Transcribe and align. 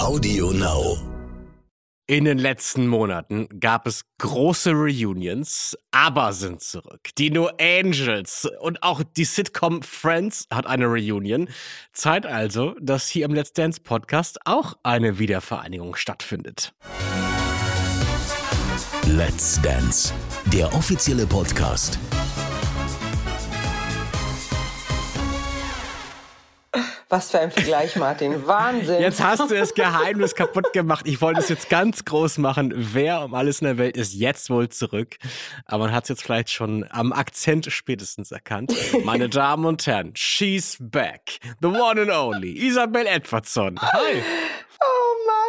Audio 0.00 0.50
Now. 0.50 0.96
In 2.06 2.24
den 2.24 2.38
letzten 2.38 2.86
Monaten 2.86 3.48
gab 3.60 3.86
es 3.86 4.06
große 4.16 4.70
Reunions, 4.70 5.76
aber 5.90 6.32
sind 6.32 6.62
zurück. 6.62 7.10
Die 7.18 7.30
No 7.30 7.50
Angels 7.60 8.48
und 8.60 8.82
auch 8.82 9.02
die 9.02 9.26
Sitcom 9.26 9.82
Friends 9.82 10.46
hat 10.50 10.66
eine 10.66 10.86
Reunion. 10.86 11.50
Zeit 11.92 12.24
also, 12.24 12.74
dass 12.80 13.08
hier 13.08 13.26
im 13.26 13.34
Let's 13.34 13.52
Dance 13.52 13.78
Podcast 13.82 14.38
auch 14.46 14.72
eine 14.84 15.18
Wiedervereinigung 15.18 15.94
stattfindet. 15.96 16.72
Let's 19.06 19.60
Dance, 19.60 20.14
der 20.46 20.74
offizielle 20.74 21.26
Podcast. 21.26 21.98
Was 27.10 27.32
für 27.32 27.40
ein 27.40 27.50
Vergleich, 27.50 27.96
Martin. 27.96 28.46
Wahnsinn. 28.46 29.02
Jetzt 29.02 29.20
hast 29.20 29.50
du 29.50 29.54
das 29.56 29.74
Geheimnis 29.74 30.36
kaputt 30.36 30.72
gemacht. 30.72 31.08
Ich 31.08 31.20
wollte 31.20 31.40
es 31.40 31.48
jetzt 31.48 31.68
ganz 31.68 32.04
groß 32.04 32.38
machen. 32.38 32.72
Wer 32.76 33.22
um 33.24 33.34
alles 33.34 33.60
in 33.60 33.66
der 33.66 33.78
Welt 33.78 33.96
ist 33.96 34.14
jetzt 34.14 34.48
wohl 34.48 34.68
zurück? 34.68 35.16
Aber 35.66 35.86
man 35.86 35.92
hat 35.92 36.04
es 36.04 36.10
jetzt 36.10 36.22
vielleicht 36.22 36.50
schon 36.50 36.86
am 36.88 37.12
Akzent 37.12 37.66
spätestens 37.72 38.30
erkannt. 38.30 38.72
Meine 39.04 39.28
Damen 39.28 39.64
und 39.66 39.84
Herren, 39.88 40.12
she's 40.14 40.76
back. 40.78 41.40
The 41.60 41.66
one 41.66 42.00
and 42.00 42.12
only. 42.12 42.56
Isabel 42.56 43.08
Edwardson. 43.08 43.76
Hi. 43.80 44.22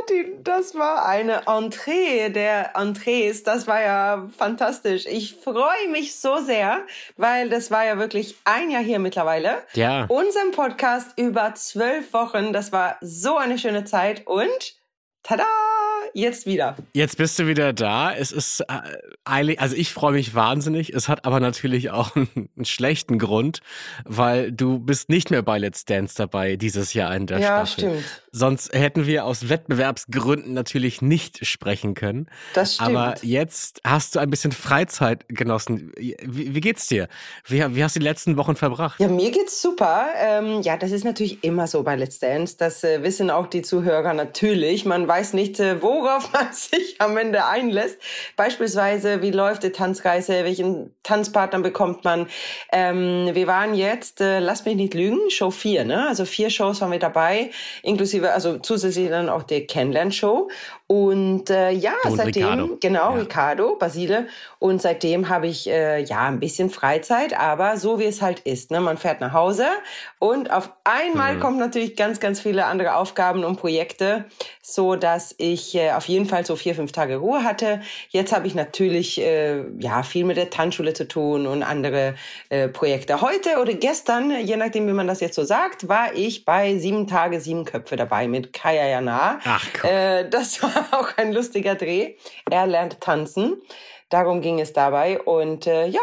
Martin, 0.01 0.43
das 0.43 0.75
war 0.75 1.05
eine 1.05 1.43
Entree 1.47 2.29
der 2.29 2.75
Entrees. 2.75 3.43
Das 3.43 3.67
war 3.67 3.81
ja 3.81 4.27
fantastisch. 4.37 5.05
Ich 5.05 5.35
freue 5.35 5.89
mich 5.91 6.15
so 6.15 6.37
sehr, 6.37 6.85
weil 7.17 7.49
das 7.49 7.71
war 7.71 7.85
ja 7.85 7.97
wirklich 7.97 8.35
ein 8.43 8.71
Jahr 8.71 8.81
hier 8.81 8.99
mittlerweile. 8.99 9.61
Ja. 9.73 10.05
Unserem 10.07 10.51
Podcast 10.51 11.17
über 11.17 11.50
zwölf 11.55 12.13
Wochen. 12.13 12.53
Das 12.53 12.71
war 12.71 12.97
so 13.01 13.37
eine 13.37 13.57
schöne 13.57 13.85
Zeit 13.85 14.27
und 14.27 14.80
tada! 15.23 15.45
jetzt 16.13 16.45
wieder. 16.45 16.75
Jetzt 16.93 17.17
bist 17.17 17.37
du 17.39 17.47
wieder 17.47 17.73
da. 17.73 18.13
Es 18.13 18.31
ist 18.31 18.61
äh, 18.61 18.81
eilig, 19.25 19.59
also 19.59 19.75
ich 19.75 19.93
freue 19.93 20.13
mich 20.13 20.35
wahnsinnig. 20.35 20.93
Es 20.93 21.07
hat 21.07 21.25
aber 21.25 21.39
natürlich 21.39 21.91
auch 21.91 22.15
einen, 22.15 22.29
einen, 22.55 22.65
schlechten 22.65 23.19
Grund, 23.19 23.61
weil 24.05 24.51
du 24.51 24.79
bist 24.79 25.09
nicht 25.09 25.31
mehr 25.31 25.41
bei 25.41 25.57
Let's 25.57 25.85
Dance 25.85 26.15
dabei 26.17 26.55
dieses 26.55 26.93
Jahr 26.93 27.15
in 27.15 27.27
der 27.27 27.39
ja, 27.39 27.65
Staffel. 27.65 27.83
Ja, 27.83 27.89
stimmt. 27.91 28.21
Sonst 28.31 28.73
hätten 28.73 29.05
wir 29.05 29.25
aus 29.25 29.49
Wettbewerbsgründen 29.49 30.53
natürlich 30.53 31.01
nicht 31.01 31.45
sprechen 31.45 31.95
können. 31.95 32.27
Das 32.53 32.75
stimmt. 32.75 32.89
Aber 32.89 33.15
jetzt 33.21 33.81
hast 33.85 34.15
du 34.15 34.19
ein 34.19 34.29
bisschen 34.29 34.51
Freizeit 34.51 35.27
genossen. 35.27 35.91
Wie, 35.97 36.15
wie 36.55 36.61
geht's 36.61 36.87
dir? 36.87 37.07
Wie, 37.45 37.75
wie, 37.75 37.83
hast 37.83 37.95
du 37.95 37.99
die 37.99 38.05
letzten 38.05 38.37
Wochen 38.37 38.55
verbracht? 38.55 38.99
Ja, 38.99 39.09
mir 39.09 39.31
geht's 39.31 39.61
super. 39.61 40.07
Ähm, 40.17 40.61
ja, 40.61 40.77
das 40.77 40.91
ist 40.91 41.03
natürlich 41.03 41.43
immer 41.43 41.67
so 41.67 41.83
bei 41.83 41.95
Let's 41.95 42.19
Dance. 42.19 42.55
Das 42.57 42.83
äh, 42.83 43.03
wissen 43.03 43.29
auch 43.29 43.47
die 43.47 43.61
Zuhörer 43.61 44.13
natürlich. 44.13 44.85
Man 44.85 45.07
weiß 45.11 45.33
nicht, 45.33 45.59
äh, 45.59 45.81
wo 45.81 46.03
worauf 46.03 46.31
man 46.33 46.53
sich 46.53 46.95
am 46.99 47.17
Ende 47.17 47.45
einlässt. 47.45 47.99
Beispielsweise, 48.37 49.21
wie 49.21 49.31
läuft 49.31 49.63
die 49.63 49.71
Tanzreise, 49.71 50.45
welchen 50.45 50.95
Tanzpartner 51.03 51.59
bekommt 51.59 52.05
man. 52.05 52.27
Ähm, 52.71 53.29
wir 53.33 53.45
waren 53.47 53.73
jetzt, 53.73 54.21
äh, 54.21 54.39
lass 54.39 54.63
mich 54.65 54.75
nicht 54.75 54.93
lügen, 54.93 55.29
Show 55.29 55.51
4, 55.51 55.83
ne? 55.83 56.07
Also 56.07 56.23
vier 56.23 56.49
Shows 56.49 56.79
waren 56.79 56.91
wir 56.91 56.99
dabei, 56.99 57.51
inklusive, 57.83 58.31
also 58.31 58.59
zusätzlich 58.59 59.09
dann 59.09 59.27
auch 59.27 59.43
die 59.43 59.67
Kennenlern-Show. 59.67 60.49
Und 60.91 61.49
äh, 61.49 61.71
ja, 61.71 61.93
und 62.03 62.17
seitdem, 62.17 62.43
Ricardo. 62.43 62.77
genau, 62.81 63.11
Ja. 63.15 63.21
Ricardo, 63.21 63.75
Basile. 63.77 64.27
Und 64.59 64.81
seitdem 64.81 65.29
habe 65.29 65.47
ich 65.47 65.69
äh, 65.69 66.03
ja 66.03 66.27
ein 66.27 66.41
bisschen 66.41 66.69
Freizeit, 66.69 67.33
aber 67.39 67.77
so 67.77 67.97
wie 67.97 68.03
es 68.03 68.21
halt 68.21 68.41
ist. 68.41 68.71
Ne? 68.71 68.81
Man 68.81 68.97
fährt 68.97 69.21
nach 69.21 69.31
Hause 69.31 69.67
und 70.19 70.51
auf 70.51 70.69
einmal 70.83 71.35
Mhm. 71.35 71.39
kommen 71.39 71.59
natürlich 71.59 71.95
ganz, 71.95 72.19
ganz 72.19 72.41
viele 72.41 72.65
andere 72.65 72.95
Aufgaben 72.95 73.45
und 73.45 73.55
Projekte, 73.55 74.25
so 74.61 74.97
dass 74.97 75.33
ich 75.37 75.75
äh, 75.75 75.91
auf 75.93 76.09
jeden 76.09 76.25
Fall 76.25 76.45
so 76.45 76.57
vier, 76.57 76.75
fünf 76.75 76.91
Tage 76.91 77.15
Ruhe 77.17 77.45
hatte. 77.45 77.79
Jetzt 78.09 78.33
habe 78.35 78.45
ich 78.47 78.53
natürlich 78.53 79.21
äh, 79.21 79.63
ja 79.79 80.03
viel 80.03 80.25
mit 80.25 80.35
der 80.35 80.49
Tanzschule 80.49 80.93
zu 80.93 81.07
tun 81.07 81.47
und 81.47 81.63
andere 81.63 82.15
äh, 82.49 82.67
Projekte. 82.67 83.21
Heute 83.21 83.61
oder 83.61 83.75
gestern, 83.75 84.31
je 84.45 84.57
nachdem, 84.57 84.87
wie 84.89 84.93
man 84.93 85.07
das 85.07 85.21
jetzt 85.21 85.35
so 85.35 85.45
sagt, 85.45 85.87
war 85.87 86.13
ich 86.15 86.43
bei 86.43 86.77
sieben 86.79 87.07
Tage, 87.07 87.39
sieben 87.39 87.63
Köpfe 87.63 87.95
dabei 87.95 88.27
mit 88.27 88.51
Kaya 88.51 88.85
Jana. 88.89 89.39
Ach, 89.45 89.65
guck. 89.79 89.89
Äh, 89.89 90.27
das 90.29 90.61
war 90.61 90.80
auch 90.91 91.17
ein 91.17 91.33
lustiger 91.33 91.75
Dreh. 91.75 92.15
Er 92.49 92.67
lernt 92.67 93.01
tanzen. 93.01 93.61
Darum 94.09 94.41
ging 94.41 94.59
es 94.59 94.73
dabei. 94.73 95.21
Und 95.21 95.67
äh, 95.67 95.87
ja, 95.87 96.01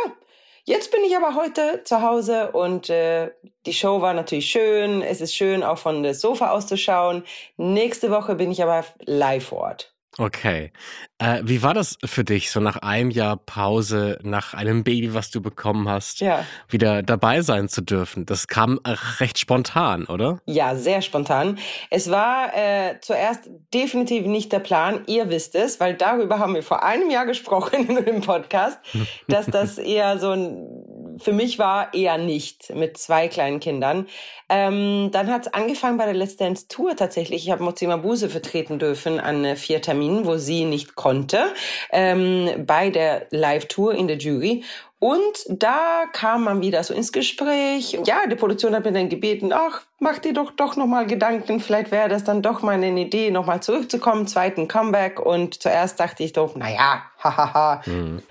jetzt 0.64 0.90
bin 0.90 1.02
ich 1.04 1.16
aber 1.16 1.34
heute 1.34 1.82
zu 1.84 2.02
Hause 2.02 2.52
und 2.52 2.90
äh, 2.90 3.30
die 3.66 3.74
Show 3.74 4.00
war 4.00 4.14
natürlich 4.14 4.50
schön. 4.50 5.02
Es 5.02 5.20
ist 5.20 5.34
schön, 5.34 5.62
auch 5.62 5.78
von 5.78 6.02
das 6.02 6.20
Sofa 6.20 6.50
auszuschauen. 6.50 7.24
Nächste 7.56 8.10
Woche 8.10 8.34
bin 8.36 8.50
ich 8.50 8.62
aber 8.62 8.84
live 9.04 9.46
vor 9.48 9.58
Ort. 9.58 9.97
Okay. 10.18 10.72
Äh, 11.18 11.40
wie 11.44 11.62
war 11.62 11.74
das 11.74 11.96
für 12.04 12.24
dich, 12.24 12.50
so 12.50 12.60
nach 12.60 12.76
einem 12.76 13.10
Jahr 13.10 13.36
Pause, 13.36 14.18
nach 14.22 14.52
einem 14.54 14.84
Baby, 14.84 15.14
was 15.14 15.30
du 15.30 15.40
bekommen 15.40 15.88
hast, 15.88 16.20
Ja. 16.20 16.44
wieder 16.68 17.02
dabei 17.02 17.40
sein 17.42 17.68
zu 17.68 17.80
dürfen? 17.82 18.26
Das 18.26 18.48
kam 18.48 18.80
äh, 18.84 18.94
recht 19.20 19.38
spontan, 19.38 20.04
oder? 20.06 20.40
Ja, 20.46 20.74
sehr 20.76 21.02
spontan. 21.02 21.58
Es 21.90 22.10
war 22.10 22.52
äh, 22.56 23.00
zuerst 23.00 23.48
definitiv 23.72 24.26
nicht 24.26 24.52
der 24.52 24.58
Plan. 24.60 25.02
Ihr 25.06 25.30
wisst 25.30 25.54
es, 25.54 25.78
weil 25.80 25.94
darüber 25.94 26.38
haben 26.38 26.54
wir 26.54 26.62
vor 26.62 26.82
einem 26.82 27.10
Jahr 27.10 27.26
gesprochen 27.26 27.88
in 27.88 28.04
dem 28.04 28.20
Podcast, 28.20 28.78
dass 29.28 29.46
das 29.46 29.78
eher 29.78 30.18
so 30.18 30.30
ein, 30.30 30.97
für 31.20 31.32
mich 31.32 31.58
war 31.58 31.94
eher 31.94 32.18
nicht 32.18 32.74
mit 32.74 32.98
zwei 32.98 33.28
kleinen 33.28 33.60
Kindern. 33.60 34.06
Ähm, 34.48 35.10
dann 35.12 35.30
hat 35.30 35.46
es 35.46 35.52
angefangen 35.52 35.98
bei 35.98 36.06
der 36.06 36.14
Let's 36.14 36.36
Dance 36.36 36.68
Tour 36.68 36.96
tatsächlich. 36.96 37.44
Ich 37.44 37.50
habe 37.50 37.62
Mozima 37.62 37.96
Buse 37.96 38.30
vertreten 38.30 38.78
dürfen 38.78 39.20
an 39.20 39.44
äh, 39.44 39.56
vier 39.56 39.82
Terminen, 39.82 40.24
wo 40.24 40.36
sie 40.36 40.64
nicht 40.64 40.94
konnte, 40.94 41.52
ähm, 41.92 42.64
bei 42.66 42.90
der 42.90 43.26
Live-Tour 43.30 43.94
in 43.94 44.08
der 44.08 44.16
Jury. 44.16 44.64
Und 45.00 45.46
da 45.48 46.04
kam 46.12 46.42
man 46.42 46.60
wieder 46.60 46.82
so 46.82 46.92
ins 46.92 47.12
Gespräch. 47.12 47.96
Ja, 48.04 48.26
die 48.26 48.34
Produktion 48.34 48.74
hat 48.74 48.84
mir 48.84 48.92
dann 48.92 49.08
gebeten, 49.08 49.52
ach, 49.52 49.82
mach 50.00 50.18
dir 50.18 50.32
doch 50.32 50.50
doch 50.50 50.74
nochmal 50.74 51.06
Gedanken, 51.06 51.60
vielleicht 51.60 51.92
wäre 51.92 52.08
das 52.08 52.24
dann 52.24 52.42
doch 52.42 52.62
mal 52.62 52.72
eine 52.72 53.00
Idee, 53.00 53.30
nochmal 53.30 53.62
zurückzukommen, 53.62 54.26
zweiten 54.26 54.66
Comeback. 54.66 55.20
Und 55.20 55.62
zuerst 55.62 56.00
dachte 56.00 56.24
ich 56.24 56.32
doch, 56.32 56.56
naja, 56.56 57.04
hahaha, 57.22 57.82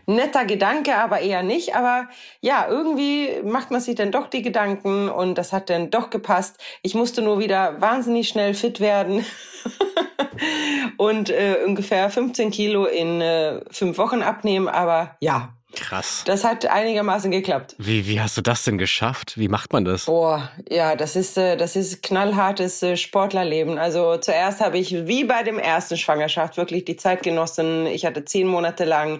netter 0.07 0.43
Gedanke, 0.43 0.95
aber 0.95 1.21
eher 1.21 1.41
nicht. 1.41 1.73
Aber 1.73 2.09
ja, 2.41 2.67
irgendwie 2.69 3.41
macht 3.45 3.71
man 3.71 3.79
sich 3.79 3.95
dann 3.95 4.11
doch 4.11 4.27
die 4.27 4.41
Gedanken 4.41 5.07
und 5.07 5.37
das 5.37 5.53
hat 5.53 5.69
dann 5.69 5.89
doch 5.89 6.09
gepasst. 6.09 6.57
Ich 6.81 6.95
musste 6.95 7.21
nur 7.21 7.39
wieder 7.39 7.79
wahnsinnig 7.79 8.27
schnell 8.27 8.53
fit 8.53 8.81
werden. 8.81 9.25
und 10.97 11.29
äh, 11.29 11.59
ungefähr 11.65 12.09
15 12.09 12.51
Kilo 12.51 12.85
in 12.85 13.21
äh, 13.21 13.61
fünf 13.71 13.97
Wochen 13.97 14.21
abnehmen. 14.21 14.67
Aber 14.67 15.15
ja, 15.21 15.53
Krass. 15.79 16.23
das 16.25 16.43
hat 16.43 16.65
einigermaßen 16.65 17.31
geklappt. 17.31 17.75
Wie, 17.77 18.07
wie 18.07 18.19
hast 18.19 18.37
du 18.37 18.41
das 18.41 18.63
denn 18.63 18.77
geschafft? 18.77 19.37
Wie 19.37 19.47
macht 19.47 19.73
man 19.73 19.85
das? 19.85 20.05
Boah, 20.05 20.49
ja, 20.69 20.95
das 20.95 21.15
ist 21.15 21.37
äh, 21.37 21.57
das 21.57 21.75
ist 21.75 22.03
knallhartes 22.03 22.83
äh, 22.83 22.97
Sportlerleben. 22.97 23.77
Also 23.77 24.17
zuerst 24.17 24.61
habe 24.61 24.77
ich 24.77 25.07
wie 25.07 25.23
bei 25.23 25.43
dem 25.43 25.59
ersten 25.59 25.97
Schwangerschaft 25.97 26.57
wirklich 26.57 26.85
die 26.85 26.97
Zeit 26.97 27.23
genossen. 27.23 27.85
Ich 27.87 28.05
hatte 28.05 28.25
zehn 28.25 28.47
Monate 28.47 28.85
lang 28.85 29.19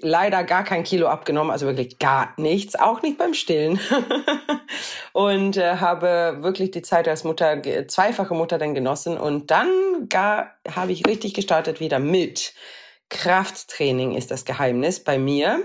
leider 0.00 0.44
gar 0.44 0.64
kein 0.64 0.84
Kilo 0.84 1.08
abgenommen, 1.08 1.50
also 1.50 1.66
wirklich 1.66 1.98
gar 1.98 2.32
nichts, 2.36 2.76
auch 2.76 3.02
nicht 3.02 3.18
beim 3.18 3.34
Stillen. 3.34 3.80
und 5.12 5.56
äh, 5.56 5.76
habe 5.76 6.38
wirklich 6.40 6.70
die 6.70 6.82
Zeit 6.82 7.08
als 7.08 7.24
Mutter, 7.24 7.62
zweifache 7.88 8.34
Mutter 8.34 8.58
dann 8.58 8.74
genossen. 8.74 9.18
Und 9.18 9.50
dann 9.50 9.68
gar 10.08 10.52
habe 10.74 10.92
ich 10.92 11.06
richtig 11.06 11.34
gestartet 11.34 11.80
wieder 11.80 11.98
mit 11.98 12.54
Krafttraining 13.08 14.14
ist 14.14 14.30
das 14.30 14.44
Geheimnis 14.44 15.02
bei 15.02 15.18
mir. 15.18 15.60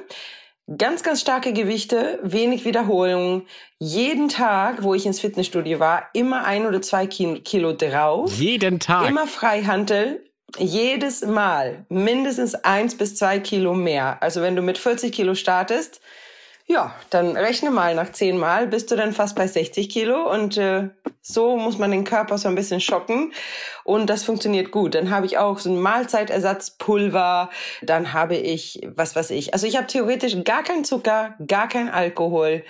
Ganz, 0.78 1.03
ganz 1.03 1.19
starke 1.22 1.53
Gewichte, 1.53 2.19
wenig 2.24 2.63
Wiederholungen. 2.66 3.47
Jeden 3.79 4.29
Tag, 4.29 4.84
wo 4.84 4.94
ich 4.94 5.06
ins 5.06 5.19
Fitnessstudio 5.19 5.79
war, 5.79 6.09
immer 6.13 6.46
ein 6.46 6.66
oder 6.66 6.81
zwei 6.81 7.07
Ki- 7.07 7.41
Kilo 7.41 7.74
drauf. 7.74 8.31
Jeden 8.38 8.79
Tag. 8.79 9.09
Immer 9.09 9.28
Freihantel. 9.28 10.23
Jedes 10.58 11.26
Mal 11.26 11.85
mindestens 11.90 12.55
eins 12.55 12.96
bis 12.96 13.16
zwei 13.16 13.40
Kilo 13.40 13.73
mehr. 13.73 14.22
Also 14.22 14.41
wenn 14.41 14.55
du 14.55 14.61
mit 14.61 14.78
40 14.78 15.11
Kilo 15.14 15.34
startest, 15.34 16.02
ja, 16.66 16.96
dann 17.09 17.35
rechne 17.35 17.72
mal 17.72 17.96
nach 17.96 18.11
zehn 18.11 18.37
Mal, 18.37 18.67
bist 18.67 18.91
du 18.91 18.96
dann 18.96 19.13
fast 19.13 19.35
bei 19.35 19.47
60 19.47 19.90
Kilo? 19.90 20.31
Und 20.31 20.58
äh, 20.58 20.90
so 21.22 21.58
muss 21.58 21.78
man 21.78 21.91
den 21.91 22.03
Körper 22.03 22.37
so 22.37 22.47
ein 22.47 22.55
bisschen 22.55 22.81
schocken. 22.81 23.34
Und 23.84 24.09
das 24.09 24.23
funktioniert 24.23 24.72
gut. 24.72 24.96
Dann 24.96 25.11
habe 25.11 25.25
ich 25.25 25.37
auch 25.37 25.59
so 25.59 25.69
ein 25.69 25.79
Mahlzeitersatzpulver, 25.79 27.49
dann 27.81 28.13
habe 28.13 28.35
ich, 28.35 28.81
was 28.96 29.16
weiß 29.16 29.31
ich, 29.31 29.53
also 29.53 29.67
ich 29.67 29.78
habe 29.78 29.87
theoretisch 29.87 30.43
gar 30.43 30.63
keinen 30.63 30.84
Zucker, 30.84 31.35
gar 31.46 31.67
kein 31.67 31.90
Alkohol. 31.90 32.64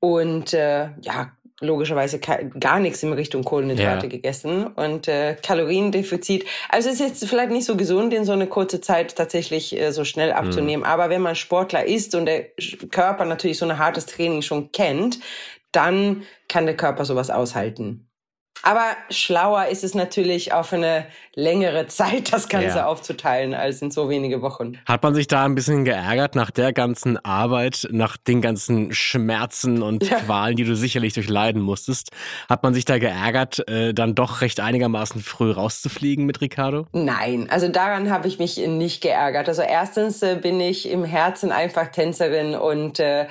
Und 0.00 0.54
äh, 0.54 0.90
ja, 1.02 1.32
logischerweise 1.60 2.18
gar 2.18 2.80
nichts 2.80 3.02
in 3.02 3.12
Richtung 3.12 3.44
Kohlenhydrate 3.44 4.06
Ja. 4.06 4.10
gegessen 4.10 4.66
und 4.66 5.08
äh, 5.08 5.36
Kaloriendefizit. 5.42 6.46
Also 6.68 6.88
es 6.88 7.00
ist 7.00 7.00
jetzt 7.00 7.28
vielleicht 7.28 7.50
nicht 7.50 7.66
so 7.66 7.76
gesund, 7.76 8.12
in 8.14 8.24
so 8.24 8.32
eine 8.32 8.46
kurze 8.46 8.80
Zeit 8.80 9.14
tatsächlich 9.16 9.78
äh, 9.78 9.92
so 9.92 10.04
schnell 10.04 10.32
abzunehmen. 10.32 10.84
Aber 10.84 11.10
wenn 11.10 11.22
man 11.22 11.36
Sportler 11.36 11.84
ist 11.86 12.14
und 12.14 12.26
der 12.26 12.46
Körper 12.90 13.24
natürlich 13.24 13.58
so 13.58 13.66
ein 13.66 13.78
hartes 13.78 14.06
Training 14.06 14.42
schon 14.42 14.72
kennt, 14.72 15.20
dann 15.72 16.22
kann 16.48 16.66
der 16.66 16.76
Körper 16.76 17.04
sowas 17.04 17.30
aushalten. 17.30 18.09
Aber 18.62 18.96
schlauer 19.10 19.66
ist 19.66 19.84
es 19.84 19.94
natürlich 19.94 20.52
auf 20.52 20.72
eine 20.72 21.06
längere 21.34 21.86
Zeit, 21.86 22.32
das 22.32 22.48
Ganze 22.48 22.78
ja. 22.78 22.86
aufzuteilen, 22.86 23.54
als 23.54 23.80
in 23.82 23.90
so 23.90 24.10
wenige 24.10 24.42
Wochen. 24.42 24.78
Hat 24.86 25.02
man 25.02 25.14
sich 25.14 25.26
da 25.26 25.44
ein 25.44 25.54
bisschen 25.54 25.84
geärgert 25.84 26.34
nach 26.34 26.50
der 26.50 26.72
ganzen 26.72 27.16
Arbeit, 27.24 27.88
nach 27.90 28.16
den 28.16 28.42
ganzen 28.42 28.92
Schmerzen 28.92 29.82
und 29.82 30.08
ja. 30.08 30.18
Qualen, 30.18 30.56
die 30.56 30.64
du 30.64 30.76
sicherlich 30.76 31.14
durchleiden 31.14 31.62
musstest? 31.62 32.10
Hat 32.48 32.62
man 32.62 32.74
sich 32.74 32.84
da 32.84 32.98
geärgert, 32.98 33.66
äh, 33.68 33.94
dann 33.94 34.14
doch 34.14 34.40
recht 34.40 34.60
einigermaßen 34.60 35.22
früh 35.22 35.50
rauszufliegen 35.50 36.26
mit 36.26 36.40
Ricardo? 36.40 36.86
Nein, 36.92 37.48
also 37.50 37.68
daran 37.68 38.10
habe 38.10 38.28
ich 38.28 38.38
mich 38.38 38.58
nicht 38.58 39.02
geärgert. 39.02 39.48
Also 39.48 39.62
erstens 39.62 40.22
äh, 40.22 40.38
bin 40.40 40.60
ich 40.60 40.90
im 40.90 41.04
Herzen 41.04 41.52
einfach 41.52 41.88
Tänzerin 41.88 42.54
und 42.54 42.98
äh, 43.00 43.26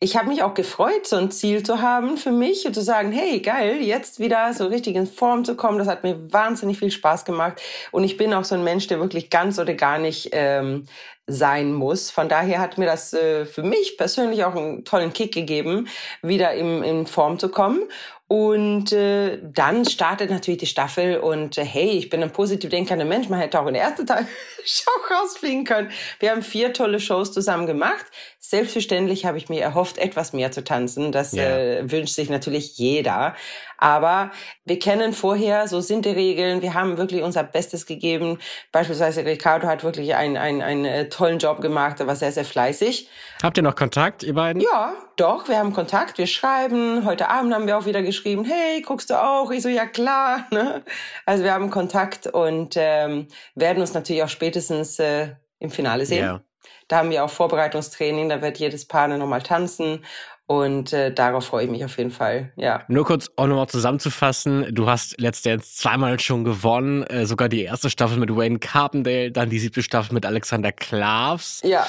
ich 0.00 0.16
habe 0.16 0.28
mich 0.28 0.42
auch 0.42 0.54
gefreut, 0.54 1.06
so 1.06 1.16
ein 1.16 1.30
Ziel 1.30 1.62
zu 1.62 1.80
haben 1.80 2.16
für 2.16 2.32
mich 2.32 2.66
und 2.66 2.74
zu 2.74 2.82
sagen, 2.82 3.12
hey, 3.12 3.40
geil, 3.40 3.78
jetzt 3.80 4.18
wieder 4.18 4.52
so 4.52 4.73
richtig 4.74 4.96
in 4.96 5.06
Form 5.06 5.44
zu 5.44 5.56
kommen. 5.56 5.78
Das 5.78 5.88
hat 5.88 6.02
mir 6.02 6.32
wahnsinnig 6.32 6.78
viel 6.78 6.90
Spaß 6.90 7.24
gemacht. 7.24 7.60
Und 7.92 8.04
ich 8.04 8.16
bin 8.16 8.34
auch 8.34 8.44
so 8.44 8.54
ein 8.54 8.64
Mensch, 8.64 8.86
der 8.88 9.00
wirklich 9.00 9.30
ganz 9.30 9.58
oder 9.58 9.74
gar 9.74 9.98
nicht 9.98 10.30
ähm, 10.32 10.86
sein 11.26 11.72
muss. 11.72 12.10
Von 12.10 12.28
daher 12.28 12.60
hat 12.60 12.76
mir 12.76 12.86
das 12.86 13.14
äh, 13.14 13.46
für 13.46 13.62
mich 13.62 13.96
persönlich 13.96 14.44
auch 14.44 14.54
einen 14.54 14.84
tollen 14.84 15.12
Kick 15.12 15.32
gegeben, 15.32 15.88
wieder 16.22 16.52
in, 16.52 16.82
in 16.82 17.06
Form 17.06 17.38
zu 17.38 17.48
kommen. 17.48 17.82
Und 18.26 18.90
äh, 18.92 19.38
dann 19.42 19.84
startet 19.84 20.30
natürlich 20.30 20.58
die 20.58 20.66
Staffel 20.66 21.18
und 21.18 21.58
äh, 21.58 21.64
hey, 21.64 21.90
ich 21.90 22.08
bin 22.08 22.22
ein 22.22 22.32
positiv 22.32 22.70
denkender 22.70 23.04
Mensch. 23.04 23.28
Man 23.28 23.38
hätte 23.38 23.60
auch 23.60 23.66
in 23.66 23.74
der 23.74 23.82
ersten 23.82 24.06
Teil 24.06 24.26
Show 24.64 24.90
rausfliegen 25.10 25.64
können. 25.64 25.90
Wir 26.20 26.30
haben 26.30 26.42
vier 26.42 26.72
tolle 26.72 27.00
Shows 27.00 27.32
zusammen 27.32 27.66
gemacht. 27.66 28.06
Selbstverständlich 28.38 29.26
habe 29.26 29.36
ich 29.36 29.50
mir 29.50 29.62
erhofft, 29.62 29.98
etwas 29.98 30.32
mehr 30.32 30.52
zu 30.52 30.64
tanzen. 30.64 31.12
Das 31.12 31.34
yeah. 31.34 31.58
äh, 31.58 31.90
wünscht 31.90 32.14
sich 32.14 32.30
natürlich 32.30 32.78
jeder. 32.78 33.36
Aber 33.84 34.30
wir 34.64 34.78
kennen 34.78 35.12
vorher, 35.12 35.68
so 35.68 35.82
sind 35.82 36.06
die 36.06 36.10
Regeln. 36.10 36.62
Wir 36.62 36.72
haben 36.72 36.96
wirklich 36.96 37.22
unser 37.22 37.42
Bestes 37.42 37.84
gegeben. 37.84 38.38
Beispielsweise 38.72 39.26
Ricardo 39.26 39.66
hat 39.66 39.84
wirklich 39.84 40.14
einen, 40.14 40.38
einen, 40.38 40.62
einen 40.62 40.84
äh, 40.86 41.10
tollen 41.10 41.38
Job 41.38 41.60
gemacht. 41.60 42.00
Er 42.00 42.06
war 42.06 42.16
sehr, 42.16 42.32
sehr 42.32 42.46
fleißig. 42.46 43.10
Habt 43.42 43.58
ihr 43.58 43.62
noch 43.62 43.76
Kontakt, 43.76 44.22
ihr 44.22 44.32
beiden? 44.32 44.62
Ja, 44.62 44.94
doch. 45.16 45.48
Wir 45.48 45.58
haben 45.58 45.74
Kontakt. 45.74 46.16
Wir 46.16 46.26
schreiben. 46.26 47.04
Heute 47.04 47.28
Abend 47.28 47.52
haben 47.52 47.66
wir 47.66 47.76
auch 47.76 47.84
wieder 47.84 48.00
geschrieben. 48.00 48.46
Hey, 48.46 48.80
guckst 48.80 49.10
du 49.10 49.22
auch? 49.22 49.50
Ich 49.50 49.60
so, 49.60 49.68
ja 49.68 49.84
klar. 49.84 50.46
Ne? 50.54 50.82
Also 51.26 51.42
wir 51.42 51.52
haben 51.52 51.68
Kontakt 51.68 52.26
und 52.26 52.76
ähm, 52.78 53.26
werden 53.54 53.80
uns 53.80 53.92
natürlich 53.92 54.22
auch 54.22 54.28
spätestens 54.28 54.98
äh, 54.98 55.34
im 55.58 55.70
Finale 55.70 56.06
sehen. 56.06 56.24
Yeah. 56.24 56.42
Da 56.88 56.98
haben 56.98 57.10
wir 57.10 57.24
auch 57.24 57.30
Vorbereitungstraining, 57.30 58.28
da 58.28 58.40
wird 58.40 58.58
jedes 58.58 58.86
Paar 58.86 59.08
nochmal 59.08 59.42
tanzen 59.42 60.04
und 60.46 60.92
äh, 60.92 61.12
darauf 61.12 61.46
freue 61.46 61.64
ich 61.64 61.70
mich 61.70 61.84
auf 61.84 61.96
jeden 61.96 62.10
Fall, 62.10 62.52
ja. 62.56 62.84
Nur 62.88 63.04
kurz 63.04 63.30
auch 63.36 63.46
nochmal 63.46 63.68
zusammenzufassen, 63.68 64.74
du 64.74 64.88
hast 64.88 65.20
letztendlich 65.20 65.72
zweimal 65.72 66.20
schon 66.20 66.44
gewonnen, 66.44 67.02
äh, 67.04 67.24
sogar 67.24 67.48
die 67.48 67.62
erste 67.62 67.88
Staffel 67.88 68.18
mit 68.18 68.34
Wayne 68.34 68.58
Carpendale, 68.58 69.30
dann 69.30 69.48
die 69.48 69.58
siebte 69.58 69.82
Staffel 69.82 70.12
mit 70.12 70.26
Alexander 70.26 70.72
Klavs. 70.72 71.62
Ja. 71.64 71.86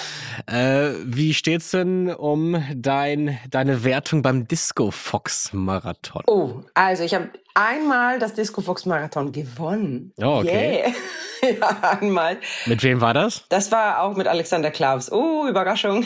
Äh, 0.48 0.94
wie 1.04 1.34
steht's 1.34 1.72
denn 1.72 2.10
um 2.14 2.64
dein, 2.74 3.38
deine 3.50 3.84
Wertung 3.84 4.22
beim 4.22 4.48
Disco 4.48 4.92
Fox 4.92 5.52
Marathon? 5.52 6.24
Oh, 6.28 6.62
also 6.74 7.04
ich 7.04 7.14
habe 7.14 7.30
einmal 7.56 8.20
das 8.20 8.34
Disco 8.34 8.62
Fox 8.62 8.86
Marathon 8.86 9.32
gewonnen. 9.32 10.14
Oh, 10.22 10.40
okay. 10.42 10.84
Yeah. 10.86 10.94
ja, 11.60 11.98
einmal. 12.00 12.38
Mit 12.66 12.84
wem 12.84 13.02
war 13.02 13.14
das? 13.14 13.46
Das 13.50 13.72
war 13.72 14.02
auch 14.02 14.16
mit 14.16 14.28
Alexander 14.28 14.72
Klaus. 14.72 15.12
Oh, 15.12 15.48
Überraschung. 15.48 16.06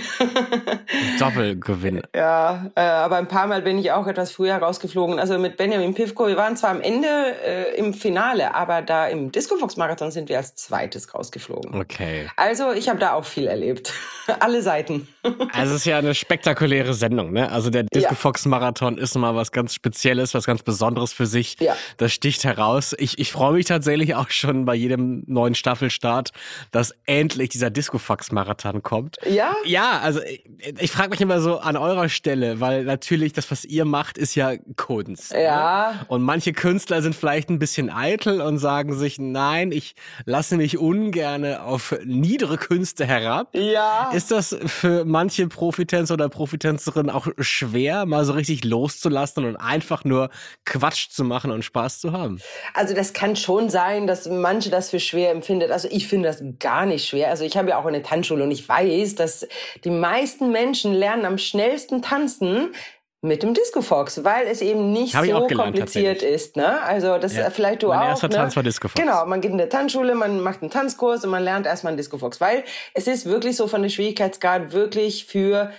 Doppelgewinn. 1.19 2.01
Ja, 2.15 2.71
äh, 2.75 2.81
aber 2.81 3.17
ein 3.17 3.27
paar 3.27 3.47
Mal 3.47 3.61
bin 3.61 3.77
ich 3.77 3.91
auch 3.91 4.07
etwas 4.07 4.31
früher 4.31 4.55
rausgeflogen. 4.55 5.19
Also 5.19 5.37
mit 5.37 5.57
Benjamin 5.57 5.93
Pivko, 5.93 6.27
wir 6.27 6.37
waren 6.37 6.55
zwar 6.55 6.71
am 6.71 6.81
Ende 6.81 7.07
äh, 7.07 7.75
im 7.77 7.93
Finale, 7.93 8.53
aber 8.53 8.81
da 8.81 9.07
im 9.07 9.31
Disco 9.31 9.57
Fox 9.57 9.75
Marathon 9.77 10.11
sind 10.11 10.29
wir 10.29 10.37
als 10.37 10.55
zweites 10.55 11.13
rausgeflogen. 11.13 11.75
Okay. 11.75 12.29
Also 12.35 12.71
ich 12.71 12.89
habe 12.89 12.99
da 12.99 13.13
auch 13.13 13.25
viel 13.25 13.47
erlebt. 13.47 13.93
Alle 14.39 14.61
Seiten. 14.61 15.07
also 15.23 15.73
es 15.73 15.81
ist 15.81 15.85
ja 15.85 15.97
eine 15.97 16.13
spektakuläre 16.13 16.93
Sendung, 16.93 17.31
ne? 17.31 17.51
Also 17.51 17.69
der 17.69 17.83
Disco 17.83 18.15
Fox 18.15 18.45
Marathon 18.45 18.97
ist 18.97 19.15
mal 19.15 19.35
was 19.35 19.51
ganz 19.51 19.73
Spezielles, 19.73 20.33
was 20.33 20.45
ganz 20.45 20.61
Besonderes 20.61 21.13
für 21.13 21.25
sich. 21.25 21.38
Ja. 21.59 21.75
Das 21.97 22.13
sticht 22.13 22.43
heraus. 22.43 22.95
Ich, 22.97 23.19
ich 23.19 23.31
freue 23.31 23.53
mich 23.53 23.65
tatsächlich 23.65 24.15
auch 24.15 24.29
schon 24.29 24.65
bei 24.65 24.75
jedem 24.75 25.23
neuen 25.27 25.55
Staffelstart, 25.55 26.31
dass 26.71 26.93
endlich 27.05 27.49
dieser 27.49 27.69
Discofax-Marathon 27.69 28.83
kommt. 28.83 29.17
Ja? 29.29 29.55
Ja, 29.65 29.99
also 29.99 30.21
ich, 30.21 30.43
ich 30.79 30.91
frage 30.91 31.09
mich 31.09 31.21
immer 31.21 31.39
so 31.41 31.59
an 31.59 31.77
eurer 31.77 32.09
Stelle, 32.09 32.59
weil 32.59 32.83
natürlich 32.83 33.33
das, 33.33 33.49
was 33.51 33.65
ihr 33.65 33.85
macht, 33.85 34.17
ist 34.17 34.35
ja 34.35 34.53
Kunst. 34.75 35.33
Ne? 35.33 35.43
Ja. 35.43 35.91
Ne? 35.91 36.05
Und 36.07 36.21
manche 36.21 36.53
Künstler 36.53 37.01
sind 37.01 37.15
vielleicht 37.15 37.49
ein 37.49 37.59
bisschen 37.59 37.89
eitel 37.89 38.41
und 38.41 38.57
sagen 38.57 38.97
sich, 38.97 39.19
nein, 39.19 39.71
ich 39.71 39.95
lasse 40.25 40.57
mich 40.57 40.77
ungerne 40.77 41.63
auf 41.63 41.95
niedere 42.03 42.57
Künste 42.57 43.05
herab. 43.05 43.55
Ja. 43.55 44.11
Ist 44.11 44.31
das 44.31 44.55
für 44.65 45.05
manche 45.05 45.47
Profitänzer 45.47 46.15
oder 46.15 46.29
Profitänzerinnen 46.29 47.09
auch 47.09 47.27
schwer, 47.39 48.05
mal 48.05 48.25
so 48.25 48.33
richtig 48.33 48.63
loszulassen 48.63 49.45
und 49.45 49.55
einfach 49.55 50.03
nur 50.03 50.29
Quatsch 50.65 51.09
zu 51.09 51.23
machen 51.23 51.28
und 51.31 51.63
Spaß 51.63 51.99
zu 51.99 52.11
haben? 52.11 52.39
Also 52.73 52.93
das 52.93 53.13
kann 53.13 53.35
schon 53.35 53.69
sein, 53.69 54.07
dass 54.07 54.27
manche 54.27 54.69
das 54.69 54.89
für 54.89 54.99
schwer 54.99 55.31
empfindet. 55.31 55.71
Also 55.71 55.87
ich 55.91 56.07
finde 56.07 56.27
das 56.27 56.43
gar 56.59 56.85
nicht 56.85 57.07
schwer. 57.07 57.29
Also 57.29 57.43
ich 57.43 57.57
habe 57.57 57.69
ja 57.69 57.79
auch 57.79 57.85
eine 57.85 58.01
Tanzschule 58.01 58.43
und 58.43 58.51
ich 58.51 58.67
weiß, 58.67 59.15
dass 59.15 59.47
die 59.83 59.89
meisten 59.89 60.51
Menschen 60.51 60.93
lernen 60.93 61.25
am 61.25 61.37
schnellsten 61.37 62.01
tanzen, 62.01 62.73
mit 63.21 63.43
dem 63.43 63.53
Disco 63.53 63.81
Fox, 63.81 64.23
weil 64.23 64.47
es 64.47 64.61
eben 64.61 64.93
nicht 64.93 65.13
Hab 65.13 65.25
so 65.25 65.31
gelernt, 65.45 65.55
kompliziert 65.55 66.21
ist. 66.21 66.55
Ne? 66.55 66.81
Also 66.81 67.17
das 67.17 67.35
ja. 67.35 67.49
vielleicht 67.49 67.83
du 67.83 67.87
mein 67.87 67.97
auch. 67.97 68.01
Mein 68.01 68.09
erster 68.11 68.29
ne? 68.29 68.35
Tanz 68.35 68.55
war 68.55 68.63
Disco 68.63 68.87
Fox. 68.87 69.01
Genau, 69.01 69.25
man 69.25 69.41
geht 69.41 69.51
in 69.51 69.57
der 69.57 69.69
Tanzschule, 69.69 70.15
man 70.15 70.39
macht 70.39 70.61
einen 70.61 70.71
Tanzkurs 70.71 71.25
und 71.25 71.31
man 71.31 71.43
lernt 71.43 71.65
erstmal 71.65 71.91
einen 71.91 71.97
Disco 71.97 72.17
Fox, 72.17 72.39
weil 72.39 72.63
es 72.93 73.07
ist 73.07 73.25
wirklich 73.25 73.57
so 73.57 73.67
von 73.67 73.81
der 73.81 73.89
Schwierigkeitsgrad 73.89 74.71
wirklich 74.71 75.25
für 75.25 75.71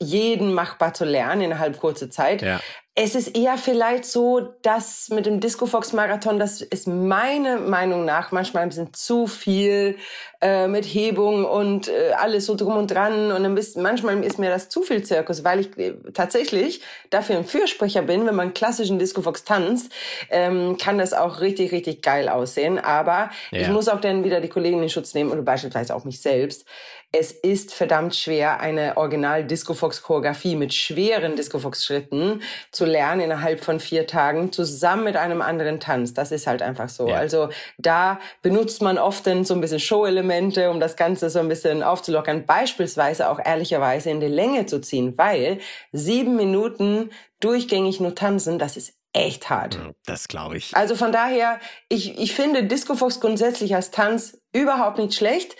jeden 0.00 0.54
machbar 0.54 0.94
zu 0.94 1.04
lernen 1.04 1.42
innerhalb 1.42 1.78
kurzer 1.78 2.10
Zeit. 2.10 2.42
Ja. 2.42 2.60
Es 2.96 3.14
ist 3.14 3.36
eher 3.36 3.56
vielleicht 3.56 4.04
so, 4.04 4.40
dass 4.62 5.08
mit 5.10 5.24
dem 5.24 5.40
Disco 5.40 5.66
Fox 5.66 5.92
Marathon, 5.92 6.38
das 6.38 6.60
ist 6.60 6.88
meine 6.88 7.56
Meinung 7.56 8.04
nach 8.04 8.32
manchmal 8.32 8.64
ein 8.64 8.68
bisschen 8.68 8.92
zu 8.92 9.26
viel 9.26 9.96
äh, 10.40 10.66
mit 10.66 10.84
Hebung 10.84 11.44
und 11.44 11.88
äh, 11.88 12.12
alles 12.18 12.46
so 12.46 12.56
drum 12.56 12.76
und 12.76 12.90
dran. 12.90 13.30
Und 13.30 13.44
dann 13.44 13.54
bist, 13.54 13.76
manchmal 13.76 14.22
ist 14.24 14.38
mir 14.38 14.50
das 14.50 14.68
zu 14.68 14.82
viel 14.82 15.02
Zirkus, 15.04 15.44
weil 15.44 15.60
ich 15.60 15.78
äh, 15.78 15.94
tatsächlich 16.12 16.82
dafür 17.10 17.36
ein 17.36 17.44
Fürsprecher 17.44 18.02
bin. 18.02 18.26
Wenn 18.26 18.34
man 18.34 18.54
klassischen 18.54 18.98
Disco 18.98 19.22
Fox 19.22 19.44
tanzt, 19.44 19.92
ähm, 20.28 20.76
kann 20.76 20.98
das 20.98 21.12
auch 21.12 21.40
richtig, 21.40 21.72
richtig 21.72 22.02
geil 22.02 22.28
aussehen. 22.28 22.78
Aber 22.78 23.30
ja. 23.52 23.60
ich 23.60 23.68
muss 23.68 23.88
auch 23.88 24.00
dann 24.00 24.24
wieder 24.24 24.40
die 24.40 24.48
Kollegen 24.48 24.82
in 24.82 24.88
Schutz 24.90 25.14
nehmen 25.14 25.30
oder 25.30 25.42
beispielsweise 25.42 25.94
auch 25.94 26.04
mich 26.04 26.20
selbst. 26.20 26.66
Es 27.12 27.32
ist 27.32 27.74
verdammt 27.74 28.14
schwer, 28.14 28.60
eine 28.60 28.96
Original 28.96 29.44
Disco 29.44 29.74
Fox 29.74 30.00
Choreografie 30.02 30.54
mit 30.54 30.72
schweren 30.72 31.34
Disco 31.34 31.58
Fox 31.58 31.84
Schritten 31.84 32.40
zu 32.70 32.84
lernen 32.84 33.22
innerhalb 33.22 33.64
von 33.64 33.80
vier 33.80 34.06
Tagen 34.06 34.52
zusammen 34.52 35.02
mit 35.02 35.16
einem 35.16 35.42
anderen 35.42 35.80
Tanz. 35.80 36.14
Das 36.14 36.30
ist 36.30 36.46
halt 36.46 36.62
einfach 36.62 36.88
so. 36.88 37.08
Ja. 37.08 37.16
Also 37.16 37.48
da 37.78 38.20
benutzt 38.42 38.80
man 38.80 38.96
oft 38.96 39.26
dann 39.26 39.44
so 39.44 39.54
ein 39.54 39.60
bisschen 39.60 39.80
Show-Elemente, 39.80 40.70
um 40.70 40.78
das 40.78 40.94
Ganze 40.94 41.30
so 41.30 41.40
ein 41.40 41.48
bisschen 41.48 41.82
aufzulockern. 41.82 42.46
Beispielsweise 42.46 43.28
auch 43.28 43.40
ehrlicherweise 43.44 44.10
in 44.10 44.20
die 44.20 44.28
Länge 44.28 44.66
zu 44.66 44.80
ziehen, 44.80 45.14
weil 45.16 45.58
sieben 45.90 46.36
Minuten 46.36 47.10
durchgängig 47.40 47.98
nur 47.98 48.14
tanzen, 48.14 48.60
das 48.60 48.76
ist 48.76 48.94
echt 49.12 49.50
hart. 49.50 49.80
Das 50.06 50.28
glaube 50.28 50.56
ich. 50.56 50.76
Also 50.76 50.94
von 50.94 51.10
daher, 51.10 51.58
ich, 51.88 52.18
ich 52.18 52.34
finde 52.34 52.64
Disco 52.64 52.94
Fox 52.94 53.20
grundsätzlich 53.20 53.74
als 53.74 53.90
Tanz 53.90 54.40
überhaupt 54.52 54.98
nicht 54.98 55.14
schlecht. 55.14 55.56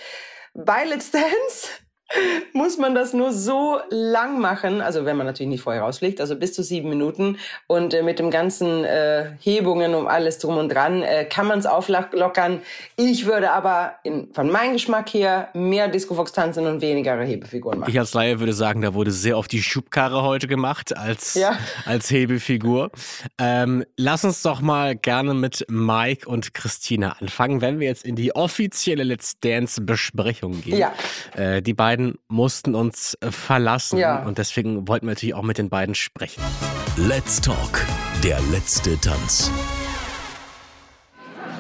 Bei 0.54 0.85
Let's 0.85 1.11
Dance 1.11 1.69
muss 2.52 2.79
man 2.79 2.95
das 2.95 3.12
nur 3.12 3.33
so 3.33 3.79
lang 3.90 4.40
machen, 4.40 4.81
also 4.81 5.05
wenn 5.05 5.17
man 5.17 5.26
natürlich 5.26 5.50
nicht 5.50 5.62
vorher 5.62 5.83
rausfliegt, 5.83 6.21
also 6.21 6.37
bis 6.37 6.52
zu 6.52 6.62
sieben 6.62 6.88
Minuten 6.88 7.38
und 7.67 7.95
äh, 7.95 8.02
mit 8.02 8.19
dem 8.19 8.31
ganzen 8.31 8.85
äh, 8.85 9.31
Hebungen 9.40 9.95
um 9.95 10.07
alles 10.07 10.38
drum 10.38 10.57
und 10.57 10.71
dran 10.71 11.02
äh, 11.02 11.25
kann 11.25 11.47
man 11.47 11.59
es 11.59 11.67
auflockern. 11.67 12.62
Ich 12.97 13.26
würde 13.26 13.52
aber 13.52 13.95
in, 14.02 14.33
von 14.33 14.50
meinem 14.50 14.73
Geschmack 14.73 15.12
her 15.14 15.49
mehr 15.55 15.88
Disco 15.88 16.14
Fox 16.14 16.33
tanzen 16.33 16.67
und 16.67 16.81
weniger 16.81 17.21
Hebefiguren 17.21 17.79
machen. 17.79 17.90
Ich 17.90 17.99
als 17.99 18.14
Laie 18.14 18.40
würde 18.40 18.52
sagen, 18.52 18.83
da 18.83 18.95
wurde 18.95 19.12
sehr 19.12 19.38
oft 19.38 19.52
die 19.52 19.62
Schubkarre 19.62 20.23
heute 20.23 20.49
gemacht 20.49 20.97
als, 20.97 21.35
ja. 21.35 21.59
als 21.85 22.11
Hebefigur. 22.11 22.90
Ähm, 23.38 23.85
lass 23.97 24.25
uns 24.25 24.43
doch 24.43 24.61
mal 24.61 24.97
gerne 24.97 25.35
mit 25.35 25.64
Mike 25.69 26.29
und 26.29 26.55
Christina 26.55 27.17
anfangen, 27.21 27.61
wenn 27.61 27.79
wir 27.79 27.88
jetzt 27.88 28.05
in 28.05 28.17
die 28.17 28.35
offizielle 28.35 29.05
Let's 29.05 29.38
Dance 29.40 29.81
Besprechung 29.81 30.61
gehen. 30.62 30.79
Ja. 30.79 30.93
Äh, 31.37 31.62
die 31.62 31.75
beiden 31.75 32.00
beiden 32.00 32.19
mussten 32.28 32.75
uns 32.75 33.16
äh, 33.21 33.30
verlassen 33.30 33.99
ja. 33.99 34.23
und 34.25 34.38
deswegen 34.38 34.88
wollten 34.88 35.07
wir 35.07 35.12
natürlich 35.12 35.35
auch 35.35 35.42
mit 35.42 35.59
den 35.59 35.69
beiden 35.69 35.95
sprechen. 35.95 36.42
Let's 36.97 37.40
Talk, 37.40 37.87
der 38.25 38.40
letzte 38.50 38.99
Tanz. 39.00 39.50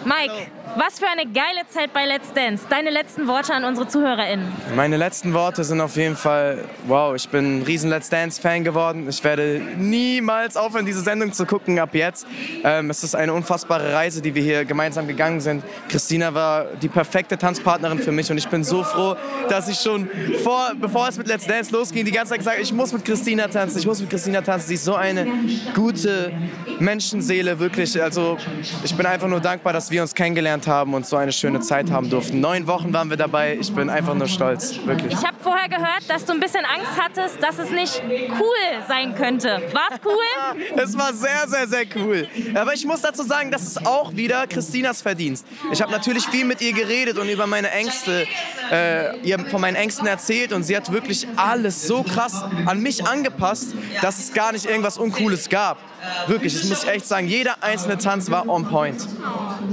Mike, 0.04 0.32
was 0.76 0.98
für 0.98 1.06
eine 1.08 1.30
geile 1.30 1.66
Zeit 1.68 1.92
bei 1.92 2.06
Let's 2.06 2.32
Dance. 2.32 2.64
Deine 2.70 2.90
letzten 2.90 3.26
Worte 3.26 3.52
an 3.52 3.64
unsere 3.64 3.86
ZuhörerInnen. 3.86 4.46
Meine 4.74 4.96
letzten 4.96 5.34
Worte 5.34 5.62
sind 5.62 5.80
auf 5.80 5.96
jeden 5.96 6.16
Fall, 6.16 6.64
wow, 6.86 7.14
ich 7.14 7.28
bin 7.28 7.58
ein 7.58 7.62
riesen 7.62 7.90
Let's 7.90 8.08
Dance-Fan 8.08 8.64
geworden. 8.64 9.06
Ich 9.08 9.22
werde 9.22 9.60
niemals 9.76 10.56
aufhören, 10.56 10.86
diese 10.86 11.00
Sendung 11.00 11.32
zu 11.32 11.44
gucken 11.44 11.78
ab 11.78 11.94
jetzt. 11.94 12.26
Ähm, 12.64 12.88
es 12.88 13.04
ist 13.04 13.14
eine 13.14 13.34
unfassbare 13.34 13.92
Reise, 13.92 14.22
die 14.22 14.34
wir 14.34 14.42
hier 14.42 14.64
gemeinsam 14.64 15.06
gegangen 15.06 15.40
sind. 15.40 15.62
Christina 15.88 16.32
war 16.32 16.64
die 16.80 16.88
perfekte 16.88 17.36
Tanzpartnerin 17.36 17.98
für 17.98 18.12
mich 18.12 18.30
und 18.30 18.38
ich 18.38 18.48
bin 18.48 18.64
so 18.64 18.82
froh, 18.82 19.16
dass 19.48 19.68
ich 19.68 19.78
schon 19.78 20.08
vor, 20.42 20.72
bevor 20.80 21.08
es 21.08 21.18
mit 21.18 21.26
Let's 21.26 21.46
Dance 21.46 21.72
losging, 21.72 22.04
die 22.06 22.12
ganze 22.12 22.30
Zeit 22.30 22.38
gesagt 22.38 22.58
ich 22.60 22.72
muss 22.72 22.92
mit 22.92 23.04
Christina 23.04 23.48
tanzen, 23.48 23.78
ich 23.78 23.86
muss 23.86 24.00
mit 24.00 24.08
Christina 24.08 24.40
tanzen. 24.40 24.68
Sie 24.68 24.74
ist 24.74 24.84
so 24.84 24.94
eine 24.94 25.26
gute 25.74 26.32
Menschenseele, 26.78 27.58
wirklich. 27.58 28.00
Also 28.00 28.38
ich 28.82 28.94
bin 28.94 29.04
einfach 29.04 29.28
nur 29.28 29.40
dankbar, 29.40 29.72
dass 29.72 29.89
wir 29.90 30.02
uns 30.02 30.14
kennengelernt 30.14 30.66
haben 30.66 30.94
und 30.94 31.06
so 31.06 31.16
eine 31.16 31.32
schöne 31.32 31.60
Zeit 31.60 31.90
haben 31.90 32.10
durften. 32.10 32.40
Neun 32.40 32.66
Wochen 32.66 32.92
waren 32.92 33.10
wir 33.10 33.16
dabei. 33.16 33.56
Ich 33.60 33.72
bin 33.72 33.90
einfach 33.90 34.14
nur 34.14 34.28
stolz, 34.28 34.78
wirklich. 34.84 35.12
Ich 35.12 35.26
habe 35.26 35.36
vorher 35.42 35.68
gehört, 35.68 36.08
dass 36.08 36.24
du 36.24 36.32
ein 36.32 36.40
bisschen 36.40 36.64
Angst 36.64 36.92
hattest, 36.98 37.42
dass 37.42 37.58
es 37.58 37.70
nicht 37.70 38.02
cool 38.38 38.84
sein 38.88 39.14
könnte. 39.14 39.60
War 39.72 39.88
es 39.92 40.00
cool? 40.04 40.76
es 40.82 40.96
war 40.96 41.12
sehr, 41.12 41.48
sehr, 41.48 41.66
sehr 41.66 41.84
cool. 41.96 42.28
Aber 42.54 42.74
ich 42.74 42.84
muss 42.84 43.00
dazu 43.00 43.22
sagen, 43.22 43.50
das 43.50 43.62
ist 43.62 43.86
auch 43.86 44.14
wieder 44.14 44.46
Christinas 44.46 45.02
Verdienst. 45.02 45.46
Ich 45.72 45.82
habe 45.82 45.92
natürlich 45.92 46.26
viel 46.26 46.44
mit 46.44 46.60
ihr 46.60 46.72
geredet 46.72 47.18
und 47.18 47.28
über 47.28 47.46
meine 47.46 47.70
Ängste, 47.70 48.26
äh, 48.70 49.18
ihr 49.20 49.38
von 49.50 49.60
meinen 49.60 49.76
Ängsten 49.76 50.06
erzählt 50.06 50.52
und 50.52 50.62
sie 50.62 50.76
hat 50.76 50.92
wirklich 50.92 51.26
alles 51.36 51.86
so 51.86 52.02
krass 52.02 52.44
an 52.66 52.80
mich 52.80 53.06
angepasst, 53.06 53.74
dass 54.02 54.18
es 54.18 54.32
gar 54.32 54.52
nicht 54.52 54.66
irgendwas 54.66 54.98
Uncooles 54.98 55.48
gab. 55.48 55.78
Wirklich, 56.26 56.54
das 56.54 56.64
muss 56.64 56.82
ich 56.84 56.88
echt 56.88 57.06
sagen. 57.06 57.26
Jeder 57.26 57.62
einzelne 57.62 57.98
Tanz 57.98 58.30
war 58.30 58.48
on 58.48 58.68
point. 58.68 59.00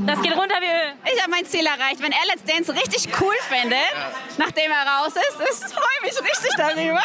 Das 0.05 0.21
geht 0.21 0.31
runter 0.31 0.55
wie 0.59 0.65
Öl. 0.65 1.13
Ich 1.13 1.21
habe 1.21 1.31
mein 1.31 1.45
Ziel 1.45 1.65
erreicht. 1.65 2.01
Wenn 2.01 2.11
er 2.11 2.25
Let's 2.27 2.43
Dance 2.43 2.73
richtig 2.73 3.09
cool 3.21 3.35
findet, 3.49 3.77
nachdem 4.37 4.71
er 4.71 5.01
raus 5.01 5.13
ist, 5.15 5.65
ich 5.65 5.73
freue 5.73 6.01
mich 6.03 6.13
richtig 6.19 6.51
darüber. 6.57 7.01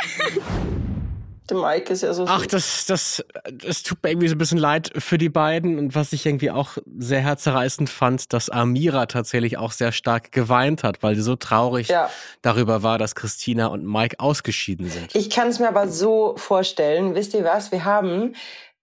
Der 1.51 1.57
Mike 1.57 1.93
ist 1.93 2.03
ja 2.03 2.15
so. 2.15 2.25
Ach, 2.27 2.47
das, 2.47 2.87
das, 2.87 3.25
das 3.53 3.83
tut 3.83 4.03
mir 4.03 4.11
irgendwie 4.11 4.29
so 4.29 4.37
ein 4.37 4.39
bisschen 4.39 4.59
leid 4.59 4.93
für 4.97 5.19
die 5.19 5.29
beiden. 5.29 5.79
Und 5.79 5.95
was 5.95 6.13
ich 6.13 6.25
irgendwie 6.25 6.51
auch 6.51 6.79
sehr 6.99 7.21
herzerreißend 7.21 7.91
fand, 7.91 8.33
dass 8.33 8.49
Amira 8.49 9.07
tatsächlich 9.07 9.59
auch 9.59 9.73
sehr 9.73 9.93
stark 9.93 10.33
geweint 10.33 10.85
hat, 10.85 11.03
weil 11.03 11.17
sie 11.17 11.23
so 11.23 11.37
traurig 11.37 11.89
ja. 11.89 12.11
darüber 12.43 12.83
war, 12.83 12.99
dass 12.99 13.15
Christina 13.15 13.67
und 13.67 13.85
Mike 13.85 14.21
ausgeschieden 14.21 14.89
sind. 14.89 15.15
Ich 15.15 15.31
kann 15.31 15.49
es 15.49 15.59
mir 15.59 15.69
aber 15.69 15.89
so 15.89 16.37
vorstellen. 16.37 17.15
Wisst 17.15 17.35
ihr 17.35 17.45
was? 17.45 17.73
Wir 17.73 17.85
haben 17.85 18.35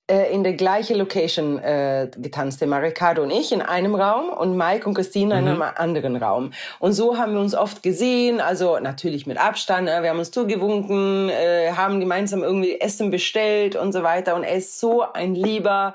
äh, 0.10 0.34
in 0.34 0.44
der 0.44 0.54
gleichen 0.54 0.98
Location 0.98 1.60
äh, 1.60 2.10
getanzt, 2.18 2.62
der 2.62 2.68
Maricado 2.68 3.22
und 3.22 3.32
ich 3.32 3.52
in 3.52 3.62
einem 3.62 3.96
Raum 3.96 4.30
und 4.30 4.58
Mike 4.58 4.88
und 4.88 4.96
Christina 4.96 5.40
mhm. 5.40 5.48
in 5.48 5.54
einem 5.54 5.62
anderen 5.76 6.16
Raum. 6.16 6.52
Und 6.80 6.94
so 6.94 7.18
haben 7.18 7.34
wir 7.34 7.40
uns 7.40 7.54
oft 7.54 7.84
gesehen, 7.84 8.42
also 8.42 8.80
natürlich 8.80 9.28
mit 9.28 9.38
Abstand, 9.38 9.88
äh, 9.88 10.02
wir 10.02 10.10
haben 10.10 10.20
uns 10.20 10.32
zugewunken, 10.32 11.30
äh, 11.30 11.72
haben 11.74 12.00
gemeinsam 12.00 12.44
irgendwie 12.44 12.80
Essen 12.80 13.12
bestellt 13.12 13.76
und 13.76 13.94
so 13.94 14.04
weiter. 14.04 14.36
Und 14.36 14.44
er 14.44 14.56
ist 14.56 14.80
so 14.80 15.04
ein 15.14 15.36
lieber, 15.36 15.94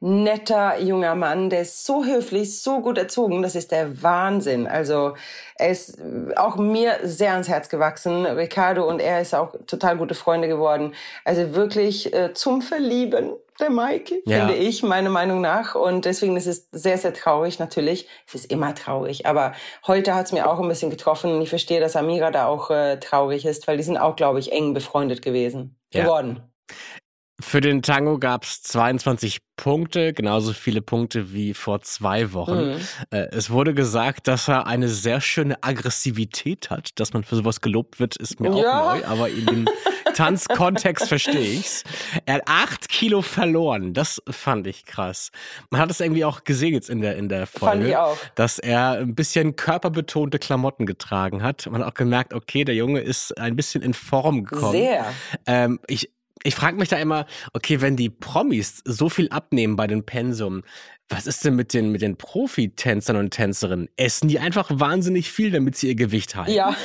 netter 0.00 0.80
junger 0.80 1.14
Mann, 1.14 1.50
der 1.50 1.62
ist 1.62 1.84
so 1.86 2.04
höflich, 2.04 2.60
so 2.60 2.80
gut 2.80 2.98
erzogen, 2.98 3.42
das 3.42 3.54
ist 3.54 3.72
der 3.72 4.02
Wahnsinn. 4.02 4.66
Also 4.66 5.14
er 5.56 5.70
ist 5.70 5.98
auch 6.36 6.56
mir 6.56 6.98
sehr 7.02 7.32
ans 7.32 7.48
Herz 7.48 7.68
gewachsen. 7.68 8.26
Ricardo 8.26 8.88
und 8.88 9.00
er 9.00 9.20
ist 9.20 9.34
auch 9.34 9.54
total 9.66 9.96
gute 9.96 10.14
Freunde 10.14 10.48
geworden. 10.48 10.94
Also 11.24 11.54
wirklich 11.54 12.12
äh, 12.12 12.34
zum 12.34 12.60
Verlieben 12.60 13.32
der 13.60 13.70
Mike, 13.70 14.22
ja. 14.26 14.38
finde 14.38 14.54
ich, 14.54 14.82
meiner 14.82 15.10
Meinung 15.10 15.40
nach. 15.40 15.74
Und 15.74 16.04
deswegen 16.04 16.36
ist 16.36 16.46
es 16.46 16.68
sehr, 16.72 16.98
sehr 16.98 17.14
traurig, 17.14 17.58
natürlich. 17.58 18.08
Es 18.26 18.34
ist 18.34 18.50
immer 18.50 18.74
traurig. 18.74 19.26
Aber 19.26 19.52
heute 19.86 20.14
hat 20.14 20.26
es 20.26 20.32
mir 20.32 20.48
auch 20.50 20.60
ein 20.60 20.68
bisschen 20.68 20.90
getroffen. 20.90 21.32
Und 21.32 21.42
ich 21.42 21.50
verstehe, 21.50 21.80
dass 21.80 21.96
Amira 21.96 22.30
da 22.30 22.46
auch 22.46 22.70
äh, 22.70 22.98
traurig 22.98 23.46
ist, 23.46 23.68
weil 23.68 23.76
die 23.76 23.84
sind 23.84 23.96
auch, 23.96 24.16
glaube 24.16 24.40
ich, 24.40 24.52
eng 24.52 24.74
befreundet 24.74 25.22
gewesen. 25.22 25.76
Ja. 25.92 26.02
Geworden. 26.02 26.42
Für 27.40 27.60
den 27.60 27.82
Tango 27.82 28.18
gab 28.18 28.44
es 28.44 28.62
22 28.62 29.40
Punkte, 29.56 30.12
genauso 30.12 30.52
viele 30.52 30.82
Punkte 30.82 31.32
wie 31.32 31.52
vor 31.52 31.80
zwei 31.80 32.32
Wochen. 32.32 32.74
Mhm. 32.74 32.80
Äh, 33.10 33.26
es 33.32 33.50
wurde 33.50 33.74
gesagt, 33.74 34.28
dass 34.28 34.48
er 34.48 34.68
eine 34.68 34.88
sehr 34.88 35.20
schöne 35.20 35.62
Aggressivität 35.62 36.70
hat. 36.70 36.90
Dass 37.00 37.12
man 37.12 37.24
für 37.24 37.34
sowas 37.34 37.60
gelobt 37.60 37.98
wird, 37.98 38.16
ist 38.16 38.38
mir 38.38 38.56
ja. 38.56 38.82
auch 38.82 38.94
neu, 38.94 39.04
aber 39.06 39.28
in 39.30 39.46
dem 39.46 39.68
Tanzkontext 40.14 41.08
verstehe 41.08 41.40
ich's. 41.40 41.82
Er 42.24 42.36
hat 42.36 42.42
acht 42.46 42.88
Kilo 42.88 43.20
verloren. 43.20 43.94
Das 43.94 44.22
fand 44.30 44.68
ich 44.68 44.84
krass. 44.84 45.32
Man 45.70 45.80
hat 45.80 45.90
es 45.90 45.98
irgendwie 45.98 46.24
auch 46.24 46.44
gesehen 46.44 46.72
jetzt 46.72 46.88
in 46.88 47.00
der, 47.00 47.16
in 47.16 47.28
der 47.28 47.48
Folge, 47.48 47.98
dass 48.36 48.60
er 48.60 48.92
ein 48.92 49.16
bisschen 49.16 49.56
körperbetonte 49.56 50.38
Klamotten 50.38 50.86
getragen 50.86 51.42
hat. 51.42 51.66
Man 51.66 51.82
hat 51.82 51.88
auch 51.88 51.94
gemerkt, 51.94 52.32
okay, 52.32 52.64
der 52.64 52.76
Junge 52.76 53.00
ist 53.00 53.36
ein 53.38 53.56
bisschen 53.56 53.82
in 53.82 53.92
Form 53.92 54.44
gekommen. 54.44 54.72
Sehr. 54.72 55.12
Ähm, 55.46 55.80
ich, 55.88 56.10
ich 56.44 56.54
frage 56.54 56.76
mich 56.76 56.90
da 56.90 56.96
immer, 56.98 57.26
okay, 57.54 57.80
wenn 57.80 57.96
die 57.96 58.10
Promis 58.10 58.82
so 58.84 59.08
viel 59.08 59.30
abnehmen 59.30 59.76
bei 59.76 59.86
den 59.86 60.04
Pensum, 60.04 60.62
was 61.08 61.26
ist 61.26 61.44
denn 61.44 61.56
mit 61.56 61.72
den, 61.74 61.90
mit 61.90 62.02
den 62.02 62.16
Profitänzern 62.16 63.16
und 63.16 63.30
Tänzerinnen? 63.30 63.88
Essen 63.96 64.28
die 64.28 64.38
einfach 64.38 64.70
wahnsinnig 64.72 65.30
viel, 65.30 65.50
damit 65.50 65.76
sie 65.76 65.88
ihr 65.88 65.94
Gewicht 65.94 66.36
halten? 66.36 66.52
Ja. 66.52 66.76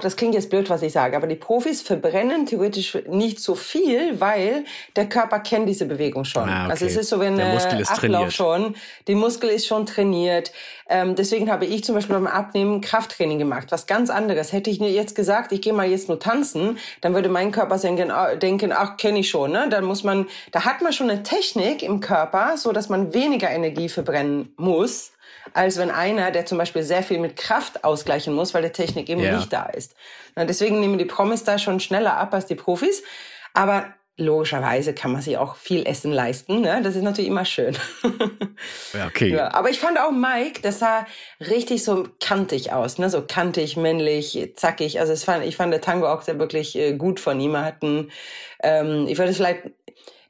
Das 0.00 0.16
klingt 0.16 0.34
jetzt 0.34 0.50
blöd, 0.50 0.70
was 0.70 0.82
ich 0.82 0.92
sage, 0.92 1.16
aber 1.16 1.26
die 1.26 1.36
Profis 1.36 1.82
verbrennen 1.82 2.46
theoretisch 2.46 2.96
nicht 3.08 3.40
so 3.40 3.54
viel, 3.54 4.20
weil 4.20 4.64
der 4.94 5.08
Körper 5.08 5.40
kennt 5.40 5.68
diese 5.68 5.86
Bewegung 5.86 6.24
schon. 6.24 6.48
Ah, 6.48 6.64
okay. 6.64 6.70
Also 6.70 6.86
es 6.86 6.96
ist 6.96 7.08
so, 7.08 7.20
wenn 7.20 7.36
der 7.36 7.52
Muskel 7.54 7.80
ist 7.80 7.90
Ablauf 7.90 8.00
trainiert. 8.00 8.32
schon, 8.32 8.74
die 9.08 9.14
Muskel 9.14 9.50
ist 9.50 9.66
schon 9.66 9.86
trainiert. 9.86 10.52
Ähm, 10.88 11.16
deswegen 11.16 11.50
habe 11.50 11.66
ich 11.66 11.82
zum 11.84 11.94
Beispiel 11.94 12.14
beim 12.14 12.26
Abnehmen 12.26 12.80
Krafttraining 12.80 13.38
gemacht, 13.38 13.68
was 13.70 13.86
ganz 13.86 14.10
anderes. 14.10 14.52
Hätte 14.52 14.70
ich 14.70 14.78
jetzt 14.78 15.14
gesagt, 15.14 15.52
ich 15.52 15.60
gehe 15.60 15.72
mal 15.72 15.88
jetzt 15.88 16.08
nur 16.08 16.20
tanzen, 16.20 16.78
dann 17.00 17.14
würde 17.14 17.28
mein 17.28 17.50
Körper 17.50 17.78
denken, 17.78 18.10
ah, 18.10 18.34
denken 18.36 18.72
ach, 18.72 18.96
kenne 18.96 19.20
ich 19.20 19.30
schon. 19.30 19.52
Ne? 19.52 19.68
Dann 19.70 19.84
muss 19.84 20.04
man, 20.04 20.26
da 20.52 20.64
hat 20.64 20.82
man 20.82 20.92
schon 20.92 21.10
eine 21.10 21.22
Technik 21.22 21.82
im 21.82 22.00
Körper, 22.00 22.56
so 22.56 22.72
dass 22.72 22.88
man 22.88 23.14
weniger 23.14 23.50
Energie 23.50 23.88
verbrennen 23.88 24.52
muss 24.56 25.12
als 25.56 25.78
wenn 25.78 25.90
einer, 25.90 26.30
der 26.30 26.44
zum 26.44 26.58
Beispiel 26.58 26.82
sehr 26.82 27.02
viel 27.02 27.18
mit 27.18 27.36
Kraft 27.36 27.82
ausgleichen 27.82 28.34
muss, 28.34 28.52
weil 28.52 28.62
die 28.62 28.70
Technik 28.70 29.08
eben 29.08 29.22
ja. 29.22 29.36
nicht 29.36 29.52
da 29.52 29.64
ist. 29.64 29.94
Na, 30.34 30.44
deswegen 30.44 30.80
nehmen 30.80 30.98
die 30.98 31.06
Promis 31.06 31.44
da 31.44 31.58
schon 31.58 31.80
schneller 31.80 32.16
ab 32.16 32.34
als 32.34 32.46
die 32.46 32.54
Profis. 32.54 33.02
Aber 33.54 33.86
logischerweise 34.18 34.94
kann 34.94 35.12
man 35.12 35.22
sich 35.22 35.38
auch 35.38 35.56
viel 35.56 35.86
Essen 35.86 36.12
leisten. 36.12 36.60
Ne? 36.60 36.80
Das 36.82 36.94
ist 36.94 37.02
natürlich 37.02 37.30
immer 37.30 37.44
schön. 37.44 37.76
ja, 38.92 39.06
okay. 39.06 39.30
Ja, 39.30 39.54
aber 39.54 39.70
ich 39.70 39.78
fand 39.78 39.98
auch 39.98 40.10
Mike, 40.10 40.60
das 40.62 40.78
sah 40.78 41.06
richtig 41.40 41.84
so 41.84 42.08
kantig 42.20 42.72
aus. 42.72 42.98
Ne? 42.98 43.08
So 43.08 43.22
kantig, 43.22 43.76
männlich, 43.76 44.52
zackig. 44.56 45.00
Also 45.00 45.12
es 45.12 45.24
fand, 45.24 45.44
ich 45.44 45.56
fand 45.56 45.72
der 45.72 45.80
Tango 45.80 46.06
auch 46.06 46.22
sehr 46.22 46.38
wirklich 46.38 46.76
äh, 46.76 46.94
gut 46.94 47.18
von 47.18 47.40
ihm. 47.40 47.54
Er 47.54 47.64
hat 47.64 47.82
einen, 47.82 48.10
ähm, 48.62 49.06
ich 49.08 49.16
würde 49.16 49.30
es 49.30 49.36
vielleicht 49.36 49.64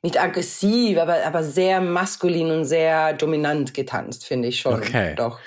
nicht 0.07 0.21
aggressiv, 0.21 0.99
aber, 0.99 1.25
aber 1.25 1.43
sehr 1.43 1.81
maskulin 1.81 2.51
und 2.51 2.65
sehr 2.65 3.13
dominant 3.13 3.75
getanzt, 3.75 4.25
finde 4.25 4.49
ich 4.49 4.61
schon. 4.61 4.75
Okay. 4.75 5.15
Doch. 5.17 5.41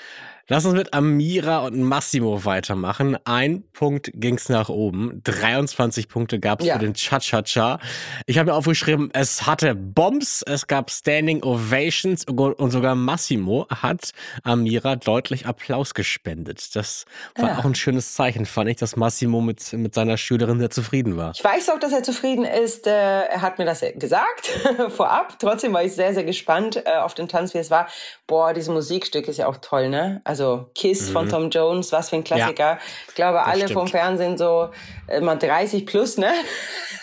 Lass 0.52 0.64
uns 0.64 0.74
mit 0.74 0.92
Amira 0.94 1.58
und 1.58 1.80
Massimo 1.80 2.44
weitermachen. 2.44 3.16
Ein 3.24 3.62
Punkt 3.72 4.10
ging's 4.14 4.48
nach 4.48 4.68
oben. 4.68 5.20
23 5.22 6.08
Punkte 6.08 6.40
gab's 6.40 6.64
ja. 6.64 6.72
für 6.72 6.80
den 6.80 6.94
Cha-Cha-Cha. 6.94 7.78
Ich 8.26 8.36
habe 8.36 8.50
mir 8.50 8.56
aufgeschrieben, 8.56 9.10
es 9.12 9.46
hatte 9.46 9.76
Bombs, 9.76 10.42
es 10.44 10.66
gab 10.66 10.90
Standing 10.90 11.44
Ovations 11.44 12.24
und 12.24 12.70
sogar 12.72 12.96
Massimo 12.96 13.68
hat 13.70 14.10
Amira 14.42 14.96
deutlich 14.96 15.46
Applaus 15.46 15.94
gespendet. 15.94 16.74
Das 16.74 17.04
war 17.36 17.50
ja. 17.50 17.58
auch 17.58 17.64
ein 17.64 17.76
schönes 17.76 18.14
Zeichen, 18.14 18.44
fand 18.44 18.70
ich, 18.70 18.76
dass 18.76 18.96
Massimo 18.96 19.40
mit, 19.40 19.72
mit 19.74 19.94
seiner 19.94 20.16
Schülerin 20.16 20.58
sehr 20.58 20.70
zufrieden 20.70 21.16
war. 21.16 21.30
Ich 21.32 21.44
weiß 21.44 21.68
auch, 21.68 21.78
dass 21.78 21.92
er 21.92 22.02
zufrieden 22.02 22.44
ist. 22.44 22.88
Äh, 22.88 22.90
er 22.90 23.40
hat 23.40 23.60
mir 23.60 23.66
das 23.66 23.84
gesagt 23.94 24.48
vorab. 24.88 25.38
Trotzdem 25.38 25.72
war 25.72 25.84
ich 25.84 25.92
sehr, 25.92 26.12
sehr 26.12 26.24
gespannt 26.24 26.74
äh, 26.74 26.98
auf 26.98 27.14
den 27.14 27.28
Tanz, 27.28 27.54
wie 27.54 27.58
es 27.58 27.70
war. 27.70 27.86
Boah, 28.26 28.52
dieses 28.52 28.68
Musikstück 28.68 29.28
ist 29.28 29.36
ja 29.36 29.46
auch 29.46 29.58
toll, 29.58 29.88
ne? 29.88 30.20
Also 30.24 30.39
also 30.40 30.70
Kiss 30.74 31.08
mhm. 31.08 31.12
von 31.12 31.28
Tom 31.28 31.50
Jones, 31.50 31.92
was 31.92 32.10
für 32.10 32.16
ein 32.16 32.24
Klassiker. 32.24 32.72
Ja, 32.72 32.78
ich 33.08 33.14
glaube, 33.14 33.44
alle 33.44 33.62
stimmt. 33.62 33.72
vom 33.72 33.88
Fernsehen 33.88 34.38
so 34.38 34.70
immer 35.08 35.36
30 35.36 35.86
plus, 35.86 36.16
ne? 36.16 36.32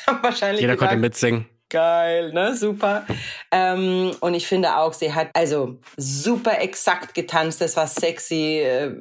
Wahrscheinlich. 0.22 0.62
Jeder 0.62 0.74
gesagt. 0.74 0.92
konnte 0.92 1.02
mitsingen. 1.02 1.46
Geil, 1.70 2.32
ne? 2.32 2.56
Super. 2.56 3.06
Ähm, 3.52 4.16
und 4.22 4.34
ich 4.34 4.48
finde 4.48 4.78
auch, 4.78 4.94
sie 4.94 5.14
hat 5.14 5.30
also 5.34 5.78
super 5.98 6.62
exakt 6.62 7.14
getanzt. 7.14 7.60
Das 7.60 7.76
war 7.76 7.88
sexy. 7.88 8.60
Äh, 8.60 8.94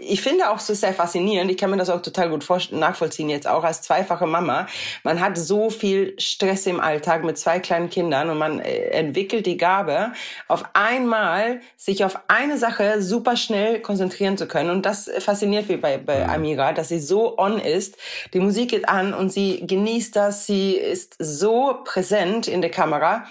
ich 0.00 0.20
finde 0.20 0.50
auch 0.50 0.58
so 0.58 0.74
sehr 0.74 0.92
faszinierend. 0.92 1.50
Ich 1.50 1.56
kann 1.56 1.70
mir 1.70 1.78
das 1.78 1.88
auch 1.88 2.02
total 2.02 2.28
gut 2.28 2.46
nachvollziehen 2.72 3.30
jetzt 3.30 3.48
auch 3.48 3.64
als 3.64 3.82
zweifache 3.82 4.26
Mama. 4.26 4.66
Man 5.02 5.20
hat 5.20 5.38
so 5.38 5.70
viel 5.70 6.14
Stress 6.18 6.66
im 6.66 6.78
Alltag 6.78 7.24
mit 7.24 7.38
zwei 7.38 7.58
kleinen 7.58 7.88
Kindern 7.88 8.28
und 8.28 8.38
man 8.38 8.60
äh, 8.60 8.88
entwickelt 8.90 9.46
die 9.46 9.56
Gabe, 9.56 10.12
auf 10.46 10.64
einmal 10.74 11.60
sich 11.76 12.04
auf 12.04 12.20
eine 12.28 12.58
Sache 12.58 13.00
super 13.00 13.36
schnell 13.36 13.80
konzentrieren 13.80 14.36
zu 14.36 14.46
können. 14.46 14.70
Und 14.70 14.84
das 14.84 15.10
fasziniert 15.20 15.68
mich 15.68 15.80
bei, 15.80 15.96
bei 15.96 16.24
mhm. 16.24 16.30
Amira, 16.30 16.72
dass 16.74 16.88
sie 16.88 17.00
so 17.00 17.38
on 17.38 17.58
ist. 17.58 17.96
Die 18.34 18.40
Musik 18.40 18.70
geht 18.70 18.88
an 18.88 19.14
und 19.14 19.32
sie 19.32 19.66
genießt 19.66 20.14
das. 20.14 20.44
Sie 20.44 20.72
ist 20.72 21.16
so 21.18 21.77
präsent 21.84 22.48
in 22.48 22.60
der 22.60 22.70
Kamera, 22.70 23.24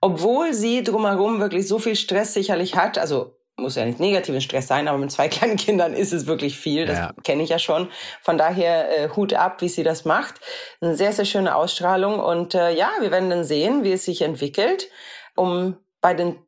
obwohl 0.00 0.54
sie 0.54 0.82
drumherum 0.82 1.40
wirklich 1.40 1.68
so 1.68 1.78
viel 1.78 1.96
Stress 1.96 2.34
sicherlich 2.34 2.76
hat, 2.76 2.98
also 2.98 3.36
muss 3.56 3.76
ja 3.76 3.84
nicht 3.84 4.00
negativen 4.00 4.40
Stress 4.40 4.66
sein, 4.66 4.88
aber 4.88 4.96
mit 4.98 5.12
zwei 5.12 5.28
kleinen 5.28 5.56
Kindern 5.56 5.92
ist 5.92 6.12
es 6.12 6.26
wirklich 6.26 6.56
viel. 6.58 6.86
Das 6.86 6.98
Ja. 6.98 7.12
kenne 7.22 7.42
ich 7.42 7.50
ja 7.50 7.58
schon. 7.58 7.90
Von 8.22 8.38
daher 8.38 8.98
äh, 8.98 9.08
Hut 9.14 9.34
ab, 9.34 9.60
wie 9.60 9.68
sie 9.68 9.82
das 9.82 10.04
macht. 10.04 10.40
Eine 10.80 10.96
sehr, 10.96 11.12
sehr 11.12 11.26
schöne 11.26 11.54
Ausstrahlung. 11.54 12.18
Und 12.20 12.54
äh, 12.54 12.70
ja, 12.74 12.90
wir 13.00 13.10
werden 13.10 13.28
dann 13.30 13.44
sehen, 13.44 13.84
wie 13.84 13.92
es 13.92 14.04
sich 14.06 14.22
entwickelt, 14.22 14.88
um 15.36 15.76
bei 16.00 16.14
den 16.14 16.38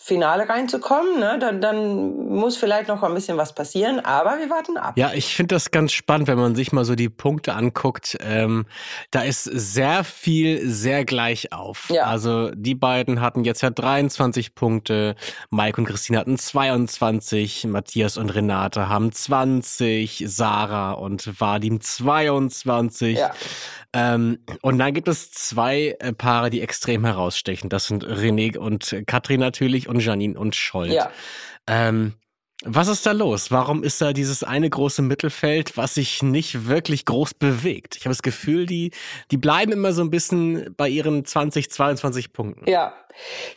Finale 0.00 0.48
reinzukommen. 0.48 1.18
Ne? 1.18 1.38
Dann, 1.40 1.60
dann 1.60 2.28
muss 2.28 2.56
vielleicht 2.56 2.86
noch 2.86 3.02
ein 3.02 3.14
bisschen 3.14 3.36
was 3.36 3.52
passieren, 3.52 3.98
aber 3.98 4.38
wir 4.38 4.48
warten 4.48 4.76
ab. 4.76 4.94
Ja, 4.96 5.12
ich 5.12 5.34
finde 5.34 5.56
das 5.56 5.72
ganz 5.72 5.90
spannend, 5.92 6.28
wenn 6.28 6.38
man 6.38 6.54
sich 6.54 6.70
mal 6.70 6.84
so 6.84 6.94
die 6.94 7.08
Punkte 7.08 7.54
anguckt. 7.54 8.16
Ähm, 8.20 8.66
da 9.10 9.22
ist 9.22 9.42
sehr 9.42 10.04
viel 10.04 10.68
sehr 10.68 11.04
gleich 11.04 11.52
auf. 11.52 11.90
Ja. 11.90 12.04
Also 12.04 12.52
die 12.54 12.76
beiden 12.76 13.20
hatten 13.20 13.42
jetzt 13.42 13.60
ja 13.62 13.70
23 13.70 14.54
Punkte, 14.54 15.16
Mike 15.50 15.80
und 15.80 15.88
Christine 15.88 16.18
hatten 16.20 16.38
22, 16.38 17.66
Matthias 17.66 18.16
und 18.16 18.30
Renate 18.30 18.88
haben 18.88 19.10
20, 19.10 20.24
Sarah 20.28 20.92
und 20.92 21.40
Vadim 21.40 21.80
22. 21.80 23.18
Ja. 23.18 23.32
Ähm, 23.94 24.38
und 24.60 24.78
dann 24.78 24.92
gibt 24.92 25.08
es 25.08 25.30
zwei 25.32 25.96
äh, 25.98 26.12
Paare, 26.12 26.50
die 26.50 26.60
extrem 26.60 27.04
herausstechen. 27.06 27.70
Das 27.70 27.86
sind 27.86 28.04
René 28.04 28.56
und 28.58 28.94
Katrin 29.06 29.40
natürlich 29.40 29.87
und 29.88 30.00
Janine 30.00 30.38
und 30.38 30.54
Scholt. 30.54 30.92
Ja. 30.92 31.10
Ähm, 31.66 32.14
was 32.64 32.88
ist 32.88 33.06
da 33.06 33.12
los? 33.12 33.52
Warum 33.52 33.84
ist 33.84 34.00
da 34.00 34.12
dieses 34.12 34.42
eine 34.42 34.68
große 34.68 35.00
Mittelfeld, 35.00 35.76
was 35.76 35.94
sich 35.94 36.24
nicht 36.24 36.66
wirklich 36.66 37.04
groß 37.04 37.34
bewegt? 37.34 37.94
Ich 37.96 38.04
habe 38.04 38.10
das 38.10 38.22
Gefühl, 38.22 38.66
die, 38.66 38.90
die 39.30 39.36
bleiben 39.36 39.70
immer 39.70 39.92
so 39.92 40.02
ein 40.02 40.10
bisschen 40.10 40.74
bei 40.76 40.88
ihren 40.88 41.24
20, 41.24 41.70
22 41.70 42.32
Punkten. 42.32 42.68
Ja. 42.68 42.94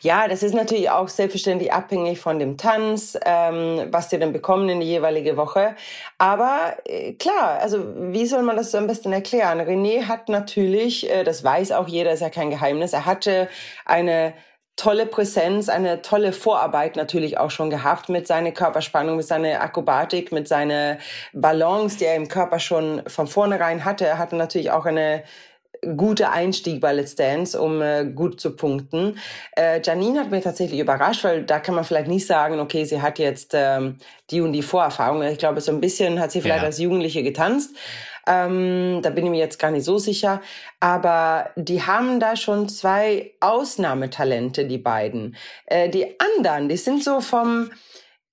Ja, 0.02 0.28
das 0.28 0.42
ist 0.42 0.56
natürlich 0.56 0.90
auch 0.90 1.08
selbstverständlich 1.08 1.72
abhängig 1.72 2.20
von 2.20 2.40
dem 2.40 2.58
Tanz, 2.58 3.16
ähm, 3.26 3.88
was 3.92 4.10
die 4.10 4.18
dann 4.18 4.34
bekommen 4.34 4.68
in 4.70 4.80
die 4.80 4.88
jeweilige 4.88 5.38
Woche. 5.38 5.76
Aber 6.18 6.78
äh, 6.86 7.14
klar, 7.14 7.60
also 7.60 7.86
wie 7.96 8.26
soll 8.26 8.42
man 8.42 8.56
das 8.56 8.72
so 8.72 8.80
am 8.80 8.88
besten 8.88 9.14
erklären? 9.14 9.62
René 9.62 10.08
hat 10.08 10.30
natürlich, 10.30 11.10
äh, 11.12 11.24
das 11.24 11.44
weiß 11.44 11.74
auch 11.74 11.88
jeder, 11.88 12.12
ist 12.12 12.22
ja 12.22 12.32
kein 12.32 12.50
Geheimnis, 12.50 12.94
er 12.94 13.06
hatte 13.06 13.50
eine 13.86 14.34
tolle 14.82 15.06
Präsenz, 15.06 15.70
eine 15.70 16.02
tolle 16.02 16.34
Vorarbeit 16.34 16.96
natürlich 16.96 17.38
auch 17.38 17.52
schon 17.52 17.70
gehabt 17.70 18.10
mit 18.10 18.26
seiner 18.26 18.52
Körperspannung, 18.52 19.18
mit 19.18 19.28
seiner 19.28 19.62
Akrobatik, 19.62 20.32
mit 20.32 20.48
seiner 20.48 20.98
Balance, 21.34 22.00
die 22.00 22.06
er 22.06 22.16
im 22.16 22.28
Körper 22.28 22.58
schon 22.58 23.04
von 23.06 23.28
vornherein 23.28 23.86
hatte. 23.86 24.08
Er 24.08 24.18
hatte 24.18 24.36
natürlich 24.36 24.72
auch 24.72 24.86
eine 24.86 25.22
guter 25.98 26.32
Einstieg 26.32 26.82
bei 26.82 26.94
Let's 26.94 27.16
Dance, 27.16 27.60
um 27.60 27.82
äh, 27.82 28.06
gut 28.06 28.40
zu 28.42 28.56
punkten. 28.56 29.20
Äh, 29.56 29.82
Janine 29.84 30.20
hat 30.20 30.32
mich 30.32 30.44
tatsächlich 30.44 30.80
überrascht, 30.80 31.24
weil 31.24 31.44
da 31.44 31.60
kann 31.60 31.76
man 31.76 31.84
vielleicht 31.84 32.08
nicht 32.08 32.26
sagen, 32.26 32.60
okay, 32.60 32.84
sie 32.86 33.02
hat 33.02 33.20
jetzt 33.20 33.52
ähm, 33.54 33.98
die 34.32 34.42
und 34.42 34.54
die 34.54 34.62
Vorerfahrung. 34.64 35.22
Ich 35.24 35.38
glaube, 35.38 35.62
so 35.62 35.72
ein 35.72 35.82
bisschen 35.82 36.20
hat 36.20 36.32
sie 36.32 36.42
vielleicht 36.42 36.62
Ja. 36.62 36.68
als 36.68 36.80
Jugendliche 36.80 37.24
getanzt. 37.24 37.76
Ähm, 38.28 39.00
da 39.02 39.10
bin 39.10 39.26
ich 39.26 39.32
mir 39.32 39.40
jetzt 39.40 39.60
gar 39.60 39.72
nicht 39.72 39.86
so 39.86 39.98
sicher. 39.98 40.42
Aber 40.80 41.50
die 41.56 41.84
haben 41.84 42.20
da 42.20 42.36
schon 42.36 42.70
zwei 42.70 43.34
Ausnahmetalente, 43.40 44.66
die 44.66 44.78
beiden. 44.78 45.36
Äh, 45.66 45.90
die 45.90 46.16
anderen, 46.20 46.70
die 46.70 46.78
sind 46.78 47.04
so 47.04 47.22
vom 47.22 47.70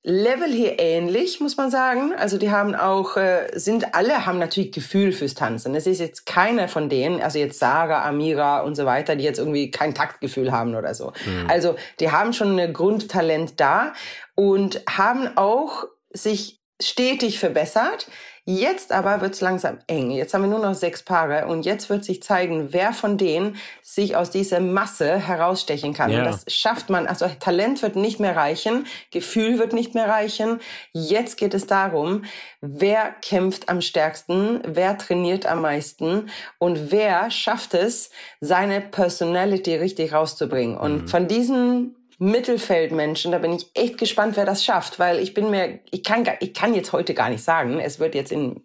Level 0.05 0.51
hier 0.51 0.79
ähnlich, 0.79 1.41
muss 1.41 1.57
man 1.57 1.71
sagen. 1.71 2.15
Also 2.17 2.39
die 2.39 2.51
haben 2.51 2.75
auch, 2.75 3.17
äh, 3.17 3.49
sind 3.55 3.95
alle 3.95 4.25
haben 4.25 4.39
natürlich 4.39 4.73
Gefühl 4.73 5.13
fürs 5.13 5.35
Tanzen. 5.35 5.75
Es 5.75 5.87
ist 5.87 6.01
jetzt 6.01 6.25
keiner 6.25 6.69
von 6.69 6.89
denen, 6.89 7.21
also 7.21 7.39
jetzt 7.39 7.59
Sarah, 7.59 8.07
Amira 8.07 8.61
und 8.61 8.75
so 8.75 8.87
weiter, 8.87 9.17
die 9.17 9.25
jetzt 9.25 9.39
irgendwie 9.39 9.71
kein 9.71 9.95
Taktgefühl 9.95 10.53
haben 10.53 10.77
oder 10.77 10.95
so. 10.95 11.13
Also 11.49 11.77
die 12.01 12.11
haben 12.11 12.33
schon 12.33 12.59
ein 12.59 12.73
Grundtalent 12.73 13.61
da 13.61 13.93
und 14.35 14.83
haben 14.89 15.37
auch 15.37 15.85
sich 16.11 16.61
stetig 16.81 17.39
verbessert. 17.39 18.09
Jetzt 18.51 18.93
aber 18.93 19.21
wird's 19.21 19.43
langsam 19.43 19.77
eng. 19.89 20.11
Jetzt 20.11 20.33
haben 20.33 20.41
wir 20.41 20.49
nur 20.49 20.59
noch 20.59 20.73
sechs 20.73 21.03
Paare 21.03 21.49
und 21.49 21.67
jetzt 21.67 21.91
wird 21.91 22.03
sich 22.03 22.23
zeigen, 22.23 22.69
wer 22.73 22.95
von 22.95 23.19
denen 23.19 23.57
sich 23.83 24.17
aus 24.17 24.31
dieser 24.31 24.59
Masse 24.59 25.19
herausstechen 25.19 25.93
kann. 25.93 26.11
Ja. 26.11 26.21
Und 26.21 26.25
das 26.25 26.47
schafft 26.49 26.89
man. 26.89 27.07
Also 27.07 27.27
Talent 27.41 27.83
wird 27.83 27.95
nicht 27.95 28.21
mehr 28.21 28.35
reichen, 28.35 28.87
Gefühl 29.11 29.59
wird 29.59 29.75
nicht 29.75 29.95
mehr 29.95 30.09
reichen. 30.09 30.61
Jetzt 30.93 31.37
geht 31.37 31.53
es 31.53 31.67
darum, 31.67 32.25
wer 32.63 33.15
kämpft 33.21 33.69
am 33.69 33.83
stärksten, 33.83 34.63
wer 34.65 34.97
trainiert 34.97 35.45
am 35.45 35.61
meisten 35.61 36.31
und 36.57 36.91
wer 36.91 37.31
schafft 37.31 37.75
es, 37.75 38.09
seine 38.41 38.81
Personality 38.81 39.77
richtig 39.77 40.15
rauszubringen. 40.15 40.79
Und 40.79 41.11
von 41.11 41.29
diesen 41.29 41.98
Mittelfeldmenschen, 42.19 43.33
da 43.33 43.39
bin 43.39 43.53
ich 43.53 43.71
echt 43.75 43.99
gespannt, 43.99 44.37
wer 44.37 44.45
das 44.45 44.65
schafft, 44.65 44.99
weil 44.99 45.21
ich 45.21 45.35
bin 45.35 45.51
mir, 45.51 45.79
ich 45.91 46.03
kann, 46.03 46.25
ich 46.41 46.53
kann 46.53 46.75
jetzt 46.75 46.93
heute 46.93 47.15
gar 47.15 47.31
nicht 47.31 47.45
sagen, 47.45 47.79
es 47.79 48.01
wird 48.01 48.15
jetzt 48.15 48.33
im 48.33 48.61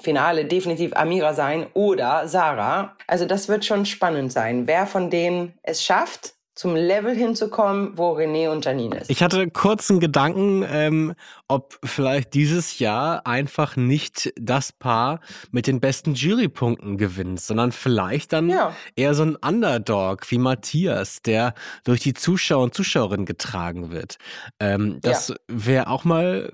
Finale 0.00 0.44
definitiv 0.44 0.92
Amira 0.94 1.34
sein 1.34 1.66
oder 1.74 2.28
Sarah. 2.28 2.96
Also 3.06 3.24
das 3.24 3.48
wird 3.48 3.64
schon 3.64 3.86
spannend 3.86 4.32
sein, 4.32 4.66
wer 4.66 4.86
von 4.86 5.10
denen 5.10 5.54
es 5.62 5.82
schafft, 5.82 6.34
zum 6.54 6.76
Level 6.76 7.14
hinzukommen, 7.14 7.96
wo 7.96 8.12
René 8.12 8.50
und 8.50 8.64
Janine 8.64 8.98
ist. 8.98 9.10
Ich 9.10 9.22
hatte 9.22 9.50
kurzen 9.50 10.00
Gedanken, 10.00 10.64
ähm, 10.70 11.14
ob 11.52 11.78
vielleicht 11.84 12.32
dieses 12.34 12.78
Jahr 12.78 13.26
einfach 13.26 13.76
nicht 13.76 14.32
das 14.36 14.72
Paar 14.72 15.20
mit 15.50 15.66
den 15.66 15.80
besten 15.80 16.14
Jurypunkten 16.14 16.96
gewinnt, 16.96 17.40
sondern 17.40 17.72
vielleicht 17.72 18.32
dann 18.32 18.48
Ja. 18.48 18.74
eher 18.96 19.14
so 19.14 19.22
ein 19.24 19.36
Underdog 19.36 20.30
wie 20.30 20.38
Matthias, 20.38 21.20
der 21.22 21.54
durch 21.84 22.00
die 22.00 22.14
Zuschauer 22.14 22.62
und 22.64 22.74
Zuschauerinnen 22.74 23.26
getragen 23.26 23.90
wird. 23.90 24.16
Ähm, 24.60 24.98
das 25.02 25.34
wäre 25.48 25.88
auch 25.88 26.04
mal 26.04 26.52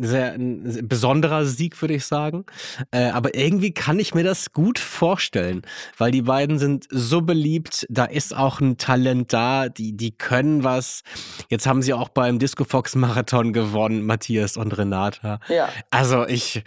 sehr 0.00 0.32
ein 0.32 0.70
sehr 0.70 0.82
besonderer 0.82 1.44
Sieg, 1.44 1.80
würde 1.82 1.94
ich 1.94 2.06
sagen. 2.06 2.44
Äh, 2.92 3.10
aber 3.10 3.34
irgendwie 3.34 3.72
kann 3.72 3.98
ich 3.98 4.14
mir 4.14 4.24
das 4.24 4.52
gut 4.52 4.78
vorstellen, 4.78 5.62
weil 5.98 6.10
die 6.10 6.22
beiden 6.22 6.58
sind 6.58 6.86
so 6.90 7.20
beliebt. 7.20 7.86
Da 7.90 8.06
ist 8.06 8.34
auch 8.34 8.60
ein 8.60 8.78
Talent 8.78 9.32
da. 9.34 9.68
Die, 9.68 9.94
die 9.94 10.12
können 10.16 10.64
was. 10.64 11.02
Jetzt 11.50 11.66
haben 11.66 11.82
sie 11.82 11.92
auch 11.92 12.08
beim 12.08 12.38
Disco 12.38 12.64
Fox 12.64 12.94
Marathon 12.94 13.52
gewonnen, 13.52 14.04
Matthias 14.06 14.25
und 14.56 14.76
Renata. 14.76 15.40
Ja. 15.48 15.68
Also 15.90 16.26
ich, 16.26 16.64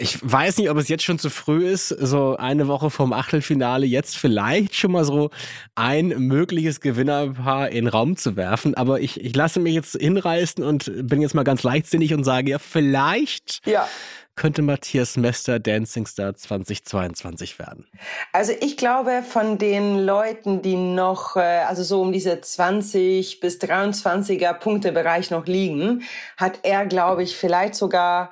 ich 0.00 0.18
weiß 0.22 0.58
nicht, 0.58 0.70
ob 0.70 0.76
es 0.76 0.88
jetzt 0.88 1.02
schon 1.02 1.18
zu 1.18 1.28
früh 1.28 1.66
ist, 1.68 1.88
so 1.88 2.36
eine 2.36 2.68
Woche 2.68 2.88
vom 2.88 3.12
Achtelfinale 3.12 3.84
jetzt 3.84 4.16
vielleicht 4.16 4.76
schon 4.76 4.92
mal 4.92 5.04
so 5.04 5.30
ein 5.74 6.08
mögliches 6.18 6.80
Gewinnerpaar 6.80 7.70
in 7.70 7.84
den 7.84 7.88
Raum 7.88 8.16
zu 8.16 8.36
werfen. 8.36 8.74
Aber 8.76 9.00
ich, 9.00 9.20
ich 9.20 9.34
lasse 9.34 9.58
mich 9.58 9.74
jetzt 9.74 9.96
hinreißen 9.96 10.62
und 10.62 10.90
bin 11.08 11.20
jetzt 11.20 11.34
mal 11.34 11.42
ganz 11.42 11.64
leichtsinnig 11.64 12.14
und 12.14 12.22
sage 12.22 12.50
ja, 12.52 12.60
vielleicht 12.60 13.66
Ja. 13.66 13.88
könnte 14.36 14.62
Matthias 14.62 15.16
Mester 15.16 15.58
Dancing 15.58 16.06
Star 16.06 16.32
2022 16.32 17.58
werden. 17.58 17.84
Also 18.32 18.52
ich 18.60 18.76
glaube, 18.76 19.24
von 19.28 19.58
den 19.58 19.98
Leuten, 19.98 20.62
die 20.62 20.76
noch, 20.76 21.34
äh, 21.34 21.40
also 21.40 21.82
so 21.82 22.02
um 22.02 22.12
diese 22.12 22.40
20 22.40 23.40
bis 23.40 23.58
23er 23.58 24.52
Punktebereich 24.54 25.32
noch 25.32 25.46
liegen, 25.46 26.02
hat 26.36 26.60
er, 26.62 26.86
glaube 26.86 27.24
ich, 27.24 27.36
vielleicht 27.36 27.74
sogar 27.74 28.30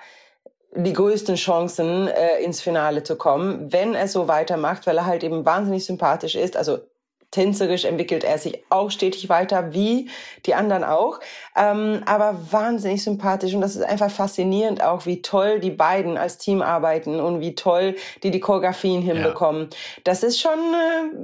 die 0.76 0.92
größten 0.92 1.36
Chancen, 1.36 2.08
äh, 2.08 2.38
ins 2.42 2.60
Finale 2.60 3.02
zu 3.02 3.16
kommen, 3.16 3.72
wenn 3.72 3.94
er 3.94 4.08
so 4.08 4.28
weitermacht, 4.28 4.86
weil 4.86 4.98
er 4.98 5.06
halt 5.06 5.24
eben 5.24 5.44
wahnsinnig 5.44 5.84
sympathisch 5.84 6.34
ist. 6.34 6.56
Also 6.56 6.78
tänzerisch 7.30 7.84
entwickelt 7.84 8.24
er 8.24 8.38
sich 8.38 8.62
auch 8.70 8.90
stetig 8.90 9.28
weiter, 9.28 9.72
wie 9.72 10.08
die 10.46 10.54
anderen 10.54 10.84
auch, 10.84 11.20
ähm, 11.56 12.02
aber 12.06 12.38
wahnsinnig 12.50 13.02
sympathisch 13.02 13.52
und 13.54 13.60
das 13.60 13.76
ist 13.76 13.82
einfach 13.82 14.10
faszinierend 14.10 14.82
auch, 14.82 15.06
wie 15.06 15.22
toll 15.22 15.60
die 15.60 15.70
beiden 15.70 16.16
als 16.16 16.38
Team 16.38 16.62
arbeiten 16.62 17.20
und 17.20 17.40
wie 17.40 17.54
toll 17.54 17.96
die 18.22 18.30
die 18.30 18.40
Choreografien 18.40 19.02
hinbekommen. 19.02 19.68
Das 20.04 20.22
ist 20.22 20.40
schon, 20.40 20.58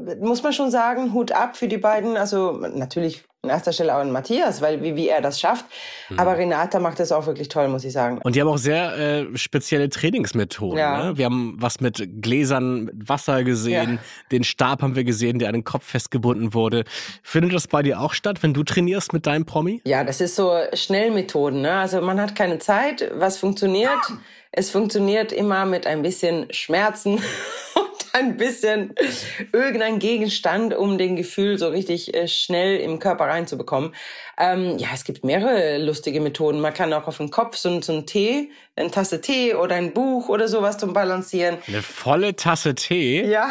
äh, 0.08 0.16
muss 0.16 0.42
man 0.42 0.52
schon 0.52 0.70
sagen, 0.70 1.14
Hut 1.14 1.32
ab 1.32 1.56
für 1.56 1.68
die 1.68 1.78
beiden, 1.78 2.16
also 2.16 2.52
natürlich 2.52 3.24
an 3.44 3.50
erster 3.50 3.72
Stelle 3.72 3.92
auch 3.96 3.98
an 4.00 4.12
Matthias, 4.12 4.60
weil 4.62 4.84
wie, 4.84 4.94
wie 4.94 5.08
er 5.08 5.20
das 5.20 5.40
schafft, 5.40 5.64
aber 6.16 6.38
Renata 6.38 6.78
macht 6.78 7.00
das 7.00 7.10
auch 7.10 7.26
wirklich 7.26 7.48
toll, 7.48 7.66
muss 7.66 7.82
ich 7.82 7.92
sagen. 7.92 8.20
Und 8.22 8.36
die 8.36 8.40
haben 8.40 8.46
auch 8.46 8.56
sehr 8.56 8.96
äh, 8.96 9.36
spezielle 9.36 9.88
Trainingsmethoden. 9.90 10.78
Ja. 10.78 11.06
Ne? 11.10 11.18
Wir 11.18 11.24
haben 11.24 11.56
was 11.58 11.80
mit 11.80 12.22
Gläsern 12.22 12.84
mit 12.84 13.08
Wasser 13.08 13.42
gesehen, 13.42 13.94
Ja. 13.94 13.98
den 14.30 14.44
Stab 14.44 14.80
haben 14.80 14.94
wir 14.94 15.02
gesehen, 15.02 15.40
der 15.40 15.48
an 15.48 15.54
den 15.54 15.64
Kopf 15.64 15.84
festgebunden 15.84 16.54
wurde. 16.54 16.84
Findet 17.24 17.52
das 17.52 17.66
bei 17.66 17.82
dir 17.82 18.00
auch 18.00 18.12
statt, 18.14 18.44
wenn 18.44 18.54
du 18.54 18.62
trainierst 18.62 19.12
mit 19.12 19.26
deinem 19.26 19.44
Promi? 19.44 19.80
Ja, 19.84 20.04
das 20.04 20.20
ist 20.20 20.36
so 20.36 20.56
Schnellmethoden. 20.72 21.62
Ne? 21.62 21.72
Also 21.72 22.00
man 22.00 22.20
hat 22.20 22.36
keine 22.36 22.60
Zeit. 22.60 23.10
Was 23.16 23.38
funktioniert? 23.38 23.90
Es 24.52 24.70
funktioniert 24.70 25.32
immer 25.32 25.64
mit 25.66 25.88
ein 25.88 26.02
bisschen 26.02 26.46
Schmerzen 26.52 27.20
ein 28.12 28.36
bisschen 28.36 28.94
irgendein 29.52 29.98
Gegenstand, 29.98 30.74
um 30.74 30.98
den 30.98 31.16
Gefühl 31.16 31.58
so 31.58 31.68
richtig 31.68 32.14
äh, 32.14 32.28
schnell 32.28 32.78
im 32.78 32.98
Körper 32.98 33.24
reinzubekommen. 33.24 33.94
Ähm, 34.38 34.78
ja, 34.78 34.88
es 34.94 35.04
gibt 35.04 35.24
mehrere 35.24 35.78
lustige 35.78 36.20
Methoden. 36.20 36.60
Man 36.60 36.74
kann 36.74 36.92
auch 36.92 37.06
auf 37.06 37.18
den 37.18 37.30
Kopf 37.30 37.56
so, 37.56 37.80
so 37.80 37.92
einen 37.92 38.06
Tee, 38.06 38.50
eine 38.76 38.90
Tasse 38.90 39.20
Tee 39.20 39.54
oder 39.54 39.76
ein 39.76 39.92
Buch 39.92 40.28
oder 40.28 40.48
sowas 40.48 40.78
zum 40.78 40.92
Balancieren. 40.92 41.58
Eine 41.66 41.82
volle 41.82 42.36
Tasse 42.36 42.74
Tee. 42.74 43.24
Ja, 43.24 43.50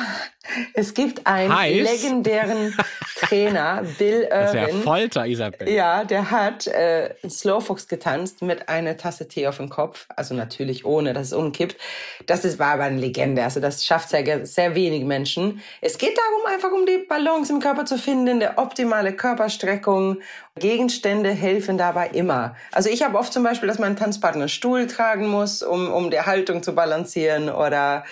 Es 0.73 0.93
gibt 0.93 1.27
einen 1.27 1.55
Heiß? 1.55 2.01
legendären 2.01 2.75
Trainer, 3.15 3.83
Bill 3.99 4.27
Das 4.29 4.49
ist 4.49 4.55
ja 4.55 4.67
Irwin. 4.67 4.81
Folter, 4.81 5.27
Isabel. 5.27 5.69
Ja, 5.69 6.03
der 6.03 6.31
hat 6.31 6.65
äh, 6.67 7.13
Slowfox 7.29 7.87
getanzt 7.87 8.41
mit 8.41 8.67
einer 8.67 8.97
Tasse 8.97 9.27
Tee 9.27 9.47
auf 9.47 9.57
dem 9.57 9.69
Kopf. 9.69 10.07
Also 10.15 10.33
natürlich 10.33 10.83
ohne, 10.85 11.13
dass 11.13 11.27
es 11.27 11.33
umkippt. 11.33 11.77
Das 12.25 12.43
ist, 12.43 12.57
war 12.57 12.73
aber 12.73 12.83
eine 12.83 12.99
Legende. 12.99 13.43
Also 13.43 13.59
das 13.59 13.85
schafft 13.85 14.09
sehr, 14.09 14.45
sehr 14.45 14.75
wenig 14.75 15.03
Menschen. 15.03 15.61
Es 15.79 15.97
geht 15.97 16.17
darum, 16.17 16.53
einfach 16.53 16.71
um 16.71 16.85
die 16.85 17.05
Balance 17.07 17.53
im 17.53 17.59
Körper 17.59 17.85
zu 17.85 17.97
finden, 17.97 18.39
der 18.39 18.57
optimale 18.57 19.13
Körperstreckung. 19.13 20.17
Gegenstände 20.57 21.29
helfen 21.29 21.77
dabei 21.77 22.09
immer. 22.09 22.55
Also 22.71 22.89
ich 22.89 23.03
habe 23.03 23.17
oft 23.17 23.31
zum 23.31 23.43
Beispiel, 23.43 23.67
dass 23.67 23.79
mein 23.79 23.95
Tanzpartner 23.95 24.41
einen 24.41 24.49
Stuhl 24.49 24.87
tragen 24.87 25.27
muss, 25.27 25.63
um, 25.63 25.91
um 25.93 26.09
die 26.09 26.19
Haltung 26.19 26.63
zu 26.63 26.73
balancieren 26.73 27.49
oder 27.49 28.03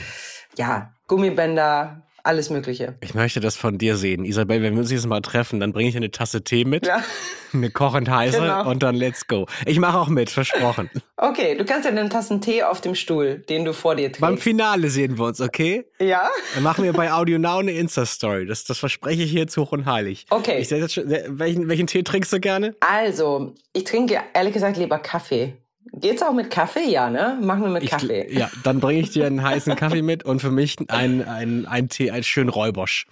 ja, 0.55 0.91
Gummibänder, 1.07 2.01
alles 2.29 2.49
Mögliche. 2.51 2.93
Ich 3.01 3.15
möchte 3.15 3.39
das 3.39 3.55
von 3.57 3.77
dir 3.79 3.97
sehen. 3.97 4.23
Isabel, 4.23 4.61
wenn 4.61 4.73
wir 4.75 4.81
uns 4.81 4.91
jetzt 4.91 5.07
mal 5.07 5.19
treffen, 5.21 5.59
dann 5.59 5.73
bringe 5.73 5.89
ich 5.89 5.97
eine 5.97 6.11
Tasse 6.11 6.43
Tee 6.43 6.63
mit, 6.63 6.85
Ja. 6.85 7.01
eine 7.53 7.71
kochend 7.71 8.07
heiße 8.09 8.37
Genau. 8.39 8.69
und 8.69 8.83
dann 8.83 8.95
let's 8.95 9.27
go. 9.27 9.47
Ich 9.65 9.79
mache 9.79 9.97
auch 9.97 10.07
mit, 10.07 10.29
versprochen. 10.29 10.89
Okay, 11.21 11.57
du 11.57 11.65
kannst 11.65 11.83
ja 11.83 11.91
eine 11.91 12.07
Tassen 12.07 12.39
Tee 12.39 12.63
auf 12.63 12.79
dem 12.79 12.95
Stuhl, 12.95 13.39
den 13.49 13.65
du 13.65 13.73
vor 13.73 13.95
dir 13.95 14.09
Beim 14.09 14.35
trägst. 14.35 14.43
Finale 14.43 14.89
sehen 14.89 15.17
wir 15.17 15.25
uns, 15.25 15.41
okay? 15.41 15.85
Ja? 15.99 16.29
Dann 16.53 16.63
machen 16.63 16.85
wir 16.85 16.93
bei 16.93 17.11
Audio 17.11 17.37
Now 17.37 17.57
eine 17.57 17.71
Insta-Story. 17.73 18.45
Das, 18.45 18.63
das 18.63 18.77
verspreche 18.77 19.23
ich 19.23 19.31
hier 19.31 19.41
jetzt 19.41 19.57
hoch 19.57 19.73
und 19.73 19.85
heilig. 19.85 20.25
Okay. 20.29 20.59
Ich 20.59 20.69
welchen, 20.71 21.67
welchen 21.67 21.87
Tee 21.87 22.03
trinkst 22.03 22.31
du 22.31 22.39
gerne? 22.39 22.73
Also, 22.79 23.53
ich 23.73 23.83
trinke 23.83 24.17
ehrlich 24.33 24.53
gesagt 24.53 24.77
lieber 24.77 24.97
Kaffee. 24.99 25.57
Geht's 25.93 26.21
auch 26.21 26.33
mit 26.33 26.51
Kaffee? 26.51 26.87
Ja, 26.89 27.09
ne? 27.09 27.37
Machen 27.41 27.63
wir 27.63 27.69
mit 27.69 27.83
Ich, 27.83 27.89
Kaffee. 27.89 28.27
ja, 28.31 28.49
dann 28.63 28.79
bringe 28.79 28.99
ich 28.99 29.11
dir 29.11 29.25
einen 29.25 29.41
heißen 29.41 29.75
Kaffee 29.75 30.01
mit 30.01 30.23
und 30.23 30.39
für 30.41 30.51
mich 30.51 30.77
einen, 30.89 31.23
einen, 31.23 31.65
einen 31.65 31.89
Tee, 31.89 32.11
einen 32.11 32.23
schönen 32.23 32.49
Räubosch. 32.49 33.07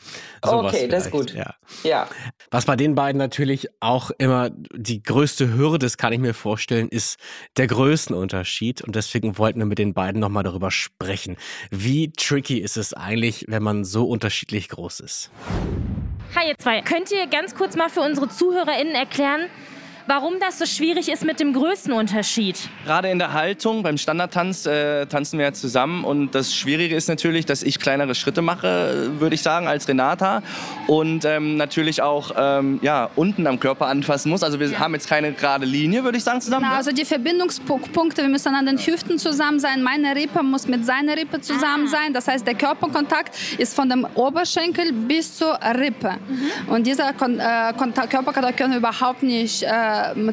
Sowas 0.45 0.73
Okay, 0.73 0.87
das 0.87 1.05
ist 1.05 1.09
vielleicht, 1.11 1.29
gut. 1.29 1.33
Ja. 1.33 1.55
Ja. 1.83 2.07
Was 2.51 2.65
bei 2.65 2.75
den 2.75 2.93
beiden 2.93 3.17
natürlich 3.17 3.69
auch 3.79 4.11
immer 4.17 4.51
die 4.73 5.01
größte 5.01 5.53
Hürde 5.53 5.85
ist, 5.85 5.97
kann 5.97 6.13
ich 6.13 6.19
mir 6.19 6.33
vorstellen, 6.33 6.87
ist 6.89 7.17
der 7.55 7.67
Größenunterschied. 7.67 8.81
Und 8.83 8.95
deswegen 8.95 9.37
wollten 9.37 9.59
wir 9.59 9.65
mit 9.65 9.79
den 9.79 9.93
beiden 9.93 10.19
nochmal 10.21 10.43
darüber 10.43 10.69
sprechen. 10.69 11.37
Wie 11.71 12.11
tricky 12.11 12.59
ist 12.59 12.77
es 12.77 12.93
eigentlich, 12.93 13.45
wenn 13.47 13.63
man 13.63 13.85
so 13.85 14.07
unterschiedlich 14.07 14.69
groß 14.69 14.99
ist? 14.99 15.31
Hi, 16.35 16.49
ihr 16.49 16.57
zwei. 16.57 16.81
Könnt 16.81 17.11
ihr 17.11 17.27
ganz 17.27 17.55
kurz 17.55 17.75
mal 17.75 17.89
für 17.89 18.01
unsere 18.01 18.27
ZuhörerInnen 18.29 18.93
erklären, 18.93 19.47
warum 20.07 20.35
das 20.39 20.57
so 20.57 20.65
schwierig 20.65 21.09
ist 21.09 21.23
mit 21.23 21.39
dem 21.39 21.53
Größenunterschied? 21.53 22.57
Gerade 22.85 23.09
in 23.09 23.19
der 23.19 23.33
Haltung, 23.33 23.83
beim 23.83 23.97
Standardtanz 23.97 24.65
äh, 24.65 25.05
tanzen 25.05 25.37
wir 25.37 25.45
ja 25.45 25.53
zusammen 25.53 26.03
und 26.03 26.33
das 26.33 26.55
Schwierige 26.55 26.95
ist 26.95 27.07
natürlich, 27.07 27.45
dass 27.45 27.63
ich 27.63 27.79
kleinere 27.79 28.15
Schritte 28.15 28.41
mache, 28.41 29.11
würde 29.19 29.35
ich 29.35 29.41
sagen, 29.41 29.67
als 29.67 29.87
Renata 29.87 30.41
und 30.87 31.25
ähm, 31.25 31.57
natürlich 31.57 32.01
auch 32.01 32.31
ähm, 32.37 32.79
ja, 32.81 33.09
unten 33.15 33.45
am 33.47 33.59
Körper 33.59 33.87
anfassen 33.87 34.29
muss. 34.29 34.43
Also 34.43 34.59
wir 34.59 34.79
haben 34.79 34.93
jetzt 34.93 35.09
keine 35.09 35.33
gerade 35.33 35.65
Linie, 35.65 36.03
würde 36.03 36.17
ich 36.17 36.23
sagen, 36.23 36.41
zusammen. 36.41 36.63
Na, 36.65 36.71
ne? 36.71 36.77
also 36.77 36.91
die 36.91 37.05
Verbindungspunkte, 37.05 38.21
wir 38.21 38.29
müssen 38.29 38.55
an 38.55 38.65
den 38.65 38.77
Hüften 38.77 39.19
zusammen 39.19 39.59
sein. 39.59 39.83
Meine 39.83 40.15
Rippe 40.15 40.43
muss 40.43 40.67
mit 40.67 40.85
seiner 40.85 41.17
Rippe 41.17 41.41
zusammen 41.41 41.87
sein. 41.87 42.13
Das 42.13 42.27
heißt, 42.27 42.47
der 42.47 42.55
Körperkontakt 42.55 43.35
ist 43.57 43.75
von 43.75 43.89
dem 43.89 44.07
Oberschenkel 44.15 44.93
bis 44.93 45.37
zur 45.37 45.59
Rippe. 45.61 46.15
Und 46.67 46.87
dieser 46.87 47.13
Kon 47.13 47.39
äh, 47.39 47.73
Kontakt, 47.77 48.09
Körperkontakt 48.09 48.57
können 48.57 48.71
wir 48.71 48.79
überhaupt 48.79 49.23
nicht 49.23 49.63
äh, 49.63 49.67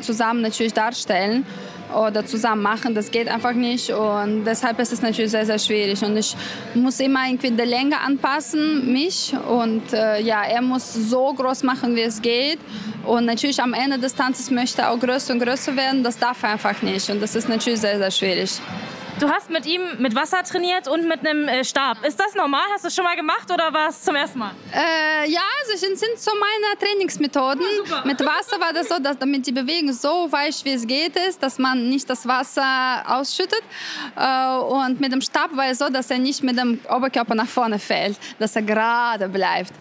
zusammen 0.00 0.42
natürlich 0.42 0.72
darstellen 0.72 1.46
oder 1.94 2.24
zusammen 2.26 2.62
machen. 2.62 2.94
Das 2.94 3.10
geht 3.10 3.28
einfach 3.28 3.52
nicht 3.52 3.90
und 3.90 4.44
deshalb 4.44 4.78
ist 4.80 4.92
es 4.92 5.02
natürlich 5.02 5.30
sehr, 5.30 5.46
sehr 5.46 5.58
schwierig. 5.58 6.02
Und 6.02 6.16
ich 6.16 6.34
muss 6.74 7.00
immer 7.00 7.26
irgendwie 7.26 7.50
die 7.50 7.62
Länge 7.62 8.00
anpassen, 8.00 8.92
mich. 8.92 9.34
Und 9.48 9.92
äh, 9.92 10.20
ja, 10.20 10.44
er 10.44 10.62
muss 10.62 10.92
so 10.94 11.32
groß 11.32 11.62
machen, 11.62 11.94
wie 11.94 12.02
es 12.02 12.20
geht. 12.20 12.58
Und 13.04 13.26
natürlich 13.26 13.60
am 13.60 13.74
Ende 13.74 13.98
des 13.98 14.14
Tanzes 14.14 14.50
möchte 14.50 14.82
er 14.82 14.90
auch 14.90 14.98
größer 14.98 15.34
und 15.34 15.40
größer 15.40 15.76
werden. 15.76 16.02
Das 16.02 16.18
darf 16.18 16.42
er 16.42 16.50
einfach 16.50 16.80
nicht. 16.82 17.08
Und 17.10 17.20
das 17.20 17.34
ist 17.34 17.48
natürlich 17.48 17.80
sehr, 17.80 17.98
sehr 17.98 18.10
schwierig. 18.10 18.60
Du 19.20 19.28
hast 19.28 19.48
mit 19.48 19.64
ihm 19.64 19.80
mit 19.98 20.14
Wasser 20.16 20.42
trainiert 20.42 20.88
und 20.88 21.06
mit 21.06 21.20
einem 21.20 21.46
äh, 21.46 21.64
Stab. 21.64 22.04
Ist 22.04 22.18
das 22.18 22.34
normal? 22.34 22.64
Hast 22.72 22.82
du 22.82 22.88
es 22.88 22.94
schon 22.94 23.04
mal 23.04 23.14
gemacht 23.14 23.48
oder 23.48 23.72
war 23.72 23.88
es 23.88 24.02
zum 24.02 24.16
ersten 24.16 24.40
Mal? 24.40 24.50
Äh, 24.72 25.30
ja, 25.30 25.40
das 25.70 25.80
sind, 25.80 25.96
sind 25.96 26.18
so 26.18 26.32
meine 26.32 26.78
Trainingsmethoden. 26.80 27.64
Mit 28.04 28.20
Wasser 28.20 28.60
war 28.60 28.72
das 28.72 28.88
so, 28.88 28.98
dass 28.98 29.16
damit 29.16 29.46
die 29.46 29.52
Bewegung 29.52 29.92
so 29.92 30.26
weich 30.30 30.64
wie 30.64 30.72
es 30.72 30.84
geht 30.86 31.14
ist, 31.28 31.40
dass 31.42 31.58
man 31.58 31.88
nicht 31.88 32.10
das 32.10 32.26
Wasser 32.26 33.04
ausschüttet. 33.06 33.62
Äh, 34.16 34.56
und 34.56 35.00
mit 35.00 35.12
dem 35.12 35.20
Stab 35.20 35.56
war 35.56 35.66
es 35.66 35.78
so, 35.78 35.88
dass 35.88 36.10
er 36.10 36.18
nicht 36.18 36.42
mit 36.42 36.58
dem 36.58 36.80
Oberkörper 36.88 37.36
nach 37.36 37.48
vorne 37.48 37.78
fällt, 37.78 38.18
dass 38.40 38.56
er 38.56 38.62
gerade 38.62 39.28
bleibt. 39.28 39.72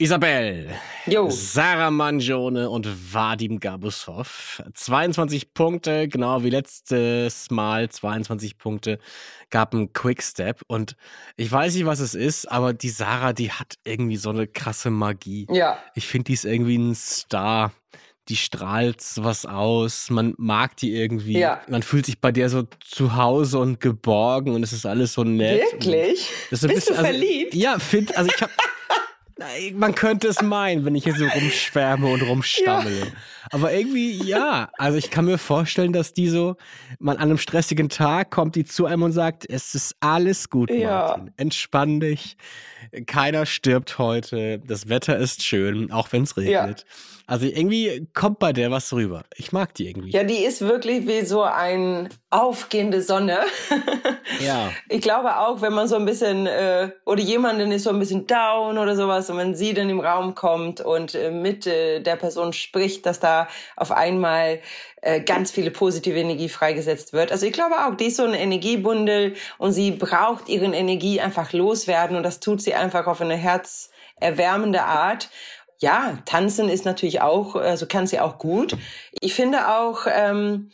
Isabel, 0.00 0.68
Jo. 1.06 1.28
Sarah 1.28 1.90
Mangione 1.90 2.70
und 2.70 2.86
Vadim 3.12 3.58
Gabusov. 3.58 4.62
22 4.74 5.52
Punkte, 5.54 6.06
genau 6.06 6.44
wie 6.44 6.50
letztes 6.50 7.50
Mal 7.50 7.88
22 7.88 8.58
Punkte, 8.58 9.00
gab 9.50 9.74
ein 9.74 9.92
Quickstep. 9.92 10.60
Und 10.68 10.94
ich 11.36 11.50
weiß 11.50 11.74
nicht, 11.74 11.84
was 11.86 11.98
es 11.98 12.14
ist, 12.14 12.46
aber 12.46 12.74
die 12.74 12.90
Sarah, 12.90 13.32
die 13.32 13.50
hat 13.50 13.74
irgendwie 13.84 14.16
so 14.16 14.30
eine 14.30 14.46
krasse 14.46 14.90
Magie. 14.90 15.48
Ja. 15.50 15.78
Ich 15.96 16.06
finde, 16.06 16.24
die 16.26 16.34
ist 16.34 16.44
irgendwie 16.44 16.78
ein 16.78 16.94
Star. 16.94 17.72
Die 18.28 18.36
strahlt 18.36 19.02
was 19.16 19.46
aus. 19.46 20.10
Man 20.10 20.34
mag 20.36 20.76
die 20.76 20.94
irgendwie. 20.94 21.38
Ja. 21.40 21.60
Man 21.68 21.82
fühlt 21.82 22.06
sich 22.06 22.20
bei 22.20 22.30
der 22.30 22.50
so 22.50 22.64
zu 22.86 23.16
Hause 23.16 23.58
und 23.58 23.80
geborgen 23.80 24.54
und 24.54 24.62
es 24.62 24.72
ist 24.72 24.86
alles 24.86 25.14
so 25.14 25.24
nett. 25.24 25.60
Wirklich? 25.72 26.30
Bist 26.50 26.62
du 26.62 26.68
bisschen- 26.68 26.96
also, 26.96 27.08
verliebt? 27.08 27.54
Ja, 27.54 27.80
find, 27.80 28.16
also 28.16 28.30
ich 28.32 28.40
hab. 28.40 28.50
Man 29.74 29.94
könnte 29.94 30.26
es 30.28 30.42
meinen, 30.42 30.84
wenn 30.84 30.96
ich 30.96 31.04
hier 31.04 31.14
so 31.14 31.24
rumschwärme 31.24 32.08
und 32.08 32.22
rumstammele. 32.22 33.12
Aber 33.50 33.72
irgendwie, 33.72 34.22
ja. 34.24 34.68
Also 34.78 34.98
ich 34.98 35.10
kann 35.10 35.24
mir 35.24 35.38
vorstellen, 35.38 35.92
dass 35.92 36.12
die 36.12 36.28
so, 36.28 36.56
man 36.98 37.16
an 37.16 37.24
einem 37.24 37.38
stressigen 37.38 37.88
Tag 37.88 38.30
kommt 38.30 38.56
die 38.56 38.64
zu 38.64 38.86
einem 38.86 39.02
und 39.02 39.12
sagt, 39.12 39.48
es 39.48 39.74
ist 39.74 39.96
alles 40.00 40.50
gut, 40.50 40.70
Ja. 40.70 40.90
Martin. 41.08 41.32
Entspann 41.36 42.00
dich. 42.00 42.36
Keiner 43.06 43.44
stirbt 43.46 43.98
heute. 43.98 44.60
Das 44.60 44.88
Wetter 44.88 45.16
ist 45.18 45.42
schön, 45.44 45.90
auch 45.92 46.12
wenn 46.12 46.22
es 46.22 46.36
regnet. 46.36 46.84
Also 47.26 47.44
irgendwie 47.44 48.08
kommt 48.14 48.38
bei 48.38 48.54
der 48.54 48.70
was 48.70 48.90
rüber. 48.94 49.24
Ich 49.36 49.52
mag 49.52 49.74
die 49.74 49.86
irgendwie. 49.88 50.10
Ja, 50.12 50.24
die 50.24 50.38
ist 50.44 50.62
wirklich 50.62 51.06
wie 51.06 51.26
so 51.26 51.42
ein 51.42 52.08
aufgehende 52.30 53.02
Sonne. 53.02 53.38
Ja. 54.44 54.70
Ich 54.88 55.00
glaube 55.00 55.38
auch, 55.38 55.62
wenn 55.62 55.72
man 55.72 55.88
so 55.88 55.96
ein 55.96 56.04
bisschen 56.04 56.46
äh, 56.46 56.90
oder 57.06 57.20
jemanden 57.20 57.72
ist 57.72 57.84
so 57.84 57.90
ein 57.90 57.98
bisschen 57.98 58.26
down 58.26 58.76
oder 58.78 58.94
sowas 58.94 59.30
und 59.30 59.38
wenn 59.38 59.54
sie 59.54 59.72
dann 59.74 59.88
im 59.88 60.00
Raum 60.00 60.34
kommt 60.34 60.80
und 60.80 61.14
äh, 61.14 61.30
mit 61.30 61.66
äh, 61.66 62.00
der 62.00 62.16
Person 62.16 62.52
spricht, 62.52 63.06
dass 63.06 63.20
da 63.20 63.37
auf 63.76 63.92
einmal 63.92 64.60
äh, 65.02 65.20
ganz 65.20 65.50
viele 65.50 65.70
positive 65.70 66.18
Energie 66.18 66.48
freigesetzt 66.48 67.12
wird. 67.12 67.30
Also 67.30 67.46
ich 67.46 67.52
glaube 67.52 67.76
auch, 67.76 67.94
die 67.94 68.06
ist 68.06 68.16
so 68.16 68.24
ein 68.24 68.34
Energiebundel 68.34 69.34
und 69.58 69.72
sie 69.72 69.92
braucht 69.92 70.48
ihren 70.48 70.72
Energie 70.72 71.20
einfach 71.20 71.52
loswerden 71.52 72.16
und 72.16 72.24
das 72.24 72.40
tut 72.40 72.60
sie 72.62 72.74
einfach 72.74 73.06
auf 73.06 73.20
eine 73.20 73.36
herzerwärmende 73.36 74.82
Art. 74.82 75.28
Ja, 75.80 76.18
tanzen 76.24 76.68
ist 76.68 76.84
natürlich 76.84 77.20
auch, 77.20 77.54
also 77.54 77.86
kann 77.86 78.08
sie 78.08 78.18
auch 78.18 78.38
gut. 78.38 78.76
Ich 79.20 79.34
finde 79.34 79.68
auch, 79.68 80.06
ähm, 80.12 80.70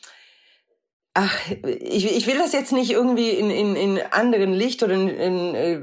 Ach, 1.16 1.38
ich, 1.62 2.16
ich 2.16 2.27
will 2.27 2.38
das 2.38 2.53
jetzt 2.53 2.72
nicht 2.72 2.90
irgendwie 2.90 3.31
in, 3.31 3.48
in, 3.48 3.77
in 3.77 4.00
anderen 4.11 4.53
Licht 4.53 4.83
oder 4.83 4.94
in, 4.94 5.09
in 5.09 5.55
äh, 5.55 5.74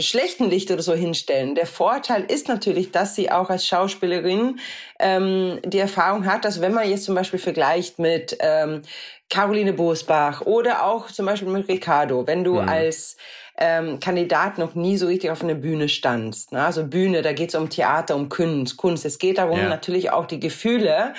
schlechten 0.00 0.48
Licht 0.50 0.70
oder 0.70 0.82
so 0.82 0.94
hinstellen. 0.94 1.54
Der 1.54 1.66
Vorteil 1.66 2.24
ist 2.24 2.48
natürlich, 2.48 2.90
dass 2.90 3.14
sie 3.14 3.30
auch 3.30 3.50
als 3.50 3.66
Schauspielerin 3.66 4.58
ähm, 4.98 5.60
die 5.64 5.78
Erfahrung 5.78 6.26
hat, 6.26 6.44
dass 6.44 6.60
wenn 6.60 6.72
man 6.72 6.88
jetzt 6.88 7.04
zum 7.04 7.14
Beispiel 7.14 7.38
vergleicht 7.38 7.98
mit 7.98 8.36
ähm, 8.40 8.82
Caroline 9.30 9.72
Bosbach 9.74 10.42
oder 10.42 10.84
auch 10.84 11.08
zum 11.08 11.26
Beispiel 11.26 11.48
mit 11.48 11.68
Ricardo, 11.68 12.26
wenn 12.26 12.44
du 12.44 12.58
als 12.58 13.16
ähm, 13.60 13.98
Kandidat 14.00 14.56
noch 14.58 14.74
nie 14.74 14.96
so 14.96 15.06
richtig 15.06 15.30
auf 15.30 15.42
einer 15.42 15.54
Bühne 15.54 15.88
standst. 15.88 16.52
Ne? 16.52 16.64
Also 16.64 16.84
Bühne, 16.86 17.22
da 17.22 17.32
geht 17.32 17.48
es 17.50 17.54
um 17.56 17.68
Theater, 17.68 18.14
um 18.14 18.28
Kunst, 18.28 18.76
Kunst. 18.76 19.04
Es 19.04 19.18
geht 19.18 19.38
darum, 19.38 19.58
Ja. 19.58 19.68
natürlich 19.68 20.10
auch 20.10 20.26
die 20.26 20.38
Gefühle, 20.40 21.14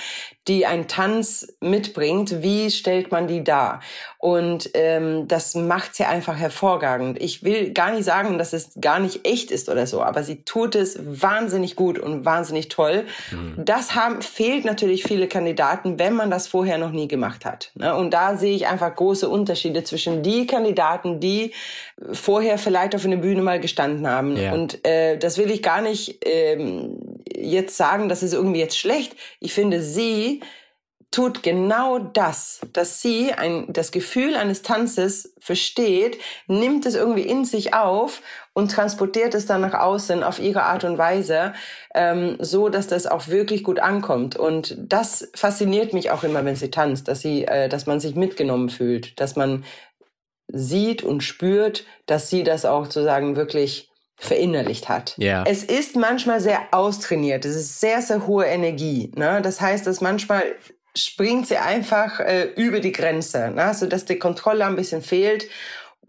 die 0.48 0.66
ein 0.66 0.88
Tanz 0.88 1.48
mitbringt, 1.60 2.42
wie 2.42 2.72
stellt 2.72 3.12
man 3.12 3.28
die 3.28 3.44
dar? 3.44 3.82
Und 4.18 4.72
ähm, 4.74 5.28
das 5.28 5.54
macht 5.54 5.96
sie 5.96 6.06
einfach 6.06 6.36
hervorragend. 6.38 7.22
Ich 7.22 7.44
will 7.44 7.72
gar 7.72 7.92
nicht 7.92 8.04
sagen, 8.06 8.38
dass 8.40 8.54
es 8.54 8.72
gar 8.82 9.00
nicht 9.00 9.28
echt 9.28 9.52
ist 9.52 9.70
oder 9.70 9.86
so, 9.86 10.02
aber 10.02 10.24
sie 10.24 10.44
tut 10.44 10.76
es 10.76 10.98
wahnsinnig 11.00 11.76
gut 11.76 12.00
und 12.00 12.26
wahnsinnig 12.26 12.68
toll. 12.70 13.06
Das 13.58 13.94
haben, 13.96 14.22
fehlt 14.24 14.66
natürlich 14.66 15.04
viele 15.04 15.28
Kandidaten, 15.28 16.00
wenn 16.00 16.16
man 16.16 16.32
das 16.32 16.48
vorher 16.48 16.80
noch 16.80 16.92
nie 16.92 17.08
gemacht 17.08 17.46
hat. 17.46 17.72
Ne? 17.76 17.96
Und 17.96 18.12
da 18.12 18.36
sehe 18.36 18.56
ich 18.56 18.66
einfach 18.68 18.96
große 18.96 19.30
Unterschiede 19.30 19.84
zwischen 19.84 20.24
die 20.24 20.48
Kandidaten, 20.48 21.20
die 21.20 21.54
vorher 22.14 22.58
vielleicht 22.58 22.96
auf 22.96 23.06
einer 23.06 23.18
Bühne 23.18 23.42
mal 23.42 23.60
gestanden 23.60 24.08
haben. 24.08 24.38
Ja. 24.38 24.54
Und 24.54 24.86
äh, 24.86 25.18
das 25.18 25.38
will 25.38 25.52
ich 25.52 25.62
gar 25.62 25.82
nicht 25.82 26.20
ähm, 26.26 27.22
jetzt 27.36 27.78
sagen, 27.78 28.10
das 28.10 28.24
ist 28.24 28.34
irgendwie 28.34 28.60
jetzt 28.60 28.78
schlecht. 28.78 29.16
Ich 29.40 29.54
finde, 29.54 29.82
sie 29.82 30.42
tut 31.12 31.42
genau 31.42 31.98
das, 31.98 32.62
dass 32.72 33.02
sie 33.02 33.34
ein, 33.34 33.66
das 33.74 33.92
Gefühl 33.92 34.36
eines 34.36 34.62
Tanzes 34.62 35.34
versteht, 35.40 36.20
nimmt 36.48 36.86
es 36.86 36.94
irgendwie 36.94 37.24
in 37.24 37.46
sich 37.46 37.74
auf 37.74 38.22
und 38.54 38.72
transportiert 38.72 39.34
es 39.34 39.48
dann 39.48 39.62
nach 39.62 39.74
außen 39.74 40.24
auf 40.24 40.38
ihre 40.38 40.64
Art 40.64 40.84
und 40.84 41.00
Weise, 41.00 41.54
ähm, 41.96 42.38
so 42.40 42.70
dass 42.70 42.86
das 42.86 43.08
auch 43.08 43.28
wirklich 43.28 43.64
gut 43.64 43.80
ankommt. 43.80 44.36
Und 44.36 44.78
das 44.78 45.30
fasziniert 45.34 45.94
mich 45.94 46.12
auch 46.12 46.24
immer, 46.24 46.46
wenn 46.46 46.56
sie 46.56 46.70
tanzt, 46.70 47.08
dass 47.08 47.22
sie, 47.22 47.46
äh, 47.46 47.70
dass 47.70 47.88
man 47.88 48.00
sich 48.00 48.16
mitgenommen 48.16 48.70
fühlt, 48.70 49.20
dass 49.20 49.36
man 49.36 49.64
sieht 50.52 51.04
und 51.04 51.22
spürt, 51.22 51.86
dass 52.06 52.30
sie 52.30 52.44
das 52.44 52.66
auch 52.66 52.86
sozusagen 52.86 53.36
wirklich 53.36 53.90
verinnerlicht 54.18 54.90
hat. 54.90 55.16
Ja. 55.18 55.44
Es 55.48 55.64
ist 55.64 55.96
manchmal 55.96 56.42
sehr 56.42 56.60
austrainiert. 56.72 57.46
Es 57.46 57.56
ist 57.56 57.80
sehr, 57.80 58.02
sehr 58.02 58.28
hohe 58.28 58.46
Energie. 58.46 59.12
Ne? 59.16 59.42
Das 59.42 59.62
heißt, 59.62 59.88
dass 59.88 60.02
manchmal 60.02 60.44
springt 60.96 61.48
sie 61.48 61.58
einfach 61.58 62.20
äh, 62.20 62.50
über 62.56 62.82
die 62.82 62.92
Grenze, 62.92 63.52
ne? 63.52 63.74
so 63.74 63.86
dass 63.86 64.06
die 64.06 64.20
Kontrolle 64.20 64.66
ein 64.66 64.76
bisschen 64.76 65.02
fehlt 65.02 65.48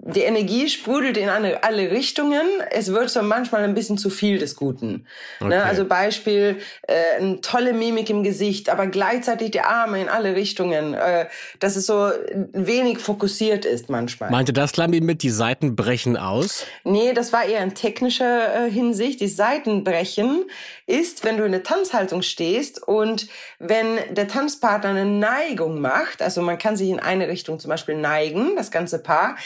die 0.02 0.20
Energie 0.22 0.68
sprudelt 0.68 1.16
in 1.16 1.28
eine, 1.28 1.62
alle 1.62 1.90
Richtungen. 1.90 2.42
Es 2.70 2.92
wird 2.92 3.10
so 3.10 3.22
manchmal 3.22 3.64
ein 3.64 3.74
bisschen 3.74 3.98
zu 3.98 4.08
viel 4.08 4.38
des 4.38 4.56
Guten. 4.56 4.92
Ne? 4.92 5.02
Okay. 5.40 5.48
Ne? 5.48 5.64
Also 5.64 5.84
Beispiel, 5.84 6.58
äh, 6.82 6.94
eine 7.18 7.40
tolle 7.42 7.74
Mimik 7.74 8.08
im 8.08 8.22
Gesicht, 8.22 8.70
aber 8.70 8.86
gleichzeitig 8.86 9.50
die 9.50 9.60
Arme 9.60 10.00
in 10.00 10.08
alle 10.08 10.34
Richtungen, 10.34 10.94
äh, 10.94 11.26
dass 11.58 11.76
es 11.76 11.86
so 11.86 12.10
wenig 12.52 12.98
fokussiert 12.98 13.64
ist 13.64 13.90
manchmal. 13.90 14.30
Meinte 14.30 14.52
das 14.52 14.76
Lambi 14.76 15.00
mit, 15.00 15.22
die 15.22 15.30
Seiten 15.30 15.76
brechen 15.76 16.16
aus? 16.16 16.66
Nee, 16.84 17.12
das 17.12 17.32
war 17.32 17.44
eher 17.44 17.62
in 17.62 17.74
technischer 17.74 18.66
äh, 18.66 18.70
Hinsicht. 18.70 19.20
Die 19.20 19.28
Seiten 19.28 19.84
brechen 19.84 20.44
ist, 20.86 21.24
wenn 21.24 21.36
du 21.36 21.44
in 21.44 21.52
der 21.52 21.62
Tanzhaltung 21.62 22.22
stehst 22.22 22.82
und 22.82 23.28
wenn 23.58 23.98
der 24.10 24.28
Tanzpartner 24.28 24.90
eine 24.90 25.04
Neigung 25.04 25.80
macht, 25.80 26.22
also 26.22 26.40
man 26.40 26.58
kann 26.58 26.76
sich 26.76 26.88
in 26.88 27.00
eine 27.00 27.28
Richtung 27.28 27.58
zum 27.58 27.68
Beispiel 27.68 27.96
neigen, 27.96 28.56
das 28.56 28.70
ganze 28.70 28.98
Paar, 28.98 29.36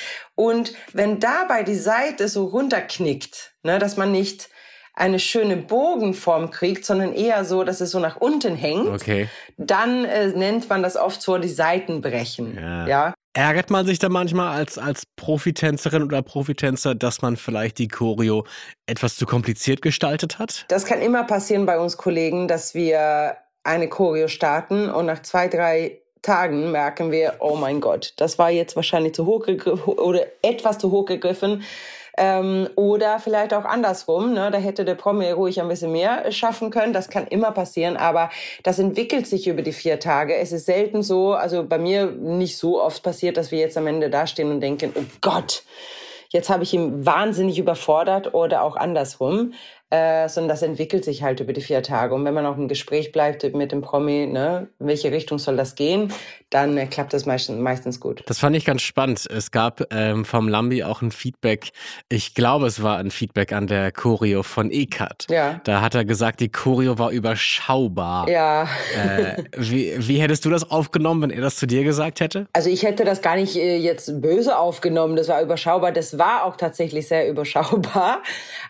und 0.45 0.75
wenn 0.93 1.21
dabei 1.21 1.63
die 1.63 1.75
Seite 1.75 2.29
so 2.29 2.45
runterknickt, 2.45 3.55
ne, 3.63 3.79
dass 3.79 3.97
man 3.97 4.13
nicht 4.13 4.51
eine 4.95 5.19
schöne 5.19 5.57
Bogenform 5.57 6.51
kriegt, 6.51 6.85
sondern 6.85 7.13
eher 7.13 7.45
so, 7.45 7.65
dass 7.65 7.81
es 7.81 7.91
so 7.91 7.99
nach 7.99 8.17
unten 8.17 8.55
hängt, 8.55 8.89
okay. 8.89 9.29
dann 9.57 10.05
äh, 10.05 10.29
nennt 10.29 10.69
man 10.69 10.83
das 10.83 10.97
oft 10.97 11.21
so 11.21 11.37
die 11.39 11.49
Seitenbrechen. 11.49 12.57
Ja. 12.57 12.87
ja. 12.87 13.15
Ärgert 13.33 13.71
man 13.71 13.85
sich 13.85 13.99
da 13.99 14.09
manchmal 14.09 14.57
als, 14.57 14.79
als 14.79 15.07
Profitänzerin 15.17 16.05
oder 16.05 16.23
Profitänzer, 16.23 16.95
dass 16.95 17.23
man 17.23 17.37
vielleicht 17.37 17.79
die 17.79 17.89
Choreo 17.89 18.45
etwas 18.87 19.17
zu 19.17 19.27
kompliziert 19.27 19.83
gestaltet 19.83 20.39
hat? 20.39 20.65
Das 20.69 20.85
kann 20.85 21.03
immer 21.03 21.25
passieren 21.25 21.67
bei 21.67 21.81
uns 21.81 21.97
Kollegen, 21.97 22.47
dass 22.47 22.75
wir 22.75 23.37
eine 23.65 23.89
Choreo 23.89 24.29
starten 24.29 24.89
und 24.89 25.07
nach 25.07 25.23
zwei, 25.23 25.49
drei 25.49 26.04
Tagen 26.25 26.73
merken 26.73 27.13
wir, 27.13 27.35
oh 27.39 27.55
mein 27.55 27.81
Gott, 27.81 28.15
das 28.17 28.39
war 28.39 28.51
jetzt 28.51 28.75
wahrscheinlich 28.77 29.15
zu 29.15 29.27
hoch 29.27 29.45
gegriffen 29.45 29.95
oder 29.95 30.27
etwas 30.43 30.79
zu 30.79 30.91
hoch 30.91 31.05
gegriffen. 31.05 31.63
Ähm, 32.17 32.69
oder 32.77 33.19
vielleicht 33.19 33.53
auch 33.53 33.65
andersrum, 33.65 34.35
ne? 34.35 34.51
da 34.53 34.59
hätte 34.59 34.85
der 34.85 34.95
Promi 34.95 35.31
ruhig 35.31 35.61
ein 35.61 35.67
bisschen 35.69 35.91
mehr 35.91 36.31
schaffen 36.31 36.71
können. 36.71 36.93
Das 36.93 37.09
kann 37.09 37.27
immer 37.27 37.51
passieren, 37.51 37.97
aber 37.97 38.31
das 38.63 38.79
entwickelt 38.79 39.27
sich 39.27 39.49
über 39.49 39.63
die 39.63 39.73
vier 39.73 39.99
Tage. 39.99 40.37
Es 40.37 40.53
ist 40.53 40.67
selten 40.67 41.03
so, 41.03 41.35
also 41.35 41.65
bei 41.65 41.79
mir 41.79 42.07
nicht 42.07 42.57
so 42.57 42.81
oft 42.81 43.03
passiert, 43.03 43.37
dass 43.37 43.51
wir 43.51 43.59
jetzt 43.59 43.77
am 43.77 43.89
Ende 43.89 44.11
dastehen 44.11 44.51
und 44.53 44.61
denken, 44.61 44.93
oh 44.95 45.03
Gott, 45.21 45.65
jetzt 46.31 46.51
habe 46.51 46.63
ich 46.63 46.73
ihn 46.73 47.05
wahnsinnig 47.05 47.59
überfordert 47.59 48.33
oder 48.33 48.63
auch 48.63 48.77
andersrum 48.77 49.53
äh, 49.91 50.29
sondern 50.29 50.49
das 50.49 50.63
entwickelt 50.63 51.05
sich 51.05 51.23
halt 51.23 51.41
über 51.41 51.53
die 51.53 51.61
vier 51.61 51.83
Tage. 51.83 52.15
Und 52.15 52.25
wenn 52.25 52.35
man 52.35 52.47
auch 52.47 52.57
im 52.57 52.69
Gespräch 52.69 53.13
bleibt 53.13 53.43
mit 53.55 53.73
dem 53.73 53.83
Promi, 53.83 54.27
ne, 54.27 54.69
in 54.81 54.87
welche 54.87 55.13
Richtung 55.13 55.39
soll 55.39 55.57
das 55.57 55.75
gehen, 55.75 56.13
dann 56.51 56.77
äh, 56.77 56.87
klappt 56.87 57.13
das 57.13 57.27
meistens, 57.27 57.61
meistens 57.61 58.01
gut. 58.01 58.23
Das 58.27 58.39
fand 58.39 58.57
ich 58.57 58.65
ganz 58.65 58.83
spannend. 58.83 59.27
Es 59.31 59.51
gab 59.51 59.83
ähm, 59.93 60.25
vom 60.25 60.49
Lambi 60.49 60.85
auch 60.85 61.03
ein 61.03 61.11
Feedback, 61.11 61.71
ich 62.09 62.35
glaube, 62.35 62.67
es 62.67 62.83
war 62.83 62.99
ein 62.99 63.11
Feedback 63.11 63.53
an 63.53 63.67
der 63.67 63.93
Choreo 63.93 64.43
von 64.43 64.71
Ekat. 64.71 65.27
Ja. 65.29 65.61
Da 65.65 65.81
hat 65.81 65.95
er 65.95 66.05
gesagt, 66.05 66.41
die 66.41 66.51
Choreo 66.51 66.99
war 66.99 67.11
überschaubar. 67.11 68.29
Ja. 68.29 68.69
Äh, 68.97 69.45
wie, 69.57 69.95
wie 69.99 70.21
hättest 70.21 70.45
du 70.45 70.51
das 70.51 70.71
aufgenommen, 70.71 71.23
wenn 71.23 71.31
er 71.31 71.41
das 71.41 71.57
zu 71.57 71.67
dir 71.67 71.85
gesagt 71.85 72.21
hätte? 72.21 72.47
Also 72.53 72.71
ich 72.71 72.83
hätte 72.83 73.05
das 73.05 73.23
gar 73.23 73.37
nicht 73.37 73.57
äh, 73.57 73.77
jetzt 73.77 74.21
böse 74.21 74.57
aufgenommen. 74.57 75.17
Das 75.17 75.29
war 75.29 75.43
überschaubar. 75.43 75.93
Das 75.93 76.19
war 76.19 76.45
auch 76.45 76.57
tatsächlich 76.57 77.09
sehr 77.09 77.29
überschaubar. 77.29 78.23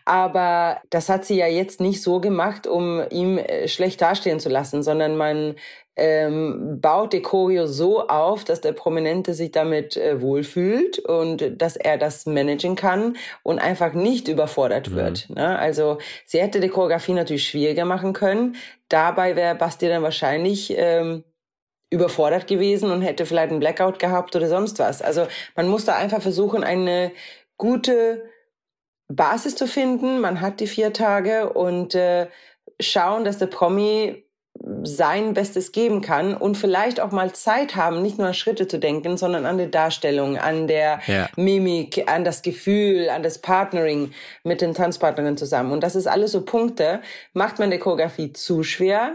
Aber 0.04 0.78
das 0.90 1.03
hat 1.08 1.24
sie 1.24 1.36
ja 1.36 1.46
jetzt 1.46 1.80
nicht 1.80 2.02
so 2.02 2.20
gemacht, 2.20 2.66
um 2.66 3.02
ihm 3.10 3.38
äh, 3.38 3.68
schlecht 3.68 4.00
dastehen 4.00 4.40
zu 4.40 4.48
lassen, 4.48 4.82
sondern 4.82 5.16
man 5.16 5.56
ähm, 5.96 6.80
baut 6.80 7.12
die 7.12 7.22
Choreo 7.22 7.66
so 7.66 8.08
auf, 8.08 8.44
dass 8.44 8.60
der 8.60 8.72
Prominente 8.72 9.32
sich 9.34 9.52
damit 9.52 9.96
äh, 9.96 10.20
wohlfühlt 10.20 10.98
und 10.98 11.60
dass 11.60 11.76
er 11.76 11.98
das 11.98 12.26
managen 12.26 12.74
kann 12.74 13.16
und 13.42 13.60
einfach 13.60 13.92
nicht 13.92 14.28
überfordert 14.28 14.90
mhm. 14.90 14.96
wird. 14.96 15.30
Ne? 15.30 15.58
Also 15.58 15.98
sie 16.26 16.40
hätte 16.40 16.60
die 16.60 16.68
Choreografie 16.68 17.12
natürlich 17.12 17.48
schwieriger 17.48 17.84
machen 17.84 18.12
können. 18.12 18.56
Dabei 18.88 19.36
wäre 19.36 19.54
Basti 19.54 19.88
dann 19.88 20.02
wahrscheinlich 20.02 20.74
ähm, 20.76 21.22
überfordert 21.90 22.48
gewesen 22.48 22.90
und 22.90 23.02
hätte 23.02 23.24
vielleicht 23.24 23.50
einen 23.50 23.60
Blackout 23.60 24.00
gehabt 24.00 24.34
oder 24.34 24.48
sonst 24.48 24.80
was. 24.80 25.00
Also 25.00 25.26
man 25.54 25.68
muss 25.68 25.84
da 25.84 25.94
einfach 25.94 26.20
versuchen, 26.20 26.64
eine 26.64 27.12
gute 27.56 28.24
Basis 29.08 29.54
zu 29.54 29.66
finden. 29.66 30.20
Man 30.20 30.40
hat 30.40 30.60
die 30.60 30.66
vier 30.66 30.92
Tage 30.92 31.52
und 31.52 31.94
äh, 31.94 32.28
schauen, 32.80 33.24
dass 33.24 33.38
der 33.38 33.46
Promi 33.46 34.24
sein 34.84 35.34
Bestes 35.34 35.72
geben 35.72 36.00
kann 36.00 36.34
und 36.34 36.56
vielleicht 36.56 37.00
auch 37.00 37.10
mal 37.10 37.32
Zeit 37.32 37.74
haben, 37.74 38.02
nicht 38.02 38.18
nur 38.18 38.28
an 38.28 38.34
Schritte 38.34 38.68
zu 38.68 38.78
denken, 38.78 39.16
sondern 39.16 39.46
an 39.46 39.58
die 39.58 39.70
Darstellung, 39.70 40.38
an 40.38 40.68
der 40.68 41.00
ja. 41.06 41.28
Mimik, 41.36 42.08
an 42.08 42.24
das 42.24 42.42
Gefühl, 42.42 43.08
an 43.10 43.22
das 43.22 43.38
Partnering 43.38 44.12
mit 44.44 44.60
den 44.60 44.72
Tanzpartnerinnen 44.72 45.36
zusammen. 45.36 45.72
Und 45.72 45.82
das 45.82 45.96
ist 45.96 46.06
alles 46.06 46.32
so 46.32 46.42
Punkte. 46.42 47.00
Macht 47.32 47.58
man 47.58 47.70
die 47.70 47.78
Choreografie 47.78 48.32
zu 48.32 48.62
schwer, 48.62 49.14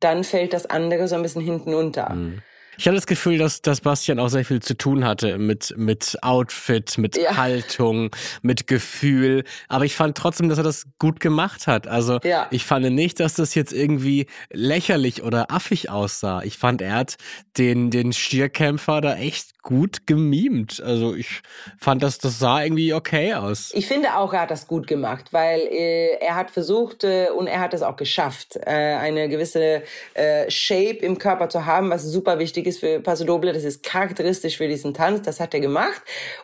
dann 0.00 0.24
fällt 0.24 0.52
das 0.52 0.66
andere 0.66 1.06
so 1.06 1.16
ein 1.16 1.22
bisschen 1.22 1.42
hinten 1.42 1.74
unter. 1.74 2.10
Mhm. 2.10 2.42
Ich 2.78 2.86
hatte 2.86 2.94
das 2.94 3.08
Gefühl, 3.08 3.38
dass, 3.38 3.60
dass 3.60 3.80
Bastian 3.80 4.20
auch 4.20 4.28
sehr 4.28 4.44
viel 4.44 4.60
zu 4.60 4.76
tun 4.76 5.04
hatte 5.04 5.36
mit, 5.36 5.74
mit 5.76 6.16
Outfit, 6.22 6.96
mit 6.96 7.16
ja. 7.16 7.36
Haltung, 7.36 8.14
mit 8.42 8.68
Gefühl. 8.68 9.42
Aber 9.66 9.84
ich 9.84 9.96
fand 9.96 10.16
trotzdem, 10.16 10.48
dass 10.48 10.58
er 10.58 10.64
das 10.64 10.86
gut 11.00 11.18
gemacht 11.18 11.66
hat. 11.66 11.88
Also 11.88 12.20
ja. 12.22 12.46
ich 12.52 12.64
fand 12.64 12.88
nicht, 12.92 13.18
dass 13.18 13.34
das 13.34 13.56
jetzt 13.56 13.72
irgendwie 13.72 14.26
lächerlich 14.52 15.24
oder 15.24 15.50
affig 15.50 15.90
aussah. 15.90 16.42
Ich 16.42 16.56
fand, 16.56 16.80
er 16.80 16.94
hat 16.94 17.16
den, 17.56 17.90
den 17.90 18.12
Stierkämpfer 18.12 19.00
da 19.00 19.16
echt 19.16 19.57
gut 19.68 20.06
gemimt. 20.06 20.82
Also 20.82 21.14
ich 21.14 21.42
fand, 21.78 22.02
dass 22.02 22.16
das 22.16 22.38
sah 22.38 22.62
irgendwie 22.62 22.94
okay 22.94 23.34
aus. 23.34 23.70
Ich 23.74 23.86
finde 23.86 24.16
auch, 24.16 24.32
er 24.32 24.40
hat 24.40 24.50
das 24.50 24.66
gut 24.66 24.86
gemacht, 24.86 25.34
weil 25.34 25.60
äh, 25.60 26.16
er 26.20 26.36
hat 26.36 26.50
versucht 26.50 27.04
äh, 27.04 27.28
und 27.36 27.48
er 27.48 27.60
hat 27.60 27.74
es 27.74 27.82
auch 27.82 27.96
geschafft, 27.96 28.56
äh, 28.56 28.70
eine 28.70 29.28
gewisse 29.28 29.82
äh, 30.14 30.50
Shape 30.50 31.00
im 31.00 31.18
Körper 31.18 31.50
zu 31.50 31.66
haben, 31.66 31.90
was 31.90 32.02
super 32.04 32.38
wichtig 32.38 32.66
ist 32.66 32.80
für 32.80 33.00
Paso 33.00 33.26
Doble. 33.26 33.52
Das 33.52 33.64
ist 33.64 33.82
charakteristisch 33.82 34.56
für 34.56 34.68
diesen 34.68 34.94
Tanz. 34.94 35.20
Das 35.20 35.38
hat 35.38 35.52
er 35.52 35.60
gemacht 35.60 36.00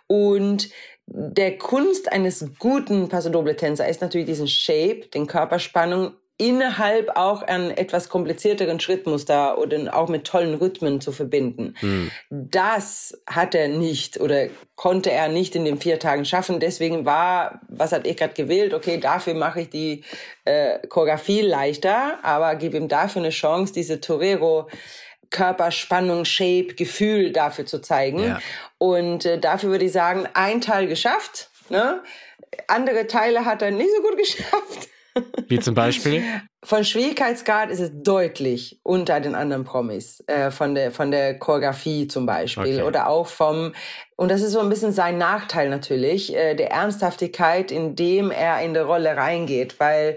und 0.06 0.68
der 1.06 1.56
Kunst 1.56 2.12
eines 2.12 2.44
guten 2.58 3.08
Paso 3.08 3.30
Doble 3.30 3.56
Tänzer 3.56 3.88
ist 3.88 4.02
natürlich 4.02 4.26
diesen 4.26 4.48
Shape, 4.48 5.06
den 5.14 5.26
Körperspannung 5.26 6.12
innerhalb 6.36 7.16
auch 7.16 7.42
einen 7.42 7.70
etwas 7.70 8.08
komplizierteren 8.08 8.80
Schrittmuster 8.80 9.56
oder 9.56 9.96
auch 9.96 10.08
mit 10.08 10.26
tollen 10.26 10.54
Rhythmen 10.54 11.00
zu 11.00 11.12
verbinden. 11.12 11.76
Mhm. 11.80 12.10
Das 12.28 13.22
hat 13.26 13.54
er 13.54 13.68
nicht 13.68 14.20
oder 14.20 14.48
konnte 14.74 15.12
er 15.12 15.28
nicht 15.28 15.54
in 15.54 15.64
den 15.64 15.78
vier 15.78 16.00
Tagen 16.00 16.24
schaffen. 16.24 16.58
Deswegen 16.58 17.04
war, 17.04 17.60
was 17.68 17.92
hat 17.92 18.06
Eckart 18.06 18.34
gewählt? 18.34 18.74
Okay, 18.74 18.98
dafür 18.98 19.34
mache 19.34 19.62
ich 19.62 19.70
die 19.70 20.02
äh, 20.44 20.84
Choreografie 20.88 21.42
leichter, 21.42 22.18
aber 22.22 22.56
gebe 22.56 22.76
ihm 22.76 22.88
dafür 22.88 23.22
eine 23.22 23.30
Chance, 23.30 23.72
diese 23.72 24.00
Torero 24.00 24.68
Körperspannung, 25.30 26.24
Shape, 26.24 26.74
Gefühl 26.74 27.32
dafür 27.32 27.66
zu 27.66 27.80
zeigen. 27.80 28.22
Ja. 28.22 28.40
Und 28.78 29.24
äh, 29.24 29.38
dafür 29.38 29.70
würde 29.70 29.84
ich 29.84 29.92
sagen, 29.92 30.28
ein 30.34 30.60
Teil 30.60 30.86
geschafft. 30.86 31.50
Ne? 31.68 32.02
Andere 32.68 33.06
Teile 33.06 33.44
hat 33.44 33.62
er 33.62 33.70
nicht 33.70 33.90
so 33.96 34.02
gut 34.02 34.18
geschafft. 34.18 34.88
Wie 35.48 35.60
zum 35.60 35.74
Beispiel? 35.74 36.22
Von 36.64 36.84
Schwierigkeitsgrad 36.84 37.70
ist 37.70 37.80
es 37.80 37.90
deutlich 37.94 38.80
unter 38.82 39.20
den 39.20 39.34
anderen 39.34 39.64
Promis, 39.64 40.24
äh, 40.26 40.50
von 40.50 40.74
der 40.74 40.90
von 40.90 41.10
der 41.10 41.38
Choreografie 41.38 42.08
zum 42.08 42.26
Beispiel 42.26 42.76
okay. 42.76 42.82
oder 42.82 43.08
auch 43.08 43.26
vom 43.26 43.72
und 44.16 44.30
das 44.30 44.42
ist 44.42 44.52
so 44.52 44.60
ein 44.60 44.68
bisschen 44.68 44.92
sein 44.92 45.18
Nachteil 45.18 45.68
natürlich 45.68 46.34
äh, 46.34 46.54
der 46.54 46.70
Ernsthaftigkeit, 46.70 47.70
in 47.70 47.96
dem 47.96 48.30
er 48.30 48.62
in 48.62 48.74
die 48.74 48.80
Rolle 48.80 49.16
reingeht, 49.16 49.78
weil 49.78 50.16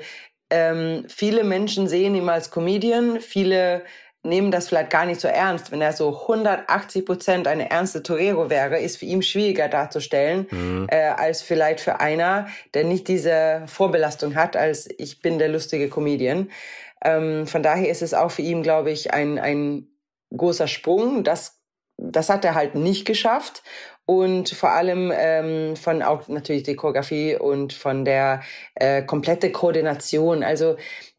ähm, 0.49 1.03
viele 1.09 1.43
Menschen 1.43 1.87
sehen 1.87 2.15
ihn 2.15 2.29
als 2.29 2.51
Comedian, 2.51 3.19
viele 3.19 3.83
nehmen 4.27 4.51
das 4.51 4.69
vielleicht 4.69 4.89
gar 4.89 5.05
nicht 5.05 5.21
so 5.21 5.27
ernst. 5.27 5.71
Wenn 5.71 5.81
er 5.81 5.93
so 5.93 6.21
180 6.21 7.05
Prozent 7.05 7.47
eine 7.47 7.69
ernste 7.69 8.03
Torero 8.03 8.49
wäre, 8.49 8.79
ist 8.79 8.97
für 8.97 9.05
ihn 9.05 9.21
schwieriger 9.21 9.69
darzustellen, 9.69 10.47
mhm. 10.51 10.87
äh, 10.89 11.09
als 11.09 11.41
vielleicht 11.41 11.79
für 11.79 11.99
einer, 11.99 12.47
der 12.73 12.83
nicht 12.83 13.07
diese 13.07 13.63
Vorbelastung 13.67 14.35
hat, 14.35 14.55
als 14.55 14.89
ich 14.97 15.21
bin 15.21 15.39
der 15.39 15.49
lustige 15.49 15.89
Comedian. 15.89 16.49
Ähm, 17.03 17.47
von 17.47 17.63
daher 17.63 17.89
ist 17.89 18.01
es 18.01 18.13
auch 18.13 18.31
für 18.31 18.41
ihn, 18.41 18.63
glaube 18.63 18.91
ich, 18.91 19.13
ein, 19.13 19.39
ein 19.39 19.87
großer 20.35 20.67
Sprung. 20.67 21.23
Das, 21.23 21.59
das 21.97 22.29
hat 22.29 22.43
er 22.45 22.55
halt 22.55 22.75
nicht 22.75 23.05
geschafft. 23.05 23.63
und 24.05 24.49
vor 24.49 24.71
allem 24.71 25.11
ähm, 25.13 25.75
von 25.75 26.01
auch 26.01 26.29
natürlich 26.29 26.63
der 26.63 26.77
Choreografie 26.77 27.35
und 27.35 27.73
von 27.73 28.05
der 28.05 28.41
äh, 28.75 29.03
komplette 29.03 29.51
Koordination. 29.51 30.43
Also 30.43 30.77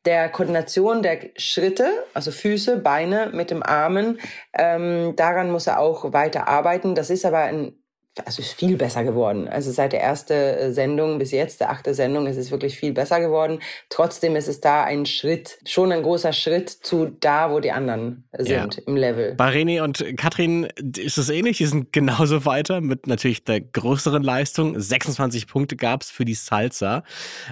der 0.09 0.31
Koordination 0.31 1.03
der 1.03 1.19
Schritte, 1.37 1.85
also 2.15 2.31
Füße, 2.31 2.79
Beine 2.79 3.29
mit 3.35 3.51
dem 3.51 3.63
Armen, 3.63 4.19
ähm, 4.55 5.15
daran 5.17 5.51
muss 5.51 5.67
er 5.67 5.81
auch 5.81 6.15
weiter 6.15 6.49
arbeiten. 6.49 6.95
Das 6.95 7.11
ist 7.11 7.27
aber 7.27 7.41
ein 7.41 7.78
also 8.27 8.43
ist 8.43 8.53
viel 8.53 8.77
besser 8.77 9.05
geworden. 9.05 9.49
Also 9.49 9.71
seit 9.71 9.93
der 9.93 10.03
ersten 10.03 10.33
äh, 10.33 10.73
Sendung 10.73 11.19
bis 11.19 11.31
jetzt, 11.31 11.61
der 11.61 11.71
achte 11.71 11.95
Sendung, 11.95 12.27
ist 12.27 12.37
es 12.37 12.51
wirklich 12.51 12.77
viel 12.79 12.93
besser 12.93 13.21
geworden. 13.21 13.61
Trotzdem 13.89 14.37
ist 14.37 14.49
es 14.49 14.61
da 14.61 14.85
ein 14.85 15.07
Schritt, 15.07 15.59
schon 15.67 15.93
ein 15.93 16.03
großer 16.03 16.33
Schritt 16.33 16.71
zu 16.71 17.07
da, 17.21 17.51
wo 17.51 17.61
die 17.61 17.73
anderen 17.73 18.25
sind 18.37 18.77
ja. 18.77 18.83
im 18.87 18.97
Level. 18.97 19.35
Bei 19.35 19.51
René 19.51 19.83
und 19.83 20.05
Katrin 20.17 20.69
ist 20.97 21.19
es 21.19 21.31
ähnlich. 21.31 21.59
Die 21.59 21.67
sind 21.67 21.93
genauso 21.93 22.45
weiter 22.45 22.81
mit 22.81 23.07
natürlich 23.07 23.45
der 23.45 23.61
größeren 23.61 24.23
Leistung. 24.23 24.79
26 24.79 25.47
Punkte 25.47 25.77
gab 25.77 26.03
es 26.03 26.11
für 26.11 26.25
die 26.25 26.35
Salsa. 26.35 27.03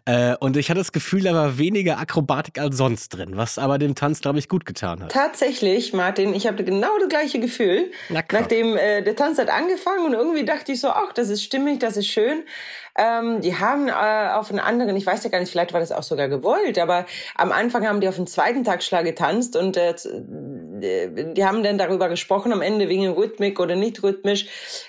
Äh, 0.04 0.36
und 0.40 0.56
ich 0.56 0.70
hatte 0.70 0.80
das 0.80 0.92
Gefühl, 0.92 1.22
da 1.22 1.34
war 1.34 1.58
weniger 1.58 1.98
Akrobatik 1.98 2.58
als 2.58 2.76
sonst 2.76 3.10
drin, 3.10 3.32
was 3.34 3.58
aber 3.58 3.78
dem 3.78 3.94
Tanz, 3.94 4.20
glaube 4.20 4.38
ich, 4.38 4.48
gut 4.48 4.66
getan 4.66 5.02
hat. 5.02 5.12
Tatsächlich, 5.12 5.92
Martin, 5.92 6.34
ich 6.34 6.46
habe 6.46 6.64
genau 6.64 6.98
das 6.98 7.08
gleiche 7.08 7.40
Gefühl. 7.40 7.90
Nachdem 8.08 8.76
äh, 8.76 9.02
der 9.02 9.16
Tanz 9.16 9.38
hat 9.38 9.48
angefangen 9.48 10.06
und 10.06 10.12
irgendwie 10.12 10.44
dachte 10.44 10.55
dachte 10.56 10.72
ich 10.72 10.80
so, 10.80 10.88
ach, 10.88 11.12
das 11.12 11.28
ist 11.28 11.42
stimmig, 11.42 11.80
das 11.80 11.96
ist 11.96 12.08
schön. 12.08 12.44
Ähm, 12.98 13.42
die 13.42 13.58
haben 13.58 13.88
äh, 13.88 14.32
auf 14.32 14.50
einen 14.50 14.58
anderen, 14.58 14.96
ich 14.96 15.04
weiß 15.04 15.22
ja 15.24 15.30
gar 15.30 15.38
nicht, 15.38 15.50
vielleicht 15.50 15.74
war 15.74 15.80
das 15.80 15.92
auch 15.92 16.02
sogar 16.02 16.28
gewollt, 16.28 16.78
aber 16.78 17.04
am 17.34 17.52
Anfang 17.52 17.86
haben 17.86 18.00
die 18.00 18.08
auf 18.08 18.16
den 18.16 18.26
zweiten 18.26 18.64
Tag 18.64 18.82
Schlag 18.82 19.04
getanzt 19.04 19.54
und 19.54 19.76
äh, 19.76 19.94
die 19.98 21.44
haben 21.44 21.62
dann 21.62 21.76
darüber 21.76 22.08
gesprochen 22.08 22.52
am 22.52 22.62
Ende 22.62 22.88
wegen 22.88 23.06
Rhythmik 23.08 23.60
oder 23.60 23.76
nicht 23.76 24.02
rhythmisch. 24.02 24.46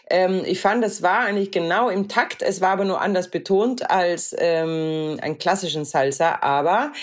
Ähm, 0.10 0.42
ich 0.46 0.62
fand, 0.62 0.84
das 0.84 1.02
war 1.02 1.20
eigentlich 1.20 1.52
genau 1.52 1.90
im 1.90 2.08
Takt, 2.08 2.42
es 2.42 2.62
war 2.62 2.70
aber 2.70 2.86
nur 2.86 3.02
anders 3.02 3.30
betont 3.30 3.90
als 3.90 4.34
ähm, 4.38 5.20
ein 5.22 5.38
klassischen 5.38 5.84
Salsa, 5.84 6.40
aber 6.42 6.94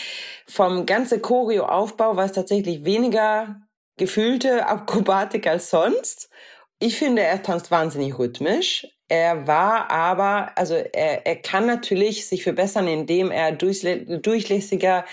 vom 0.47 0.87
ganzen 0.87 1.21
Choreo-Aufbau 1.21 2.17
war 2.17 2.25
es 2.25 2.33
tatsächlich 2.33 2.85
weniger 2.87 3.57
gefühlte 3.97 4.67
Akrobatik 4.67 5.47
als 5.47 5.71
sonst. 5.71 6.31
Ich 6.79 6.97
finde, 6.99 7.23
er 7.23 7.43
tanzt 7.43 7.71
wahnsinnig 7.71 8.19
rhythmisch. 8.19 8.87
Er 9.09 9.47
war 9.47 9.91
aber, 9.91 10.57
also 10.57 10.75
er, 10.75 11.27
er 11.27 11.37
kann 11.37 11.67
natürlich 11.67 12.27
sich 12.27 12.43
verbessern, 12.43 12.89
indem 12.89 13.31
er 13.31 13.53
durchlässiger 13.53 15.05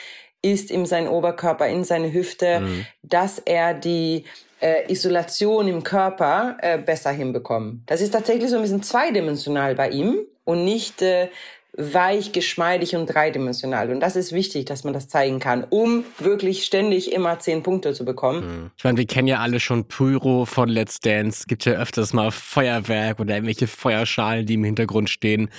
ist 0.42 0.72
in 0.72 0.86
seinen 0.86 1.08
Oberkörper, 1.08 1.68
in 1.68 1.84
seine 1.84 2.12
Hüfte, 2.12 2.62
mhm. 2.62 2.86
dass 3.04 3.40
er 3.40 3.74
die 3.74 4.26
äh, 4.60 4.92
Isolation 4.92 5.68
im 5.68 5.84
Körper 5.84 6.58
äh, 6.62 6.78
besser 6.78 7.12
hinbekommt. 7.12 7.82
Das 7.88 8.02
ist 8.02 8.12
tatsächlich 8.12 8.50
so 8.50 8.56
ein 8.56 8.62
bisschen 8.62 8.84
zweidimensional 8.84 9.76
bei 9.76 9.90
ihm 9.90 10.20
und 10.44 10.64
nicht 10.64 11.02
äh, 11.02 11.30
weich, 11.78 12.34
geschmeidig 12.34 12.96
und 12.98 13.06
dreidimensional. 13.08 13.92
Und 13.92 14.02
das 14.02 14.18
ist 14.18 14.34
wichtig, 14.34 14.66
dass 14.66 14.84
man 14.84 14.94
das 14.94 15.08
zeigen 15.08 15.40
kann, 15.40 15.64
um 15.70 16.04
wirklich 16.20 16.66
ständig 16.66 17.14
immer 17.14 17.40
zehn 17.40 17.64
Punkte 17.64 17.94
zu 17.94 18.04
bekommen. 18.04 18.42
Hm. 18.42 18.72
Ich 18.78 18.84
meine, 18.84 18.98
wir 18.98 19.08
kennen 19.08 19.30
ja 19.30 19.40
alle 19.40 19.62
schon 19.62 19.88
Pyro 19.88 20.46
von 20.46 20.68
Let's 20.68 21.00
Dance. 21.00 21.42
Es 21.42 21.48
gibt 21.48 21.64
ja 21.64 21.74
öfters 21.74 22.12
mal 22.12 22.32
Feuerwerk 22.32 23.22
oder 23.22 23.36
irgendwelche 23.36 23.68
Feuerschalen, 23.68 24.46
die 24.46 24.56
im 24.56 24.66
Hintergrund 24.66 25.10
stehen. 25.10 25.50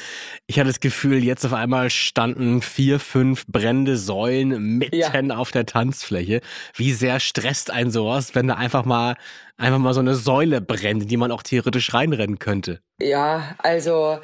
Ich 0.46 0.58
hatte 0.58 0.68
das 0.68 0.80
Gefühl, 0.80 1.24
jetzt 1.24 1.46
auf 1.46 1.54
einmal 1.54 1.88
standen 1.88 2.60
vier, 2.60 3.00
fünf 3.00 3.46
brennende 3.46 3.96
Säulen 3.96 4.78
mitten 4.78 5.30
ja. 5.30 5.36
auf 5.36 5.50
der 5.50 5.64
Tanzfläche. 5.64 6.42
Wie 6.74 6.92
sehr 6.92 7.20
stresst 7.20 7.70
ein 7.70 7.90
sowas, 7.90 8.34
wenn 8.34 8.48
da 8.48 8.54
einfach 8.54 8.84
mal 8.84 9.16
einfach 9.56 9.78
mal 9.78 9.94
so 9.94 10.00
eine 10.00 10.14
Säule 10.14 10.60
brennt, 10.60 11.02
in 11.02 11.08
die 11.08 11.16
man 11.16 11.30
auch 11.30 11.42
theoretisch 11.42 11.94
reinrennen 11.94 12.38
könnte? 12.38 12.80
Ja, 13.00 13.54
also 13.58 14.18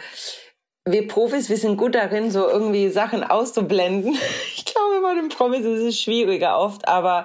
wir 0.92 1.08
Profis, 1.08 1.48
wir 1.48 1.56
sind 1.56 1.76
gut 1.76 1.94
darin, 1.94 2.30
so 2.30 2.48
irgendwie 2.48 2.88
Sachen 2.88 3.24
auszublenden. 3.24 4.16
Ich 4.56 4.74
glaube, 4.74 5.00
bei 5.02 5.14
den 5.14 5.28
Profis 5.28 5.64
ist 5.64 5.82
es 5.82 6.00
schwieriger 6.00 6.58
oft, 6.58 6.86
aber 6.86 7.24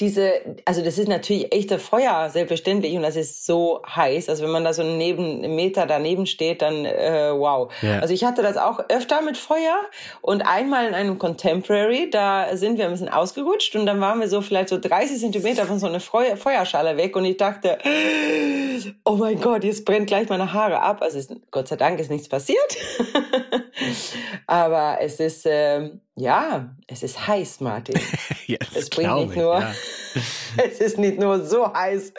diese, 0.00 0.32
also 0.64 0.82
das 0.82 0.98
ist 0.98 1.08
natürlich 1.08 1.52
echter 1.54 1.78
Feuer, 1.78 2.30
selbstverständlich, 2.30 2.94
und 2.96 3.02
das 3.02 3.16
ist 3.16 3.44
so 3.44 3.82
heiß. 3.86 4.28
Also 4.28 4.44
wenn 4.44 4.50
man 4.50 4.64
da 4.64 4.72
so 4.72 4.82
neben, 4.82 5.44
einen 5.44 5.54
Meter 5.54 5.86
daneben 5.86 6.26
steht, 6.26 6.62
dann 6.62 6.84
äh, 6.86 7.30
wow. 7.34 7.70
Yeah. 7.82 8.00
Also 8.00 8.14
ich 8.14 8.24
hatte 8.24 8.42
das 8.42 8.56
auch 8.56 8.80
öfter 8.88 9.20
mit 9.20 9.36
Feuer 9.36 9.76
und 10.22 10.42
einmal 10.42 10.86
in 10.86 10.94
einem 10.94 11.18
Contemporary, 11.18 12.08
da 12.10 12.56
sind 12.56 12.78
wir 12.78 12.86
ein 12.86 12.92
bisschen 12.92 13.10
ausgerutscht 13.10 13.76
und 13.76 13.84
dann 13.86 14.00
waren 14.00 14.20
wir 14.20 14.28
so 14.28 14.40
vielleicht 14.40 14.70
so 14.70 14.78
30 14.78 15.18
Zentimeter 15.18 15.66
von 15.66 15.78
so 15.78 15.86
einer 15.86 16.00
Feu 16.00 16.34
Feuerschale 16.36 16.96
weg 16.96 17.14
und 17.16 17.26
ich 17.26 17.36
dachte, 17.36 17.78
oh 19.04 19.16
mein 19.16 19.40
Gott, 19.40 19.64
jetzt 19.64 19.84
brennt 19.84 20.06
gleich 20.06 20.28
meine 20.28 20.52
Haare 20.52 20.80
ab. 20.80 21.02
Also 21.02 21.18
ist, 21.18 21.32
Gott 21.50 21.68
sei 21.68 21.76
Dank 21.76 22.00
ist 22.00 22.10
nichts 22.10 22.28
passiert. 22.28 22.76
Aber 24.46 24.98
es 25.00 25.20
ist, 25.20 25.46
äh, 25.46 25.90
ja, 26.16 26.74
es 26.86 27.02
ist 27.02 27.26
heiß, 27.26 27.60
Martin. 27.60 27.98
ja, 28.46 28.58
es 28.74 28.90
bringt 28.90 29.14
nicht 29.16 29.36
nur, 29.36 29.60
ja. 29.60 29.74
es 30.70 30.80
ist 30.80 30.98
nicht 30.98 31.18
nur 31.18 31.44
so 31.44 31.72
heiß. 31.72 32.12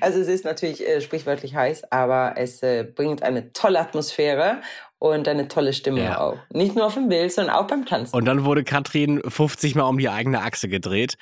Also 0.00 0.20
es 0.20 0.28
ist 0.28 0.44
natürlich 0.44 0.86
äh, 0.86 1.00
sprichwörtlich 1.00 1.54
heiß, 1.54 1.90
aber 1.90 2.34
es 2.36 2.62
äh, 2.62 2.84
bringt 2.84 3.22
eine 3.22 3.52
tolle 3.52 3.80
Atmosphäre 3.80 4.60
und 4.98 5.28
eine 5.28 5.48
tolle 5.48 5.72
Stimme 5.72 6.02
ja. 6.02 6.20
auch. 6.20 6.38
Nicht 6.52 6.74
nur 6.74 6.86
auf 6.86 6.94
dem 6.94 7.08
Bild, 7.08 7.32
sondern 7.32 7.54
auch 7.54 7.66
beim 7.66 7.86
Tanzen. 7.86 8.14
Und 8.14 8.24
dann 8.24 8.44
wurde 8.44 8.64
Katrin 8.64 9.22
50 9.26 9.74
Mal 9.74 9.84
um 9.84 9.98
die 9.98 10.08
eigene 10.08 10.42
Achse 10.42 10.68
gedreht. 10.68 11.16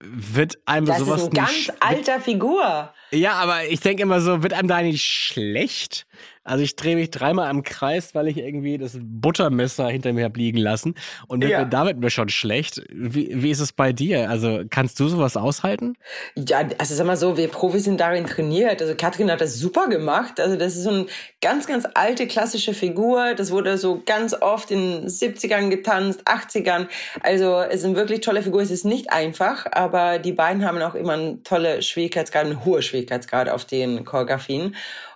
Wird 0.00 0.58
einem 0.66 0.86
das 0.86 0.98
sowas 0.98 1.22
ist 1.22 1.28
ein 1.28 1.34
ganz 1.34 1.72
alter 1.80 2.20
Figur. 2.20 2.92
Ja, 3.12 3.34
aber 3.34 3.66
ich 3.66 3.80
denke 3.80 4.02
immer 4.02 4.20
so, 4.20 4.42
wird 4.42 4.54
einem 4.54 4.68
da 4.68 4.82
nicht 4.82 5.04
schlecht? 5.04 6.06
Also 6.44 6.64
ich 6.64 6.74
drehe 6.74 6.96
mich 6.96 7.10
dreimal 7.10 7.48
am 7.48 7.62
Kreis, 7.62 8.14
weil 8.14 8.26
ich 8.26 8.36
irgendwie 8.36 8.76
das 8.76 8.98
Buttermesser 9.00 9.88
hinter 9.88 10.12
mir 10.12 10.24
habe 10.24 10.38
liegen 10.38 10.58
lassen. 10.58 10.94
Und 11.28 11.44
ja. 11.44 11.64
damit 11.64 11.98
mir 11.98 12.10
schon 12.10 12.30
schlecht. 12.30 12.82
Wie, 12.90 13.42
wie 13.42 13.50
ist 13.50 13.60
es 13.60 13.72
bei 13.72 13.92
dir? 13.92 14.28
Also 14.28 14.62
kannst 14.68 14.98
du 14.98 15.06
sowas 15.06 15.36
aushalten? 15.36 15.94
Ja, 16.34 16.68
also 16.78 16.94
sag 16.94 17.06
mal 17.06 17.16
so, 17.16 17.36
wir 17.36 17.46
Profis 17.48 17.84
sind 17.84 18.00
darin 18.00 18.26
trainiert. 18.26 18.82
Also 18.82 18.94
Katrin 18.96 19.30
hat 19.30 19.40
das 19.40 19.54
super 19.54 19.88
gemacht. 19.88 20.40
Also 20.40 20.56
das 20.56 20.74
ist 20.74 20.82
so 20.82 20.90
eine 20.90 21.06
ganz, 21.40 21.66
ganz 21.66 21.86
alte 21.94 22.26
klassische 22.26 22.74
Figur. 22.74 23.11
Das 23.36 23.50
wurde 23.50 23.78
so 23.78 24.02
ganz 24.04 24.34
oft 24.34 24.70
in 24.70 25.06
70ern 25.06 25.68
getanzt, 25.68 26.22
80ern. 26.26 26.88
Also 27.22 27.60
es 27.60 27.76
ist 27.76 27.84
eine 27.84 27.96
wirklich 27.96 28.20
tolle 28.20 28.42
Figur. 28.42 28.62
Es 28.62 28.70
ist 28.70 28.84
nicht 28.84 29.12
einfach, 29.12 29.66
aber 29.70 30.18
die 30.18 30.32
beiden 30.32 30.64
haben 30.66 30.80
auch 30.82 30.94
immer 30.94 31.14
eine 31.14 31.42
tolle 31.42 31.82
Schwierigkeitsgrad, 31.82 32.46
eine 32.46 32.64
hohe 32.64 32.82
Schwierigkeitsgrad 32.82 33.48
auf 33.48 33.64
den 33.64 34.04
Choreografien. 34.04 34.74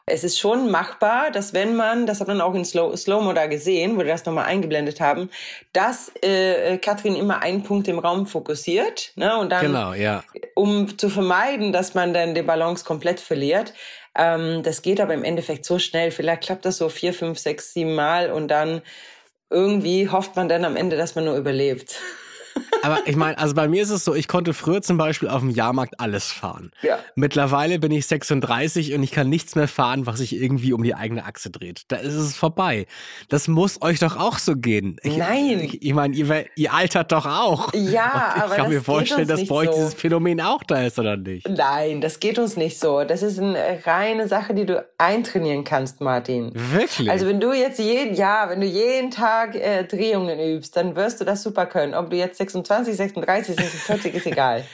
Es 0.08 0.22
ist 0.22 0.38
schon 0.38 0.70
machbar, 0.70 1.32
dass 1.32 1.52
wenn 1.52 1.74
man, 1.74 2.06
das 2.06 2.20
hat 2.20 2.28
man 2.28 2.40
auch 2.40 2.54
in 2.54 2.64
Slow, 2.64 2.96
Slow-Mo 2.96 3.32
da 3.32 3.46
gesehen, 3.46 3.96
wo 3.96 3.98
wir 3.98 4.04
das 4.04 4.24
nochmal 4.24 4.44
eingeblendet 4.44 5.00
haben, 5.00 5.30
dass 5.72 6.12
äh, 6.22 6.78
Katrin 6.78 7.16
immer 7.16 7.42
einen 7.42 7.64
Punkt 7.64 7.88
im 7.88 7.98
Raum 7.98 8.28
fokussiert. 8.28 9.10
Ne? 9.16 9.36
Und 9.36 9.50
dann, 9.50 9.66
genau, 9.66 9.94
ja. 9.94 10.22
um 10.54 10.96
zu 10.96 11.08
vermeiden, 11.08 11.72
dass 11.72 11.94
man 11.94 12.14
dann 12.14 12.36
die 12.36 12.42
Balance 12.42 12.84
komplett 12.84 13.18
verliert. 13.18 13.74
Ähm, 14.16 14.62
das 14.62 14.82
geht 14.82 15.00
aber 15.00 15.14
im 15.14 15.24
Endeffekt 15.24 15.64
so 15.64 15.78
schnell. 15.78 16.10
Vielleicht 16.10 16.44
klappt 16.44 16.64
das 16.64 16.78
so 16.78 16.88
vier, 16.88 17.12
fünf, 17.12 17.38
sechs, 17.38 17.72
sieben 17.72 17.94
Mal 17.94 18.32
und 18.32 18.48
dann 18.48 18.82
irgendwie 19.50 20.08
hofft 20.08 20.36
man 20.36 20.48
dann 20.48 20.64
am 20.64 20.76
Ende, 20.76 20.96
dass 20.96 21.14
man 21.14 21.24
nur 21.24 21.36
überlebt. 21.36 22.00
Aber 22.82 22.98
ich 23.06 23.16
meine, 23.16 23.38
also 23.38 23.54
bei 23.54 23.68
mir 23.68 23.82
ist 23.82 23.90
es 23.90 24.04
so, 24.04 24.14
ich 24.14 24.28
konnte 24.28 24.54
früher 24.54 24.82
zum 24.82 24.96
Beispiel 24.96 25.28
auf 25.28 25.40
dem 25.40 25.50
Jahrmarkt 25.50 26.00
alles 26.00 26.30
fahren. 26.30 26.70
Ja. 26.82 26.98
Mittlerweile 27.14 27.78
bin 27.78 27.90
ich 27.90 28.06
36 28.06 28.94
und 28.94 29.02
ich 29.02 29.10
kann 29.10 29.28
nichts 29.28 29.54
mehr 29.54 29.68
fahren, 29.68 30.06
was 30.06 30.18
sich 30.18 30.34
irgendwie 30.36 30.72
um 30.72 30.82
die 30.82 30.94
eigene 30.94 31.24
Achse 31.24 31.50
dreht. 31.50 31.82
Da 31.88 31.96
ist 31.96 32.14
es 32.14 32.36
vorbei. 32.36 32.86
Das 33.28 33.48
muss 33.48 33.82
euch 33.82 33.98
doch 33.98 34.16
auch 34.16 34.38
so 34.38 34.54
gehen. 34.56 34.98
Ich, 35.02 35.16
Nein. 35.16 35.60
Ich, 35.60 35.82
ich 35.82 35.94
meine, 35.94 36.14
ihr, 36.14 36.44
ihr, 36.54 36.72
altert 36.72 37.12
doch 37.12 37.26
auch. 37.26 37.72
Ja, 37.74 38.34
ich 38.36 38.42
aber 38.42 38.52
Ich 38.52 38.56
kann 38.56 38.68
mir 38.68 38.82
vorstellen, 38.82 39.28
dass 39.28 39.46
bei 39.46 39.54
euch 39.54 39.70
so. 39.70 39.74
dieses 39.74 39.94
Phänomen 39.94 40.40
auch 40.40 40.62
da 40.62 40.82
ist, 40.82 40.98
oder 40.98 41.16
nicht? 41.16 41.48
Nein, 41.48 42.00
das 42.00 42.20
geht 42.20 42.38
uns 42.38 42.56
nicht 42.56 42.78
so. 42.78 43.04
Das 43.04 43.22
ist 43.22 43.38
eine 43.38 43.80
reine 43.84 44.28
Sache, 44.28 44.54
die 44.54 44.66
du 44.66 44.84
eintrainieren 44.98 45.64
kannst, 45.64 46.00
Martin. 46.00 46.52
Wirklich? 46.54 47.10
Also 47.10 47.26
wenn 47.26 47.40
du 47.40 47.52
jetzt 47.52 47.78
jeden, 47.78 48.14
ja, 48.14 48.48
wenn 48.48 48.60
du 48.60 48.66
jeden 48.66 49.10
Tag 49.10 49.54
äh, 49.54 49.84
Drehungen 49.84 50.38
übst, 50.38 50.76
dann 50.76 50.96
wirst 50.96 51.20
du 51.20 51.24
das 51.24 51.42
super 51.42 51.66
können. 51.66 51.94
Ob 51.94 52.10
du 52.10 52.16
jetzt 52.16 52.38
26, 52.50 52.96
36, 52.96 53.56
46 53.56 54.14
ist 54.14 54.26
egal. 54.26 54.64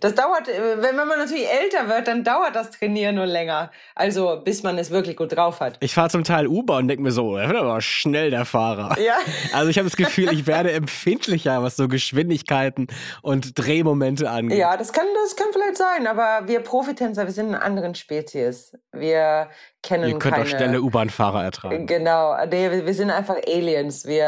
Das 0.00 0.14
dauert, 0.14 0.48
äh, 0.48 0.82
wenn 0.82 0.96
man 0.96 1.08
natürlich 1.18 1.46
älter 1.48 1.88
wird, 1.88 2.08
dann 2.08 2.24
dauert 2.24 2.54
das 2.54 2.70
Trainieren 2.70 3.14
nur 3.14 3.26
länger. 3.26 3.70
Also 3.94 4.40
bis 4.44 4.62
man 4.62 4.78
es 4.78 4.90
wirklich 4.90 5.16
gut 5.16 5.34
drauf 5.34 5.60
hat. 5.60 5.78
Ich 5.80 5.94
fahre 5.94 6.10
zum 6.10 6.24
Teil 6.24 6.46
Uber 6.46 6.76
und 6.76 6.88
denke 6.88 7.02
mir 7.02 7.12
so, 7.12 7.36
er 7.36 7.48
wird 7.48 7.58
aber 7.58 7.80
schnell 7.80 8.30
der 8.30 8.44
Fahrer. 8.44 8.98
Ja. 9.00 9.14
Also 9.52 9.70
ich 9.70 9.78
habe 9.78 9.88
das 9.88 9.96
Gefühl, 9.96 10.32
ich 10.32 10.46
werde 10.46 10.72
empfindlicher, 10.72 11.62
was 11.62 11.76
so 11.76 11.88
Geschwindigkeiten 11.88 12.88
und 13.22 13.58
Drehmomente 13.58 14.30
angeht. 14.30 14.58
Ja, 14.58 14.76
das 14.76 14.92
kann, 14.92 15.06
das 15.22 15.36
kann 15.36 15.48
vielleicht 15.52 15.76
sein, 15.76 16.06
aber 16.06 16.48
wir 16.48 16.60
Profitänzer, 16.60 17.24
wir 17.24 17.32
sind 17.32 17.48
eine 17.48 17.62
anderen 17.62 17.94
Spezies. 17.94 18.76
Wir 18.92 19.48
kennen 19.86 20.04
Ihr 20.08 20.18
könnt 20.18 20.34
keine, 20.34 20.44
auch 20.44 20.48
schnelle 20.48 20.82
U-Bahn-Fahrer 20.82 21.44
ertragen. 21.44 21.86
Genau, 21.86 22.34
nee, 22.50 22.70
wir, 22.70 22.84
wir 22.84 22.94
sind 22.94 23.10
einfach 23.10 23.36
Aliens. 23.46 24.04
Wir, 24.06 24.24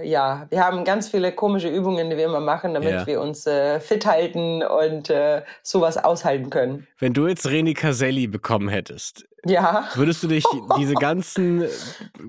äh, 0.00 0.08
ja, 0.08 0.46
wir 0.48 0.64
haben 0.64 0.84
ganz 0.84 1.08
viele 1.08 1.32
komische 1.32 1.68
Übungen, 1.68 2.10
die 2.10 2.16
wir 2.16 2.24
immer 2.24 2.40
machen, 2.40 2.74
damit 2.74 2.90
Ja. 2.90 3.06
wir 3.06 3.20
uns 3.20 3.46
äh, 3.46 3.78
fit 3.80 4.06
halten 4.06 4.62
und 4.62 5.10
äh, 5.10 5.42
sowas 5.62 5.98
aushalten 6.02 6.50
können. 6.50 6.86
Wenn 6.98 7.12
du 7.12 7.26
jetzt 7.26 7.46
Reni 7.46 7.74
Caselli 7.74 8.26
bekommen 8.26 8.68
hättest, 8.68 9.26
ja. 9.44 9.88
Würdest 9.94 10.22
du 10.22 10.28
dich 10.28 10.44
diese 10.78 10.94
ganzen 10.94 11.64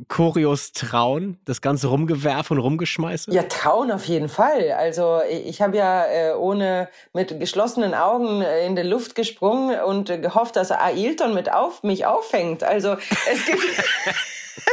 Choreos 0.07 0.71
trauen? 0.71 1.37
Das 1.45 1.61
ganze 1.61 1.87
Rumgewerf 1.87 2.51
und 2.51 2.59
Rumgeschmeiße? 2.59 3.31
Ja, 3.31 3.43
trauen 3.43 3.91
auf 3.91 4.05
jeden 4.05 4.29
Fall. 4.29 4.71
Also 4.71 5.19
ich 5.29 5.61
habe 5.61 5.77
ja 5.77 6.05
äh, 6.05 6.33
ohne 6.33 6.89
mit 7.13 7.39
geschlossenen 7.39 7.93
Augen 7.93 8.41
äh, 8.41 8.65
in 8.65 8.75
die 8.75 8.83
Luft 8.83 9.15
gesprungen 9.15 9.79
und 9.81 10.09
äh, 10.09 10.19
gehofft, 10.19 10.55
dass 10.55 10.71
Ailton 10.71 11.33
mit 11.33 11.51
auf 11.51 11.83
mich 11.83 12.05
auffängt. 12.05 12.63
Also 12.63 12.97
es 13.31 13.45
gibt 13.45 13.63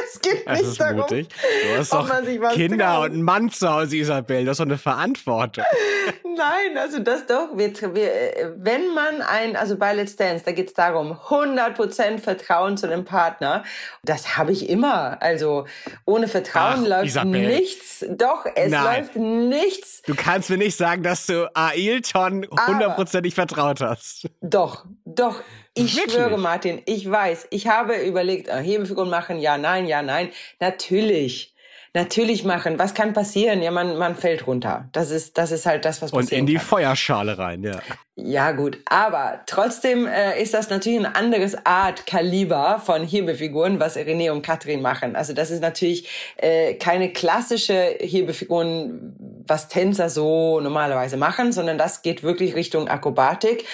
es 0.04 0.20
geht 0.20 0.46
das 0.46 0.62
nicht 0.62 0.80
darum, 0.80 0.96
mutig. 0.98 1.28
Du 1.28 1.78
hast 1.78 1.92
doch 1.92 2.08
Kinder 2.52 3.00
und 3.00 3.12
einen 3.12 3.22
Mann 3.22 3.50
zu 3.50 3.68
Hause, 3.68 3.96
Isabel. 3.96 4.44
Das 4.44 4.54
ist 4.54 4.60
doch 4.60 4.66
eine 4.66 4.78
Verantwortung. 4.78 5.64
Nein, 6.36 6.78
also 6.78 6.98
das 6.98 7.26
doch. 7.26 7.56
Wir, 7.56 7.72
wir, 7.94 8.12
äh, 8.12 8.52
wenn 8.56 8.94
man 8.94 9.22
ein, 9.22 9.56
also 9.56 9.76
bei 9.76 9.92
Let's 9.94 10.16
Dance, 10.16 10.44
da 10.44 10.52
geht 10.52 10.68
es 10.68 10.74
darum, 10.74 11.12
100% 11.12 12.18
Vertrauen 12.18 12.76
zu 12.76 12.88
dem 12.88 13.04
Partner. 13.04 13.64
Das 14.02 14.36
habe 14.36 14.52
ich 14.52 14.68
immer. 14.68 15.20
Also 15.22 15.66
ohne 16.04 16.28
Vertrauen 16.28 16.84
Ach, 16.84 16.88
läuft 16.88 17.06
Isabel. 17.06 17.46
nichts. 17.48 18.04
Doch, 18.08 18.46
es 18.54 18.70
Nein. 18.70 18.84
läuft 18.84 19.16
nichts. 19.16 20.02
Du 20.02 20.14
kannst 20.14 20.50
mir 20.50 20.58
nicht 20.58 20.76
sagen, 20.76 21.02
dass 21.02 21.26
du 21.26 21.50
Ailton 21.54 22.46
hundertprozentig 22.66 23.34
vertraut 23.34 23.80
hast. 23.80 24.28
Doch, 24.40 24.84
doch. 25.04 25.42
Ich 25.74 25.96
Wirklich? 25.96 26.14
schwöre, 26.14 26.38
Martin, 26.38 26.82
ich 26.84 27.10
weiß, 27.10 27.46
ich 27.50 27.66
habe 27.66 27.96
überlegt, 27.96 28.48
äh, 28.48 28.62
Hebefiguren 28.62 29.08
machen, 29.08 29.38
ja, 29.38 29.56
nein, 29.56 29.86
ja, 29.86 30.02
nein. 30.02 30.30
Natürlich. 30.60 31.51
Natürlich 31.94 32.44
machen. 32.44 32.78
Was 32.78 32.94
kann 32.94 33.12
passieren? 33.12 33.60
Ja, 33.60 33.70
man, 33.70 33.98
man 33.98 34.16
fällt 34.16 34.46
runter. 34.46 34.88
Das 34.92 35.10
ist, 35.10 35.36
das 35.36 35.52
ist 35.52 35.66
halt 35.66 35.84
das, 35.84 36.00
was 36.00 36.10
Und 36.10 36.20
passieren 36.20 36.40
in 36.40 36.46
die 36.46 36.54
kann. 36.54 36.64
Feuerschale 36.64 37.36
rein, 37.36 37.62
ja. 37.62 37.80
Ja, 38.14 38.52
gut. 38.52 38.78
Aber 38.86 39.40
trotzdem 39.46 40.06
äh, 40.06 40.40
ist 40.40 40.54
das 40.54 40.70
natürlich 40.70 41.00
ein 41.00 41.14
anderes 41.14 41.54
Art 41.66 42.06
Kaliber 42.06 42.80
von 42.82 43.06
Hebefiguren, 43.06 43.78
was 43.78 43.96
René 43.96 44.30
und 44.30 44.40
Katrin 44.40 44.80
machen. 44.80 45.16
Also 45.16 45.34
das 45.34 45.50
ist 45.50 45.60
natürlich 45.60 46.08
äh, 46.36 46.74
keine 46.74 47.12
klassische 47.12 47.96
Hebefiguren, 48.00 49.14
was 49.46 49.68
Tänzer 49.68 50.08
so 50.08 50.60
normalerweise 50.60 51.18
machen, 51.18 51.52
sondern 51.52 51.76
das 51.76 52.00
geht 52.00 52.22
wirklich 52.22 52.54
Richtung 52.54 52.88
Akrobatik. 52.88 53.66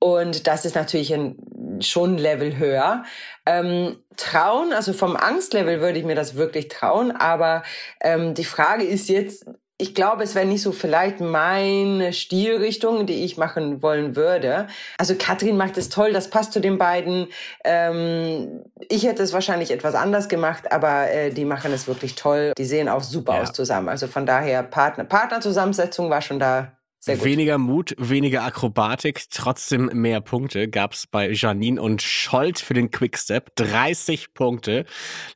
Und 0.00 0.46
das 0.46 0.64
ist 0.64 0.74
natürlich 0.76 1.12
ein, 1.12 1.36
schon 1.80 2.14
ein 2.14 2.18
Level 2.18 2.56
höher. 2.56 3.04
Ähm, 3.46 3.96
trauen, 4.16 4.72
also 4.72 4.92
vom 4.92 5.16
Angstlevel 5.16 5.80
würde 5.80 5.98
ich 5.98 6.04
mir 6.04 6.14
das 6.14 6.36
wirklich 6.36 6.68
trauen. 6.68 7.10
Aber 7.12 7.62
ähm, 8.00 8.34
die 8.34 8.44
Frage 8.44 8.84
ist 8.84 9.08
jetzt, 9.08 9.46
ich 9.80 9.94
glaube, 9.94 10.24
es 10.24 10.34
wäre 10.34 10.44
nicht 10.44 10.62
so 10.62 10.72
vielleicht 10.72 11.20
meine 11.20 12.12
Stilrichtung, 12.12 13.06
die 13.06 13.24
ich 13.24 13.36
machen 13.36 13.80
wollen 13.80 14.16
würde. 14.16 14.66
Also 14.98 15.14
Katrin 15.16 15.56
macht 15.56 15.78
es 15.78 15.88
toll, 15.88 16.12
das 16.12 16.30
passt 16.30 16.52
zu 16.52 16.60
den 16.60 16.78
beiden. 16.78 17.28
Ähm, 17.64 18.64
ich 18.88 19.04
hätte 19.04 19.22
es 19.22 19.32
wahrscheinlich 19.32 19.70
etwas 19.70 19.94
anders 19.94 20.28
gemacht, 20.28 20.72
aber 20.72 21.10
äh, 21.10 21.30
die 21.30 21.44
machen 21.44 21.72
es 21.72 21.86
wirklich 21.86 22.16
toll. 22.16 22.52
Die 22.58 22.64
sehen 22.64 22.88
auch 22.88 23.02
super 23.04 23.34
Ja. 23.34 23.42
aus 23.42 23.52
zusammen. 23.52 23.88
Also 23.88 24.08
von 24.08 24.26
daher 24.26 24.64
Partner, 24.64 25.04
Partnerzusammensetzung 25.04 26.10
war 26.10 26.22
schon 26.22 26.40
da. 26.40 26.72
Weniger 27.06 27.58
Mut, 27.58 27.94
weniger 27.96 28.42
Akrobatik, 28.44 29.24
trotzdem 29.30 29.86
mehr 29.94 30.20
Punkte 30.20 30.68
gab 30.68 30.92
es 30.92 31.06
bei 31.06 31.30
Janine 31.30 31.80
und 31.80 32.02
Scholt 32.02 32.58
für 32.58 32.74
den 32.74 32.90
Quickstep. 32.90 33.54
30 33.56 34.34
Punkte. 34.34 34.84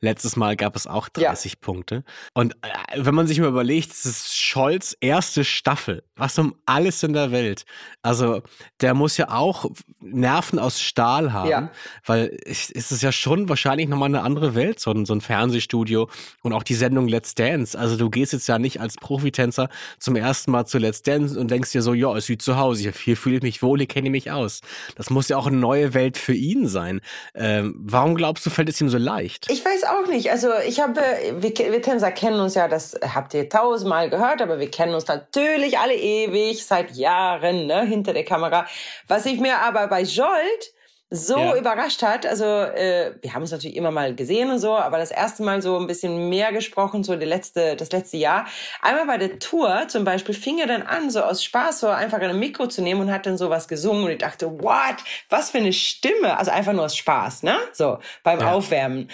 Letztes 0.01 0.37
Mal 0.37 0.57
gab 0.57 0.77
es 0.77 0.87
auch 0.87 1.09
Ja. 1.17 1.29
30 1.31 1.61
Punkte. 1.61 2.05
Und 2.35 2.55
äh, 2.63 2.69
wenn 2.97 3.15
man 3.15 3.27
sich 3.27 3.39
mal 3.41 3.49
überlegt, 3.49 3.93
es 3.93 4.05
ist 4.05 4.37
Scholz 4.37 4.97
erste 5.01 5.45
Staffel. 5.45 6.03
Was 6.17 6.39
um 6.39 6.55
alles 6.67 7.03
in 7.03 7.13
der 7.15 7.33
Welt. 7.33 7.65
Also 8.03 8.43
der 8.81 8.95
muss 8.95 9.17
ja 9.17 9.31
auch 9.31 9.71
Nerven 10.01 10.59
aus 10.59 10.81
Stahl 10.81 11.33
haben, 11.33 11.49
Ja. 11.49 11.71
weil 12.05 12.37
es 12.45 12.71
es 12.71 12.93
ist 12.93 13.03
ja 13.03 13.13
schon 13.13 13.49
wahrscheinlich 13.49 13.89
nochmal 13.89 14.09
eine 14.09 14.23
andere 14.23 14.55
Welt, 14.55 14.79
so 14.81 14.91
ein, 14.91 15.07
so 15.07 15.15
ein 15.15 15.21
Fernsehstudio 15.21 16.09
und 16.43 16.53
auch 16.53 16.63
die 16.65 16.75
Sendung 16.75 17.09
Let's 17.09 17.35
Dance. 17.35 17.79
Also 17.79 17.97
du 17.97 18.11
gehst 18.11 18.33
jetzt 18.33 18.47
ja 18.49 18.59
nicht 18.59 18.81
als 18.81 18.97
Profitänzer 18.97 19.69
zum 19.99 20.17
ersten 20.17 20.51
Mal 20.51 20.67
zu 20.67 20.79
Let's 20.79 21.03
Dance 21.03 21.39
und 21.39 21.52
denkst 21.53 21.73
dir 21.73 21.83
so, 21.83 21.95
ja, 21.95 22.17
ist 22.17 22.29
wie 22.29 22.39
zu 22.39 22.57
Hause, 22.57 22.91
hier, 22.91 23.17
fühle 23.17 23.37
ich 23.37 23.43
mich 23.43 23.63
wohl, 23.63 23.79
hier 23.79 23.87
kenne 23.87 24.09
ich 24.09 24.13
mich 24.13 24.31
aus. 24.31 24.61
Das 24.97 25.11
muss 25.11 25.29
ja 25.29 25.37
auch 25.37 25.47
eine 25.47 25.57
neue 25.57 25.95
Welt 25.95 26.17
für 26.17 26.35
ihn 26.35 26.67
sein. 26.67 27.01
Ähm, 27.35 27.75
warum 27.79 28.15
glaubst 28.15 28.45
du, 28.47 28.51
fällt 28.51 28.69
es 28.69 28.81
ihm 28.81 28.89
so 28.89 28.99
leicht? 28.99 29.51
Ich 29.51 29.65
weiß 29.65 29.85
auch 29.85 30.09
nicht. 30.09 30.31
Also 30.31 30.49
ich 30.67 30.81
habe, 30.81 31.01
wir, 31.39 31.51
wir 31.51 31.83
Tänzer 31.83 32.11
kennen 32.11 32.41
uns 32.41 32.55
ja, 32.55 32.69
das 32.69 32.99
habt 33.15 33.35
ihr 33.35 33.49
tausendmal 33.49 34.11
gehört, 34.11 34.43
aber 34.43 34.59
wir 34.59 34.71
kennen 34.71 34.95
uns 34.95 35.07
natürlich 35.07 35.79
alle 35.79 35.95
ewig, 35.95 36.65
seit 36.65 36.93
Jahren, 36.93 37.67
ne, 37.67 37.85
hinter 37.85 38.13
der 38.13 38.25
Kamera. 38.25 38.67
Was 39.09 39.27
ich 39.27 39.41
mir 39.41 39.59
aber 39.59 39.87
bei 39.89 40.03
Jolt 40.03 40.73
so 41.15 41.39
Ja. 41.39 41.57
überrascht 41.57 42.03
hat, 42.03 42.25
also 42.25 42.45
äh, 42.45 43.15
wir 43.21 43.35
haben 43.35 43.43
uns 43.43 43.51
natürlich 43.51 43.77
immer 43.77 43.91
mal 43.91 44.15
gesehen 44.15 44.51
und 44.51 44.59
so, 44.59 44.75
aber 44.75 44.97
das 44.97 45.11
erste 45.11 45.43
Mal 45.43 45.61
so 45.61 45.79
ein 45.79 45.87
bisschen 45.87 46.31
mehr 46.31 46.53
gesprochen, 46.53 47.05
so 47.05 47.15
die 47.17 47.27
letzte, 47.27 47.77
das 47.77 47.93
letzte 47.93 48.17
Jahr. 48.17 48.47
Einmal 48.81 49.07
bei 49.07 49.19
der 49.19 49.39
Tour 49.39 49.89
zum 49.89 50.05
Beispiel 50.05 50.35
fing 50.35 50.59
er 50.59 50.67
dann 50.67 50.83
an, 50.83 51.11
so 51.11 51.21
aus 51.21 51.45
Spaß 51.45 51.81
so 51.81 51.89
einfach 51.89 52.19
ein 52.19 52.39
Mikro 52.39 52.67
zu 52.67 52.81
nehmen 52.81 53.03
und 53.03 53.13
hat 53.13 53.27
dann 53.27 53.37
sowas 53.37 53.69
gesungen 53.69 54.05
und 54.05 54.11
ich 54.11 54.19
dachte, 54.19 54.51
what, 54.63 54.97
was 55.29 55.51
für 55.51 55.59
eine 55.59 55.75
Stimme, 55.75 56.39
also 56.39 56.51
einfach 56.51 56.73
nur 56.73 56.87
aus 56.87 56.97
Spaß, 56.97 57.43
ne, 57.43 57.57
so 57.73 57.99
beim 58.23 58.41
Ja. 58.41 58.53
Aufwärmen 58.53 59.09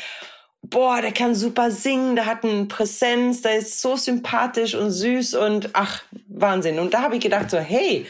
boah, 0.62 1.00
der 1.00 1.12
kann 1.12 1.34
super 1.34 1.70
singen, 1.70 2.16
der 2.16 2.26
hat 2.26 2.44
eine 2.44 2.66
Präsenz, 2.66 3.42
der 3.42 3.56
ist 3.58 3.80
so 3.80 3.96
sympathisch 3.96 4.74
und 4.74 4.90
süß 4.90 5.34
und 5.34 5.70
ach, 5.72 6.02
Wahnsinn. 6.28 6.78
Und 6.78 6.92
da 6.94 7.02
habe 7.02 7.14
ich 7.14 7.22
gedacht 7.22 7.50
so, 7.50 7.58
hey, 7.58 8.06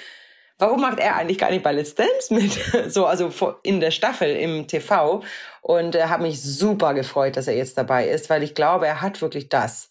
warum 0.59 0.81
macht 0.81 0.99
er 0.99 1.17
eigentlich 1.17 1.39
gar 1.39 1.51
nicht 1.51 1.63
bei 1.63 1.73
Let's 1.73 1.95
Dance 1.95 2.33
mit? 2.33 2.59
So, 2.93 3.07
also 3.07 3.31
in 3.63 3.81
der 3.81 3.91
Staffel 3.91 4.35
im 4.37 4.67
TV. 4.67 5.23
Und 5.63 5.95
äh, 5.95 6.05
habe 6.05 6.25
mich 6.25 6.43
super 6.43 6.95
gefreut, 6.95 7.37
dass 7.37 7.49
er 7.49 7.57
jetzt 7.57 7.79
dabei 7.79 8.09
ist, 8.09 8.31
weil 8.31 8.43
ich 8.43 8.55
glaube, 8.55 8.87
er 8.87 9.01
hat 9.01 9.21
wirklich 9.23 9.49
das. 9.49 9.91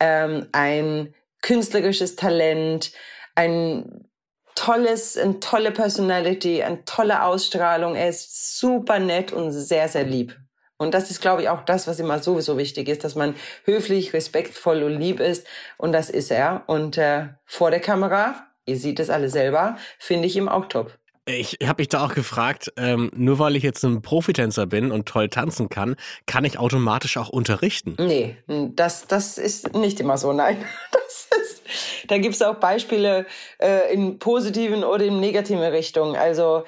Ähm, 0.00 0.48
ein 0.52 1.14
künstlerisches 1.42 2.16
Talent, 2.16 2.92
ein 3.34 4.08
tolles, 4.54 5.16
eine 5.16 5.40
tolle 5.40 5.70
Personality, 5.70 6.62
eine 6.62 6.84
tolle 6.84 7.22
Ausstrahlung. 7.22 7.94
Er 7.94 8.08
ist 8.08 8.58
super 8.58 8.98
nett 8.98 9.32
und 9.32 9.52
sehr, 9.52 9.88
sehr 9.88 10.04
lieb. 10.04 10.36
Und 10.78 10.94
das 10.94 11.10
ist, 11.10 11.20
glaube 11.20 11.42
ich, 11.42 11.48
auch 11.48 11.62
das, 11.64 11.88
was 11.88 11.98
immer 11.98 12.20
sowieso 12.20 12.56
wichtig 12.56 12.88
ist, 12.88 13.02
dass 13.02 13.16
man 13.16 13.34
höflich, 13.64 14.12
respektvoll 14.12 14.84
und 14.84 14.98
lieb 14.98 15.18
ist. 15.18 15.46
Und 15.76 15.92
das 15.92 16.08
ist 16.08 16.30
er. 16.30 16.62
Und 16.66 16.96
äh, 16.98 17.28
vor 17.44 17.70
der 17.70 17.80
Kamera, 17.80 18.47
ihr 18.68 18.76
seht 18.76 19.00
es 19.00 19.10
alle 19.10 19.28
selber, 19.28 19.76
finde 19.98 20.26
ich 20.26 20.36
ihm 20.36 20.48
auch 20.48 20.66
top. 20.66 20.92
Ich 21.28 21.58
habe 21.62 21.82
mich 21.82 21.88
da 21.88 22.04
auch 22.04 22.14
gefragt, 22.14 22.72
ähm, 22.78 23.10
nur 23.14 23.38
weil 23.38 23.54
ich 23.54 23.62
jetzt 23.62 23.84
ein 23.84 24.00
Profitänzer 24.00 24.64
bin 24.64 24.90
und 24.90 25.06
toll 25.06 25.28
tanzen 25.28 25.68
kann, 25.68 25.96
kann 26.24 26.44
ich 26.44 26.58
automatisch 26.58 27.18
auch 27.18 27.28
unterrichten. 27.28 27.96
Nee, 27.98 28.36
das, 28.46 29.06
das 29.06 29.36
ist 29.36 29.74
nicht 29.74 30.00
immer 30.00 30.16
so, 30.16 30.32
nein. 30.32 30.58
Das 31.08 31.28
ist, 31.40 31.62
da 32.08 32.18
gibt 32.18 32.34
es 32.34 32.42
auch 32.42 32.56
Beispiele 32.56 33.24
äh, 33.58 33.92
in 33.92 34.18
positiven 34.18 34.84
oder 34.84 35.04
in 35.04 35.20
negativen 35.20 35.62
Richtungen. 35.62 36.16
Also 36.16 36.64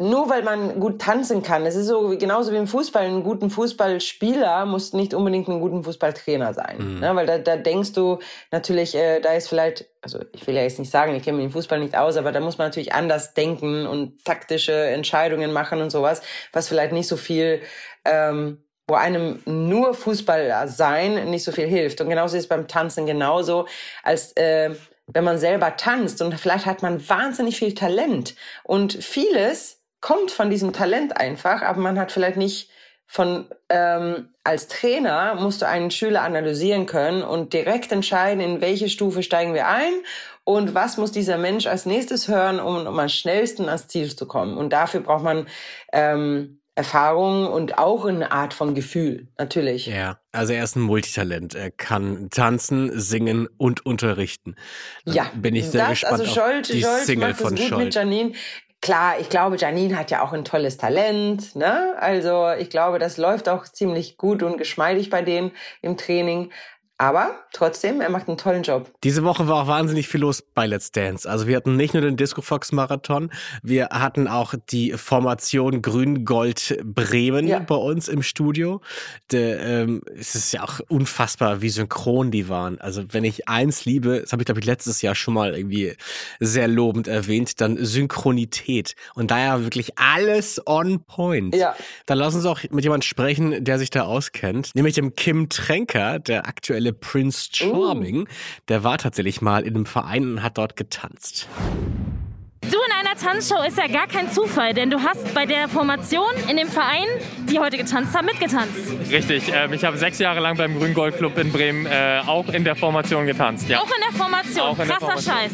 nur 0.00 0.30
weil 0.30 0.42
man 0.42 0.80
gut 0.80 1.00
tanzen 1.00 1.42
kann, 1.42 1.66
es 1.66 1.76
ist 1.76 1.86
so 1.86 2.16
genauso 2.16 2.52
wie 2.52 2.56
im 2.56 2.66
Fußball, 2.66 3.04
einen 3.04 3.22
guten 3.22 3.50
Fußballspieler 3.50 4.64
muss 4.64 4.92
nicht 4.94 5.12
unbedingt 5.12 5.48
ein 5.48 5.60
guter 5.60 5.82
Fußballtrainer 5.82 6.54
sein. 6.54 6.76
Mhm. 6.78 7.00
Ne? 7.00 7.14
Weil 7.14 7.26
da, 7.26 7.38
da 7.38 7.56
denkst 7.56 7.92
du 7.92 8.18
natürlich, 8.50 8.94
äh, 8.94 9.20
da 9.20 9.34
ist 9.34 9.48
vielleicht, 9.48 9.86
also 10.00 10.20
ich 10.32 10.46
will 10.46 10.54
ja 10.54 10.62
jetzt 10.62 10.78
nicht 10.78 10.90
sagen, 10.90 11.14
ich 11.14 11.22
kenne 11.22 11.36
mich 11.36 11.46
im 11.46 11.52
Fußball 11.52 11.78
nicht 11.78 11.96
aus, 11.96 12.16
aber 12.16 12.32
da 12.32 12.40
muss 12.40 12.56
man 12.56 12.68
natürlich 12.68 12.94
anders 12.94 13.34
denken 13.34 13.86
und 13.86 14.24
taktische 14.24 14.72
Entscheidungen 14.72 15.52
machen 15.52 15.82
und 15.82 15.90
sowas, 15.90 16.22
was 16.52 16.68
vielleicht 16.68 16.92
nicht 16.92 17.08
so 17.08 17.16
viel 17.16 17.60
ähm, 18.04 18.64
wo 18.88 18.96
einem 18.96 19.40
nur 19.44 19.94
Fußballer 19.94 20.66
sein 20.66 21.30
nicht 21.30 21.44
so 21.44 21.52
viel 21.52 21.68
hilft. 21.68 22.00
Und 22.00 22.08
genauso 22.08 22.36
ist 22.36 22.44
es 22.44 22.48
beim 22.48 22.66
Tanzen 22.66 23.06
genauso, 23.06 23.68
als 24.02 24.32
äh, 24.36 24.74
wenn 25.06 25.24
man 25.24 25.38
selber 25.38 25.76
tanzt 25.76 26.22
und 26.22 26.34
vielleicht 26.38 26.66
hat 26.66 26.82
man 26.82 27.08
wahnsinnig 27.08 27.58
viel 27.58 27.74
Talent 27.74 28.34
und 28.64 28.92
vieles 28.92 29.79
kommt 30.00 30.30
von 30.30 30.50
diesem 30.50 30.72
Talent 30.72 31.16
einfach, 31.16 31.62
aber 31.62 31.80
man 31.80 31.98
hat 31.98 32.12
vielleicht 32.12 32.36
nicht 32.36 32.70
von 33.06 33.46
ähm, 33.68 34.28
als 34.44 34.68
Trainer 34.68 35.34
musst 35.34 35.62
du 35.62 35.66
einen 35.66 35.90
Schüler 35.90 36.22
analysieren 36.22 36.86
können 36.86 37.22
und 37.22 37.52
direkt 37.52 37.90
entscheiden, 37.90 38.40
in 38.40 38.60
welche 38.60 38.88
Stufe 38.88 39.24
steigen 39.24 39.52
wir 39.52 39.66
ein 39.66 39.92
und 40.44 40.74
was 40.74 40.96
muss 40.96 41.10
dieser 41.10 41.36
Mensch 41.36 41.66
als 41.66 41.86
nächstes 41.86 42.28
hören, 42.28 42.60
um, 42.60 42.86
um 42.86 42.98
am 42.98 43.08
schnellsten 43.08 43.66
ans 43.66 43.88
Ziel 43.88 44.14
zu 44.14 44.26
kommen. 44.26 44.56
Und 44.56 44.72
dafür 44.72 45.00
braucht 45.00 45.24
man 45.24 45.46
ähm, 45.92 46.60
Erfahrung 46.76 47.48
und 47.48 47.78
auch 47.78 48.04
eine 48.04 48.32
Art 48.32 48.54
von 48.54 48.74
Gefühl, 48.74 49.28
natürlich. 49.36 49.86
Ja, 49.86 50.18
also 50.32 50.52
er 50.52 50.64
ist 50.64 50.76
ein 50.76 50.82
Multitalent. 50.82 51.54
Er 51.54 51.70
kann 51.70 52.30
tanzen, 52.30 52.98
singen 52.98 53.48
und 53.58 53.84
unterrichten. 53.84 54.54
Ja, 55.04 55.30
bin 55.34 55.56
ich 55.56 55.68
sehr 55.68 55.82
das, 55.82 55.90
gespannt 55.90 56.20
also 56.20 56.24
Scholt, 56.26 56.66
auf 56.66 56.70
die 56.70 56.82
Scholt 56.82 57.04
Single 57.04 57.28
macht 57.30 57.40
von 57.40 57.56
gut 57.56 57.66
Scholt. 57.66 57.84
mit 57.84 57.94
Janine. 57.94 58.32
Klar, 58.82 59.20
ich 59.20 59.28
glaube, 59.28 59.56
Janine 59.58 59.96
hat 59.98 60.10
ja 60.10 60.22
auch 60.22 60.32
ein 60.32 60.44
tolles 60.44 60.78
Talent. 60.78 61.54
Ne? 61.54 61.94
Also 61.98 62.50
ich 62.58 62.70
glaube, 62.70 62.98
das 62.98 63.18
läuft 63.18 63.48
auch 63.48 63.64
ziemlich 63.64 64.16
gut 64.16 64.42
und 64.42 64.56
geschmeidig 64.56 65.10
bei 65.10 65.20
denen 65.20 65.52
im 65.82 65.98
Training. 65.98 66.50
Aber 67.00 67.34
trotzdem, 67.54 68.02
er 68.02 68.10
macht 68.10 68.28
einen 68.28 68.36
tollen 68.36 68.62
Job. 68.62 68.92
Diese 69.04 69.24
Woche 69.24 69.48
war 69.48 69.62
auch 69.62 69.66
wahnsinnig 69.66 70.06
viel 70.06 70.20
los 70.20 70.42
bei 70.42 70.66
Let's 70.66 70.92
Dance. 70.92 71.26
Also 71.26 71.46
wir 71.46 71.56
hatten 71.56 71.74
nicht 71.74 71.94
nur 71.94 72.02
den 72.02 72.18
Disco 72.18 72.42
Fox 72.42 72.72
Marathon, 72.72 73.30
wir 73.62 73.88
hatten 73.90 74.28
auch 74.28 74.52
die 74.68 74.92
Formation 74.92 75.80
Grün-Gold 75.80 76.78
Bremen 76.84 77.48
ja. 77.48 77.60
bei 77.60 77.74
uns 77.74 78.06
im 78.08 78.22
Studio. 78.22 78.82
De, 79.32 79.56
ähm, 79.58 80.02
es 80.14 80.34
ist 80.34 80.52
ja 80.52 80.62
auch 80.62 80.80
unfassbar, 80.90 81.62
wie 81.62 81.70
synchron 81.70 82.30
die 82.30 82.50
waren. 82.50 82.78
Also 82.82 83.02
wenn 83.08 83.24
ich 83.24 83.48
eins 83.48 83.86
liebe, 83.86 84.20
das 84.20 84.32
habe 84.32 84.42
ich 84.42 84.46
glaube 84.46 84.60
ich 84.60 84.66
letztes 84.66 85.00
Jahr 85.00 85.14
schon 85.14 85.32
mal 85.32 85.56
irgendwie 85.56 85.94
sehr 86.38 86.68
lobend 86.68 87.08
erwähnt, 87.08 87.62
dann 87.62 87.82
Synchronität. 87.82 88.94
Und 89.14 89.30
daher 89.30 89.64
wirklich 89.64 89.98
alles 89.98 90.60
on 90.66 91.02
point. 91.04 91.54
Ja. 91.54 91.74
Dann 92.04 92.18
lassen 92.18 92.36
uns 92.36 92.44
auch 92.44 92.60
mit 92.70 92.84
jemandem 92.84 93.08
sprechen, 93.08 93.64
der 93.64 93.78
sich 93.78 93.88
da 93.88 94.02
auskennt, 94.02 94.72
nämlich 94.74 94.96
dem 94.96 95.14
Kim 95.14 95.48
Tränker, 95.48 96.18
der 96.18 96.46
aktuelle 96.46 96.89
der 96.90 96.98
Prince 96.98 97.48
Charming, 97.52 98.22
uh. 98.22 98.26
der 98.68 98.84
war 98.84 98.98
tatsächlich 98.98 99.40
mal 99.40 99.62
in 99.62 99.74
einem 99.74 99.86
Verein 99.86 100.32
und 100.32 100.42
hat 100.42 100.58
dort 100.58 100.76
getanzt. 100.76 101.48
Du 102.62 102.76
in 102.76 102.92
einer 102.92 103.16
Tanzshow 103.16 103.62
ist 103.66 103.78
ja 103.78 103.86
gar 103.86 104.06
kein 104.06 104.30
Zufall, 104.30 104.74
denn 104.74 104.90
du 104.90 105.00
hast 105.00 105.34
bei 105.34 105.46
der 105.46 105.66
Formation 105.68 106.30
in 106.48 106.56
dem 106.56 106.68
Verein, 106.68 107.06
die 107.48 107.58
heute 107.58 107.78
getanzt 107.78 108.14
haben, 108.14 108.26
mitgetanzt. 108.26 108.74
Richtig, 109.10 109.50
ähm, 109.52 109.72
ich 109.72 109.84
habe 109.84 109.96
sechs 109.96 110.18
Jahre 110.18 110.40
lang 110.40 110.56
beim 110.56 110.78
Grüngold 110.78 111.16
Club 111.16 111.36
in 111.38 111.50
Bremen 111.50 111.86
äh, 111.86 112.20
auch 112.26 112.48
in 112.48 112.62
der 112.62 112.76
Formation 112.76 113.26
getanzt. 113.26 113.68
Ja. 113.68 113.80
Auch 113.80 113.86
in 113.86 114.02
der 114.08 114.16
Formation, 114.16 114.66
auch 114.66 114.76
krasser 114.76 114.88
der 114.88 115.00
Formation. 115.00 115.34
Scheiß. 115.34 115.52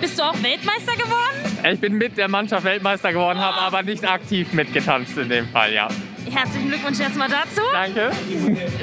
Bist 0.00 0.18
du 0.18 0.22
auch 0.22 0.42
Weltmeister 0.42 0.94
geworden? 0.96 1.72
Ich 1.72 1.80
bin 1.80 1.92
mit 1.92 2.16
der 2.16 2.28
Mannschaft 2.28 2.64
Weltmeister 2.64 3.12
geworden, 3.12 3.38
oh. 3.38 3.44
habe 3.44 3.58
aber 3.58 3.82
nicht 3.82 4.08
aktiv 4.08 4.52
mitgetanzt 4.52 5.16
in 5.18 5.28
dem 5.28 5.48
Fall, 5.48 5.72
ja. 5.72 5.88
Herzlichen 6.30 6.68
Glückwunsch 6.68 7.00
erstmal 7.00 7.28
dazu. 7.28 7.62
Danke. 7.72 8.10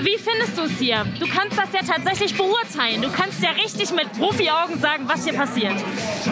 Wie 0.01 0.17
findest 0.17 0.57
du 0.57 0.63
es 0.63 0.79
hier? 0.79 1.05
Du 1.19 1.27
kannst 1.27 1.57
das 1.57 1.71
ja 1.73 1.81
tatsächlich 1.85 2.35
beurteilen. 2.35 3.01
Du 3.01 3.11
kannst 3.11 3.43
ja 3.43 3.49
richtig 3.51 3.91
mit 3.91 4.11
Profi-Augen 4.13 4.79
sagen, 4.79 5.03
was 5.07 5.25
hier 5.25 5.33
passiert. 5.33 5.73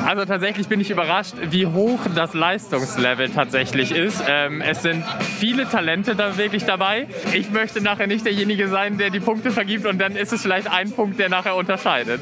Also 0.06 0.26
tatsächlich 0.26 0.68
bin 0.68 0.80
ich 0.80 0.90
überrascht, 0.90 1.34
wie 1.50 1.66
hoch 1.66 2.00
das 2.16 2.34
Leistungslevel 2.34 3.30
tatsächlich 3.30 3.92
ist. 3.92 4.24
Ähm, 4.28 4.62
es 4.62 4.82
sind 4.82 5.04
viele 5.40 5.68
Talente 5.68 6.16
da 6.16 6.38
wirklich 6.38 6.64
dabei. 6.66 7.08
Ich 7.34 7.50
möchte 7.52 7.82
nachher 7.82 8.08
nicht 8.08 8.26
derjenige 8.26 8.70
sein, 8.70 8.98
der 8.98 9.10
die 9.10 9.20
Punkte 9.20 9.52
vergibt 9.52 9.86
und 9.86 10.00
dann 10.00 10.16
ist 10.16 10.32
es 10.32 10.42
vielleicht 10.42 10.72
ein 10.72 10.92
Punkt, 10.92 11.20
der 11.20 11.30
nachher 11.30 11.56
unterscheidet. 11.56 12.22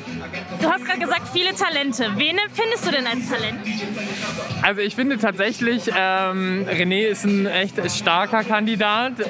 Du 0.61 0.69
hast 0.69 0.83
gerade 0.85 0.99
gesagt, 0.99 1.29
viele 1.31 1.53
Talente. 1.53 2.11
Wen 2.15 2.37
findest 2.53 2.87
du 2.87 2.91
denn 2.91 3.05
als 3.05 3.29
Talent? 3.29 3.59
Also 4.61 4.81
ich 4.81 4.95
finde 4.95 5.17
tatsächlich, 5.17 5.83
ähm, 5.95 6.65
René 6.69 7.07
ist 7.07 7.25
ein 7.25 7.45
echt 7.45 7.75
starker 7.91 8.43
Kandidat. 8.43 8.78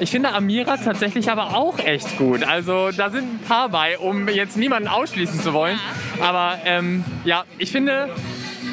Ich 0.00 0.10
finde 0.10 0.32
Amira 0.32 0.76
tatsächlich 0.76 1.30
aber 1.30 1.56
auch 1.56 1.78
echt 1.78 2.16
gut. 2.18 2.44
Also 2.44 2.90
da 2.90 3.10
sind 3.10 3.34
ein 3.34 3.40
paar 3.46 3.68
bei, 3.68 3.98
um 3.98 4.28
jetzt 4.28 4.56
niemanden 4.56 4.88
ausschließen 4.88 5.40
zu 5.40 5.52
wollen. 5.52 5.78
Aber 6.22 6.58
ähm, 6.64 7.04
ja, 7.24 7.44
ich 7.58 7.70
finde, 7.72 8.08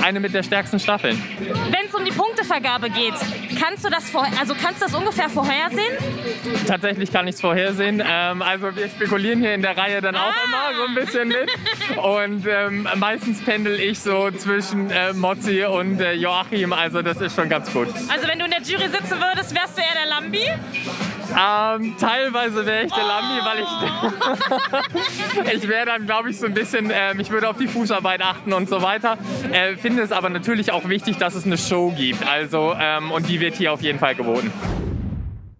eine 0.04 0.20
mit 0.20 0.34
der 0.34 0.44
stärksten 0.44 0.80
Staffeln. 0.80 1.22
Wenn 1.40 1.88
es 1.88 1.94
um 1.94 2.06
die 2.06 2.12
Punktevergabe 2.12 2.90
geht, 2.90 3.14
kannst 3.60 3.86
du 3.86 3.90
das, 3.90 4.10
vor, 4.10 4.28
also 4.40 4.54
kannst 4.60 4.82
du 4.82 4.86
das 4.86 4.96
ungefähr 4.96 5.30
vorhersehen? 5.30 5.94
Tatsächlich 6.68 7.12
kann 7.12 7.28
ich 7.28 7.36
es 7.36 7.42
vorhersehen. 7.42 8.04
Ähm, 8.06 8.42
also 8.42 8.76
wir 8.76 8.88
spekulieren 8.90 9.40
hier 9.40 9.54
in 9.54 9.62
der 9.62 9.78
Reihe 9.78 10.02
dann 10.02 10.16
auch 10.16 10.22
ah. 10.22 10.46
immer 10.46 10.78
so 10.78 10.88
ein 10.88 10.96
bisschen 10.96 11.28
mit. 11.28 11.50
Und 11.98 12.46
ähm, 12.48 12.88
meistens 12.96 13.44
pendel 13.44 13.80
ich 13.80 14.00
so 14.00 14.32
zwischen 14.32 14.90
äh, 14.92 15.14
Mozzi 15.14 15.64
und 15.66 16.00
äh, 16.00 16.14
Joachim. 16.14 16.74
Also 16.74 17.02
das 17.02 17.20
ist 17.22 17.36
schon 17.36 17.50
ganz 17.50 17.72
gut. 17.72 17.88
Also 18.10 18.28
wenn 18.28 18.40
du 18.40 18.46
in 18.46 18.52
der 18.52 18.62
Jury 18.62 18.90
sitzen 18.90 19.20
würdest, 19.20 19.54
wärst 19.54 19.78
du 19.78 19.82
eher 19.82 19.96
der 19.96 20.08
Lambi? 20.08 20.48
Ähm, 21.30 21.96
teilweise 22.00 22.66
wäre 22.66 22.86
ich 22.86 22.94
der 22.94 23.04
Lambi, 23.04 23.46
weil 23.46 23.60
ich, 25.46 25.54
ich 25.64 25.68
wäre 25.68 25.86
dann, 25.86 26.06
glaube 26.06 26.30
ich, 26.30 26.40
so 26.40 26.46
ein 26.46 26.54
bisschen, 26.54 26.92
ähm, 26.94 27.20
ich 27.20 27.30
würde 27.30 27.50
auf 27.50 27.58
die 27.58 27.68
Fußarbeit 27.68 28.22
achten 28.22 28.54
und 28.54 28.70
so 28.70 28.82
weiter. 28.82 29.18
Äh, 29.52 29.76
finde 29.88 30.04
es 30.04 30.12
aber 30.12 30.30
natürlich 30.30 30.74
auch 30.74 30.90
wichtig, 30.90 31.18
dass 31.18 31.34
es 31.34 31.46
eine 31.46 31.58
Show 31.58 31.94
gibt. 31.96 32.28
Also, 32.28 32.76
ähm, 32.78 33.10
und 33.10 33.30
die 33.30 33.40
wird 33.40 33.56
hier 33.56 33.72
auf 33.72 33.82
jeden 33.82 34.00
Fall 34.00 34.16
geboten. 34.16 34.52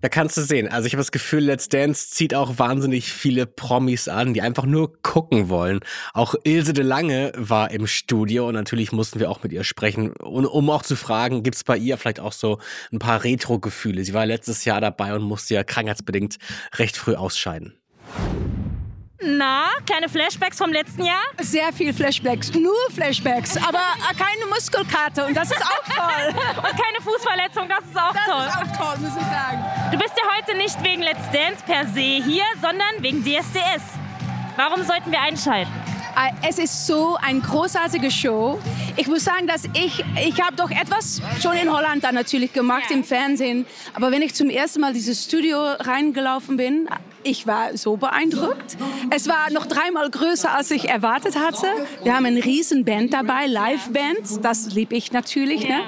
Da 0.02 0.10
kannst 0.10 0.36
du 0.36 0.42
sehen. 0.42 0.68
Also 0.68 0.86
ich 0.86 0.94
habe 0.94 1.00
das 1.00 1.14
Gefühl, 1.14 1.46
Let's 1.46 1.70
Dance 1.70 2.10
zieht 2.10 2.36
auch 2.36 2.60
wahnsinnig 2.60 3.14
viele 3.14 3.46
Promis 3.46 4.10
an, 4.10 4.34
die 4.34 4.42
einfach 4.42 4.66
nur 4.66 5.02
gucken 5.02 5.48
wollen. 5.48 5.80
Auch 6.14 6.36
Ilse 6.44 6.74
de 6.74 6.84
Lange 6.84 7.32
war 7.38 7.72
im 7.72 7.88
Studio 7.88 8.50
und 8.50 8.54
natürlich 8.54 8.92
mussten 8.92 9.22
wir 9.22 9.32
auch 9.32 9.42
mit 9.44 9.54
ihr 9.54 9.64
sprechen, 9.64 10.12
um 10.18 10.70
auch 10.70 10.84
zu 10.84 10.98
fragen, 10.98 11.42
gibt 11.42 11.56
es 11.56 11.64
bei 11.64 11.78
ihr 11.78 11.98
vielleicht 11.98 12.20
auch 12.20 12.34
so 12.34 12.60
ein 12.92 13.00
paar 13.00 13.24
Retro-Gefühle? 13.24 14.04
Sie 14.04 14.14
war 14.14 14.26
letztes 14.26 14.66
Jahr 14.66 14.82
dabei 14.82 15.16
und 15.16 15.24
musste 15.24 15.54
ja 15.54 15.64
krankheitsbedingt 15.64 16.36
recht 16.76 16.98
früh 16.98 17.16
ausscheiden. 17.16 17.74
Na, 19.20 19.70
kleine 19.88 20.10
Flashbacks 20.10 20.60
vom 20.60 20.72
letzten 20.72 21.04
Jahr? 21.04 21.22
Sehr 21.40 21.74
viel 21.74 21.92
Flashbacks, 21.92 22.54
nur 22.54 22.76
Flashbacks, 22.94 23.58
aber 23.58 23.82
keine 24.16 24.46
Muskelkarte 24.48 25.26
und 25.26 25.36
das 25.36 25.50
ist 25.50 25.62
auch 25.62 25.84
toll. 25.96 26.36
und 26.58 26.80
keine 26.80 27.02
Fußverletzung, 27.02 27.68
das 27.68 27.80
ist 27.80 27.98
auch 27.98 28.14
das 28.14 28.26
toll. 28.26 28.46
Das 28.46 28.54
ist 28.54 28.80
auch 28.80 28.86
toll, 28.86 28.98
muss 29.00 29.18
ich 29.18 29.28
sagen. 29.28 29.66
Du 29.92 29.98
bist 29.98 30.14
ja 30.16 30.38
heute 30.38 30.58
nicht 30.58 30.84
wegen 30.84 31.02
Let's 31.02 31.32
Dance 31.32 31.64
per 31.66 31.88
se 31.88 32.00
hier, 32.00 32.44
sondern 32.62 33.02
wegen 33.02 33.24
DSDS. 33.24 33.82
Warum 34.56 34.84
sollten 34.84 35.12
wir 35.12 35.20
einschalten? 35.20 35.72
Äh, 36.16 36.48
es 36.48 36.60
ist 36.60 36.86
so 36.86 37.16
eine 37.20 37.40
großartige 37.40 38.12
Show. 38.12 38.60
Ich 38.98 39.08
muss 39.08 39.24
sagen, 39.24 39.48
dass 39.48 39.66
ich, 39.66 40.04
ich 40.28 40.42
habe 40.42 40.56
doch 40.56 40.70
etwas 40.70 41.22
schon 41.42 41.56
in 41.56 41.72
Holland 41.72 42.04
dann 42.04 42.16
natürlich 42.16 42.54
gemacht 42.54 42.86
ja. 42.90 42.96
im 42.96 43.04
Fernsehen. 43.04 43.66
Aber 43.94 44.12
wenn 44.12 44.22
ich 44.22 44.36
zum 44.36 44.50
ersten 44.50 44.82
Mal 44.82 44.94
dieses 44.94 45.24
Studio 45.24 45.60
reingelaufen 45.74 46.58
bin, 46.58 46.88
ich 47.24 47.48
war 47.48 47.76
so 47.78 47.98
beeindruckt. 47.98 48.78
Es 49.10 49.28
war 49.28 49.52
noch 49.52 49.66
dreimal 49.66 50.10
größer, 50.10 50.54
als 50.54 50.72
ich 50.72 50.90
erwartet 50.90 51.38
hatte. 51.38 51.68
Wir 52.04 52.16
haben 52.16 52.26
eine 52.26 52.44
riesen 52.44 52.86
Band 52.86 53.14
dabei, 53.14 53.48
Live-Band. 53.48 54.44
Das 54.44 54.74
liebe 54.74 54.96
ich 54.96 55.12
natürlich. 55.12 55.68
Ne? 55.68 55.82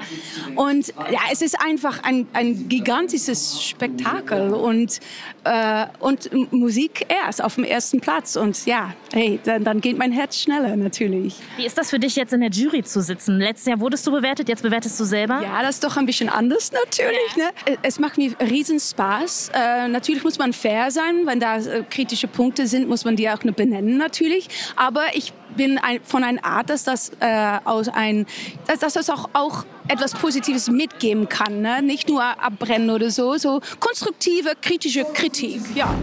Und 0.56 0.88
ja, 0.88 1.20
es 1.32 1.42
ist 1.42 1.60
einfach 1.60 2.02
ein, 2.02 2.26
ein 2.32 2.68
gigantisches 2.68 3.62
Spektakel 3.62 4.52
und, 4.52 5.00
äh, 5.44 5.86
und 5.98 6.30
Musik 6.52 7.06
erst 7.08 7.42
auf 7.42 7.54
dem 7.54 7.64
ersten 7.64 8.00
Platz. 8.00 8.36
Und 8.36 8.66
ja, 8.66 8.94
hey, 9.12 9.40
dann, 9.44 9.64
dann 9.64 9.80
geht 9.80 9.98
mein 9.98 10.12
Herz 10.12 10.38
schneller 10.38 10.76
natürlich. 10.76 11.36
Wie 11.56 11.66
ist 11.66 11.78
das 11.78 11.90
für 11.90 11.98
dich 11.98 12.16
jetzt 12.16 12.32
in 12.32 12.40
der 12.40 12.50
Jury 12.50 12.82
zu 12.82 13.02
sitzen? 13.02 13.38
Letztes 13.38 13.66
Jahr 13.66 13.80
wurdest 13.80 14.06
du 14.06 14.12
bewertet, 14.12 14.48
jetzt 14.48 14.62
bewertest 14.62 14.98
du 15.00 15.04
selber? 15.04 15.42
Ja, 15.42 15.62
das 15.62 15.76
ist 15.76 15.84
doch 15.84 15.96
ein 15.96 16.06
bisschen 16.06 16.28
anders 16.28 16.72
natürlich. 16.72 17.36
Ne? 17.36 17.76
Es 17.82 17.98
macht 17.98 18.18
mir 18.18 18.32
riesen 18.40 18.80
Spaß. 18.80 19.52
Äh, 19.54 19.88
natürlich 19.88 20.24
muss 20.24 20.38
man 20.38 20.52
fair 20.52 20.90
sein, 20.90 21.19
wenn 21.26 21.40
da 21.40 21.58
äh, 21.58 21.84
kritische 21.88 22.28
Punkte 22.28 22.66
sind, 22.66 22.88
muss 22.88 23.04
man 23.04 23.16
die 23.16 23.28
auch 23.30 23.38
benennen 23.38 23.96
natürlich. 23.96 24.48
Aber 24.76 25.02
ich 25.14 25.32
bin 25.56 25.78
ein, 25.78 26.00
von 26.02 26.24
einer 26.24 26.44
Art, 26.44 26.70
dass 26.70 26.84
das 26.84 27.10
äh, 27.20 27.58
aus 27.64 27.88
ein, 27.88 28.26
dass, 28.66 28.80
dass 28.80 28.94
das 28.94 29.10
auch, 29.10 29.30
auch 29.32 29.64
etwas 29.88 30.14
Positives 30.14 30.68
mitgeben 30.68 31.28
kann, 31.28 31.60
ne? 31.60 31.82
nicht 31.82 32.08
nur 32.08 32.22
abbrennen 32.22 32.90
oder 32.90 33.10
so, 33.10 33.36
so 33.36 33.60
konstruktive 33.80 34.52
kritische 34.60 35.04
Kritik, 35.04 35.60
ja. 35.74 35.94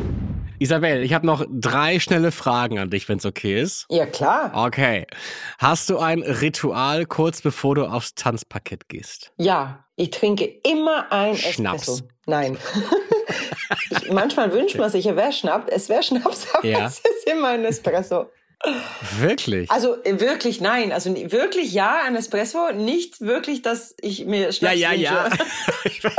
Isabel, 0.60 1.04
ich 1.04 1.14
habe 1.14 1.26
noch 1.26 1.46
drei 1.52 2.00
schnelle 2.00 2.32
Fragen 2.32 2.80
an 2.80 2.90
dich, 2.90 3.08
wenn 3.08 3.20
es 3.20 3.26
okay 3.26 3.62
ist. 3.62 3.86
Ja, 3.92 4.08
klar. 4.08 4.52
Okay. 4.56 5.06
Hast 5.60 5.90
du 5.90 6.00
ein 6.00 6.24
Ritual 6.24 7.06
kurz 7.06 7.42
bevor 7.42 7.76
du 7.76 7.86
aufs 7.86 8.16
Tanzparkett 8.16 8.90
gehst? 8.90 9.32
Ja, 9.38 9.86
ich 9.98 10.12
trinke 10.12 10.46
immer 10.46 11.12
ein 11.12 11.36
Schnaps. 11.36 11.82
Espresso. 11.82 12.08
Nein. 12.28 12.58
ich, 13.90 14.12
manchmal 14.12 14.54
wünscht 14.54 14.78
man 14.78 14.90
sich, 14.90 15.08
es 15.08 15.16
wäre 15.16 15.34
Schnaps, 15.34 15.72
es 15.72 15.90
wäre 15.90 16.04
Schnaps, 16.04 16.48
aber 16.54 16.68
ja. 16.68 16.86
es 16.86 17.00
ist 17.00 17.28
immer 17.28 17.50
ein 17.50 17.66
Espresso. 17.66 18.30
Wirklich? 19.20 19.70
Also 19.70 20.04
äh, 20.04 20.20
wirklich 20.20 20.62
nein, 20.62 20.92
also 20.92 21.14
wirklich 21.16 21.74
ja, 21.74 22.02
ein 22.06 22.16
Espresso, 22.16 22.72
nicht 22.74 23.22
wirklich, 23.22 23.62
dass 23.62 23.96
ich 24.02 24.26
mir 24.26 24.52
Schnaps 24.52 24.80
Ja, 24.80 24.94
ja, 24.94 25.30
wünsche. 25.84 26.08
ja. 26.08 26.12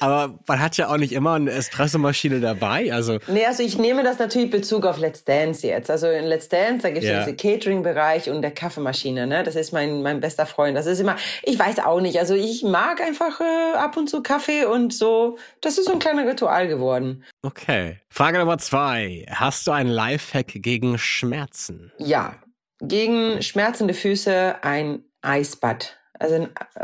Aber 0.00 0.38
man 0.46 0.60
hat 0.60 0.76
ja 0.76 0.88
auch 0.88 0.96
nicht 0.96 1.12
immer 1.12 1.34
eine 1.34 1.52
Espressomaschine 1.52 2.40
dabei, 2.40 2.92
also 2.92 3.18
Nee, 3.28 3.46
also 3.46 3.62
ich 3.62 3.78
nehme 3.78 4.02
das 4.02 4.18
natürlich 4.18 4.50
Bezug 4.50 4.84
auf 4.84 4.98
Let's 4.98 5.24
Dance 5.24 5.64
jetzt. 5.64 5.88
Also 5.88 6.08
in 6.08 6.24
Let's 6.24 6.48
Dance, 6.48 6.82
da 6.82 6.90
gibt 6.90 7.04
es 7.04 7.10
ja. 7.10 7.24
diese 7.24 7.36
Catering-Bereich 7.36 8.28
und 8.28 8.42
der 8.42 8.50
Kaffeemaschine, 8.50 9.28
ne? 9.28 9.44
Das 9.44 9.54
ist 9.54 9.72
mein 9.72 10.02
mein 10.02 10.20
bester 10.20 10.46
Freund. 10.46 10.76
Das 10.76 10.86
ist 10.86 10.98
immer 10.98 11.16
ich 11.44 11.58
weiß 11.58 11.78
auch 11.78 12.00
nicht, 12.00 12.18
also 12.18 12.34
ich 12.34 12.64
mag 12.64 13.00
einfach 13.00 13.40
äh, 13.40 13.76
ab 13.76 13.96
und 13.96 14.10
zu 14.10 14.22
Kaffee 14.22 14.64
und 14.64 14.92
so, 14.92 15.38
das 15.60 15.78
ist 15.78 15.86
so 15.86 15.92
ein 15.92 16.00
kleiner 16.00 16.26
Ritual 16.26 16.66
geworden. 16.66 17.24
Okay. 17.42 17.98
Frage 18.08 18.38
Nummer 18.38 18.58
zwei. 18.58 19.26
Hast 19.28 19.66
du 19.66 19.72
einen 19.72 19.90
Lifehack 19.90 20.46
gegen 20.54 20.96
Schmerzen? 20.98 21.92
Ja. 21.98 22.36
Gegen 22.80 23.42
schmerzende 23.42 23.94
Füße 23.94 24.62
ein 24.62 25.04
Eisbad. 25.22 25.98
Also 26.18 26.48
äh, 26.76 26.80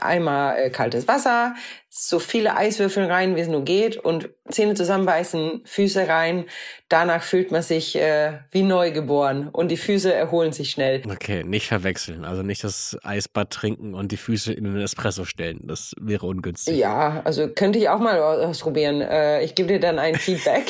einmal 0.00 0.56
äh, 0.58 0.70
kaltes 0.70 1.06
Wasser, 1.06 1.54
so 1.92 2.20
viele 2.20 2.56
Eiswürfel 2.56 3.06
rein, 3.06 3.34
wie 3.34 3.40
es 3.40 3.48
nur 3.48 3.64
geht 3.64 3.96
und 3.96 4.30
Zähne 4.48 4.74
zusammenbeißen, 4.74 5.62
Füße 5.64 6.06
rein. 6.06 6.44
Danach 6.88 7.22
fühlt 7.22 7.50
man 7.50 7.62
sich 7.62 7.96
äh, 7.96 8.38
wie 8.52 8.62
neu 8.62 8.92
geboren 8.92 9.48
und 9.48 9.70
die 9.70 9.76
Füße 9.76 10.12
erholen 10.12 10.52
sich 10.52 10.70
schnell. 10.70 11.02
Okay, 11.10 11.42
nicht 11.42 11.66
verwechseln. 11.66 12.24
Also 12.24 12.42
nicht 12.42 12.62
das 12.62 12.96
Eisbad 13.02 13.50
trinken 13.50 13.94
und 13.94 14.12
die 14.12 14.16
Füße 14.16 14.52
in 14.52 14.64
den 14.64 14.76
Espresso 14.76 15.24
stellen. 15.24 15.62
Das 15.64 15.92
wäre 16.00 16.26
ungünstig. 16.26 16.76
Ja, 16.76 17.22
also 17.24 17.48
könnte 17.48 17.80
ich 17.80 17.88
auch 17.88 17.98
mal 17.98 18.20
ausprobieren. 18.20 19.00
Äh, 19.00 19.42
ich 19.42 19.56
gebe 19.56 19.68
dir 19.68 19.80
dann 19.80 19.98
ein 19.98 20.14
Feedback. 20.14 20.66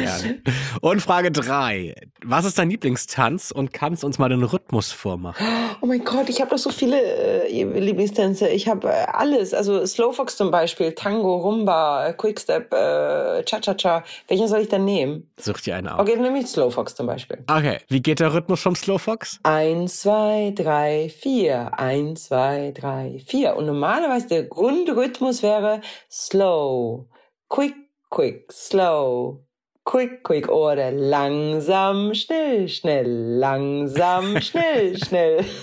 Gerne. 0.00 0.42
Und 0.80 1.00
Frage 1.00 1.32
drei: 1.32 1.94
Was 2.22 2.44
ist 2.44 2.58
dein 2.58 2.70
Lieblingstanz 2.70 3.50
und 3.50 3.72
kannst 3.72 4.04
uns 4.04 4.18
mal 4.18 4.28
den 4.28 4.42
Rhythmus 4.42 4.92
vormachen? 4.92 5.46
Oh 5.80 5.86
mein 5.86 6.04
Gott, 6.04 6.28
ich 6.28 6.40
habe 6.40 6.50
doch 6.50 6.58
so 6.58 6.70
viele 6.70 7.00
äh, 7.48 7.62
Lieblingstänze. 7.62 8.48
Ich 8.48 8.68
habe 8.68 8.88
äh, 8.88 9.06
alles. 9.12 9.54
Also 9.54 9.63
Slowfox 9.86 10.36
zum 10.36 10.50
Beispiel, 10.50 10.92
Tango, 10.92 11.36
Rumba, 11.36 12.12
Quickstep, 12.12 12.72
äh, 12.72 13.42
Cha-Cha-Cha. 13.44 14.04
Welchen 14.28 14.48
soll 14.48 14.60
ich 14.60 14.68
denn 14.68 14.84
nehmen? 14.84 15.30
Such 15.38 15.60
dir 15.60 15.76
einen 15.76 15.88
aus. 15.88 16.00
Okay, 16.00 16.14
dann 16.14 16.22
nehme 16.22 16.38
ich 16.38 16.46
Slowfox 16.46 16.94
zum 16.94 17.06
Beispiel. 17.06 17.44
Okay, 17.50 17.78
wie 17.88 18.02
geht 18.02 18.20
der 18.20 18.32
Rhythmus 18.34 18.62
vom 18.62 18.74
Slowfox? 18.76 19.40
Eins, 19.42 20.00
zwei, 20.00 20.52
drei, 20.54 21.08
vier. 21.08 21.70
Eins, 21.78 22.24
zwei, 22.24 22.72
drei, 22.72 23.22
vier. 23.26 23.56
Und 23.56 23.66
normalerweise 23.66 24.28
der 24.28 24.44
Grundrhythmus 24.44 25.42
wäre 25.42 25.80
Slow, 26.10 27.06
Quick, 27.48 27.74
Quick, 28.10 28.52
Slow, 28.52 29.44
Quick, 29.84 30.22
quick 30.22 30.48
oder 30.48 30.90
langsam, 30.90 32.14
schnell, 32.14 32.68
schnell, 32.70 33.06
langsam, 33.06 34.40
schnell, 34.40 34.96
schnell. 34.98 35.44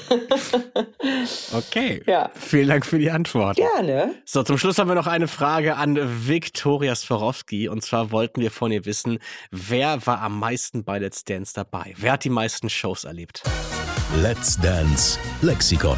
Okay. 1.53 2.01
Ja. 2.05 2.29
Vielen 2.35 2.67
Dank 2.67 2.85
für 2.85 2.99
die 2.99 3.09
Antwort. 3.09 3.57
Gerne. 3.57 4.15
So, 4.25 4.43
zum 4.43 4.57
Schluss 4.57 4.77
haben 4.77 4.87
wir 4.87 4.95
noch 4.95 5.07
eine 5.07 5.27
Frage 5.27 5.75
an 5.75 5.97
Viktoria 6.27 6.95
Swarovski. 6.95 7.67
Und 7.67 7.83
zwar 7.83 8.11
wollten 8.11 8.41
wir 8.41 8.51
von 8.51 8.71
ihr 8.71 8.85
wissen, 8.85 9.19
wer 9.49 10.05
war 10.05 10.21
am 10.21 10.39
meisten 10.39 10.83
bei 10.83 10.99
Let's 10.99 11.23
Dance 11.23 11.53
dabei? 11.53 11.93
Wer 11.97 12.13
hat 12.13 12.23
die 12.23 12.29
meisten 12.29 12.69
Shows 12.69 13.03
erlebt? 13.03 13.43
Let's 14.21 14.59
Dance 14.59 15.19
Lexikon. 15.41 15.97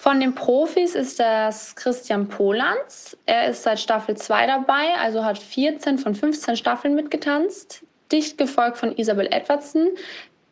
Von 0.00 0.18
den 0.18 0.34
Profis 0.34 0.94
ist 0.94 1.20
das 1.20 1.76
Christian 1.76 2.26
Polanz. 2.26 3.18
Er 3.26 3.50
ist 3.50 3.64
seit 3.64 3.78
Staffel 3.78 4.16
2 4.16 4.46
dabei, 4.46 4.94
also 4.98 5.26
hat 5.26 5.36
14 5.36 5.98
von 5.98 6.14
15 6.14 6.56
Staffeln 6.56 6.94
mitgetanzt. 6.94 7.84
Dicht 8.10 8.38
gefolgt 8.38 8.78
von 8.78 8.96
Isabel 8.96 9.28
Edwardson 9.30 9.88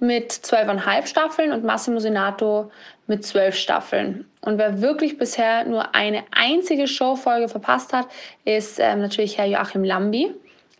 mit 0.01 0.33
12,5 0.33 1.07
Staffeln 1.07 1.53
und 1.53 1.65
Massimo 1.65 1.99
Senato 1.99 2.71
mit 3.07 3.25
12 3.25 3.55
Staffeln. 3.55 4.27
Und 4.43 4.59
wer 4.59 4.83
wirklich 4.83 5.17
bisher 5.17 5.65
nur 5.65 5.95
eine 5.95 6.25
einzige 6.31 6.87
Showfolge 6.87 7.49
verpasst 7.49 7.95
hat, 7.95 8.07
ist 8.45 8.79
ähm, 8.79 9.01
natürlich 9.01 9.39
Herr 9.39 9.47
Joachim 9.47 9.83
Lambi. 9.83 10.31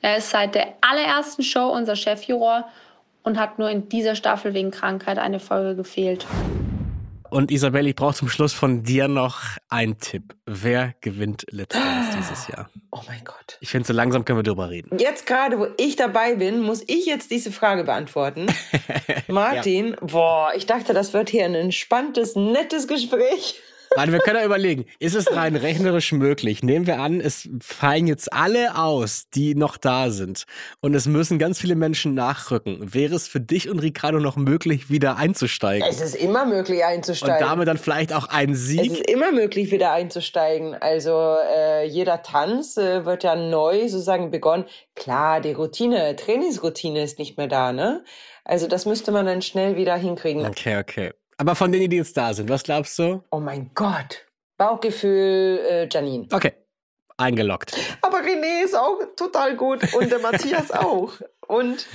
Er 0.03 0.19
ist 0.19 0.29
seit 0.29 0.55
der 0.55 0.75
allerersten 0.83 1.43
Show 1.43 1.71
unser 1.71 1.97
Chefjuror 1.97 2.69
und 3.23 3.41
hat 3.41 3.59
nur 3.59 3.71
in 3.71 3.89
dieser 3.89 4.15
Staffel 4.15 4.53
wegen 4.53 4.71
Krankheit 4.71 5.17
eine 5.19 5.41
Folge 5.41 5.75
gefehlt. 5.75 6.27
Und 7.31 7.51
Isabel, 7.51 7.87
ich 7.87 7.95
brauche 7.95 8.15
zum 8.15 8.29
Schluss 8.29 8.53
von 8.53 8.83
dir 8.83 9.09
noch 9.09 9.41
einen 9.69 9.99
Tipp. 9.99 10.35
Wer 10.47 10.95
gewinnt 11.01 11.45
Dance 11.53 12.17
dieses 12.17 12.49
Jahr? 12.49 12.71
Oh 12.91 13.01
mein 13.07 13.23
Gott. 13.25 13.59
Ich 13.61 13.71
finde, 13.71 13.87
so 13.87 13.93
langsam 13.93 14.25
können 14.25 14.39
wir 14.39 14.43
drüber 14.43 14.71
reden. 14.71 14.97
Jetzt 14.99 15.27
gerade, 15.27 15.59
wo 15.59 15.67
ich 15.77 15.97
dabei 15.97 16.37
bin, 16.37 16.63
muss 16.63 16.83
ich 16.87 17.07
jetzt 17.07 17.31
diese 17.31 17.53
Frage 17.53 17.85
beantworten. 17.85 18.47
Martin, 19.29 19.97
boah, 20.01 20.53
ich 20.57 20.67
dachte, 20.67 20.95
das 20.95 21.13
wird 21.13 21.29
hier 21.29 21.45
ein 21.45 21.55
entspanntes, 21.55 22.35
nettes 22.35 22.89
Gespräch. 22.89 23.61
Warte, 23.95 24.13
wir 24.13 24.21
können 24.21 24.39
ja 24.39 24.45
überlegen, 24.45 24.87
ist 24.99 25.15
es 25.15 25.35
rein 25.35 25.57
rechnerisch 25.57 26.13
möglich? 26.13 26.63
Nehmen 26.63 26.87
wir 26.87 27.01
an, 27.01 27.21
es 27.21 27.49
fallen 27.61 28.07
jetzt 28.07 28.33
alle 28.33 28.77
aus, 28.77 29.29
die 29.35 29.55
noch 29.55 29.77
da 29.77 30.11
sind 30.11 30.45
und 30.81 30.95
es 30.95 31.07
müssen 31.07 31.39
ganz 31.39 31.61
viele 31.61 31.75
Menschen 31.75 32.15
nachrücken. 32.15 32.95
Wäre 32.95 33.15
es 33.15 33.29
für 33.29 33.41
dich 33.41 33.69
und 33.69 33.79
Ricardo 33.79 34.21
noch 34.21 34.37
möglich, 34.37 34.91
wieder 34.91 35.17
einzusteigen? 35.17 35.87
Es 35.89 36.01
ist 36.01 36.15
immer 36.15 36.45
möglich 36.45 36.85
einzusteigen. 36.85 37.37
Und 37.37 37.43
damit 37.43 37.69
dann 37.69 37.79
vielleicht 37.79 38.13
auch 38.13 38.29
ein 38.29 38.51
es 38.51 38.67
Sieg? 38.67 38.93
ist 38.93 39.11
immer 39.11 39.33
möglich, 39.33 39.71
wieder 39.71 39.93
einzusteigen. 39.93 40.75
Also 40.75 41.37
äh, 41.57 41.87
jeder 41.87 42.23
Tanz 42.23 42.77
äh, 42.77 43.05
wird 43.05 43.25
ja 43.25 43.37
neu 43.37 43.89
sozusagen 43.89 44.31
begonnen. 44.31 44.65
Klar, 44.95 45.41
die 45.41 45.53
Routine, 45.53 46.17
Trainingsroutine 46.17 47.03
ist 47.03 47.19
nicht 47.19 47.37
mehr 47.37 47.49
da, 47.49 47.73
ne? 47.73 48.05
Also 48.45 48.67
das 48.67 48.87
müsste 48.87 49.13
man 49.13 49.27
dann 49.27 49.43
schnell 49.43 49.77
wieder 49.77 49.97
hinkriegen. 49.97 50.47
Okay, 50.47 50.79
okay. 50.79 51.13
Aber 51.39 51.55
von 51.55 51.71
denen, 51.71 51.89
die 51.89 51.97
jetzt 51.97 52.17
da 52.17 52.35
sind, 52.35 52.49
was 52.49 52.65
glaubst 52.65 52.99
du? 52.99 53.23
Oh 53.31 53.39
mein 53.39 53.71
Gott. 53.75 54.27
Bauchgefühl, 54.57 55.61
äh, 55.71 55.89
Janine. 55.89 56.27
Okay, 56.33 56.53
eingeloggt. 57.17 57.77
Aber 58.03 58.19
René 58.19 58.65
ist 58.65 58.77
auch 58.77 58.99
total 59.17 59.57
gut 59.57 59.95
und 59.95 60.11
der 60.11 60.19
Matthias 60.21 60.73
auch. 60.73 61.13
Und 61.47 61.87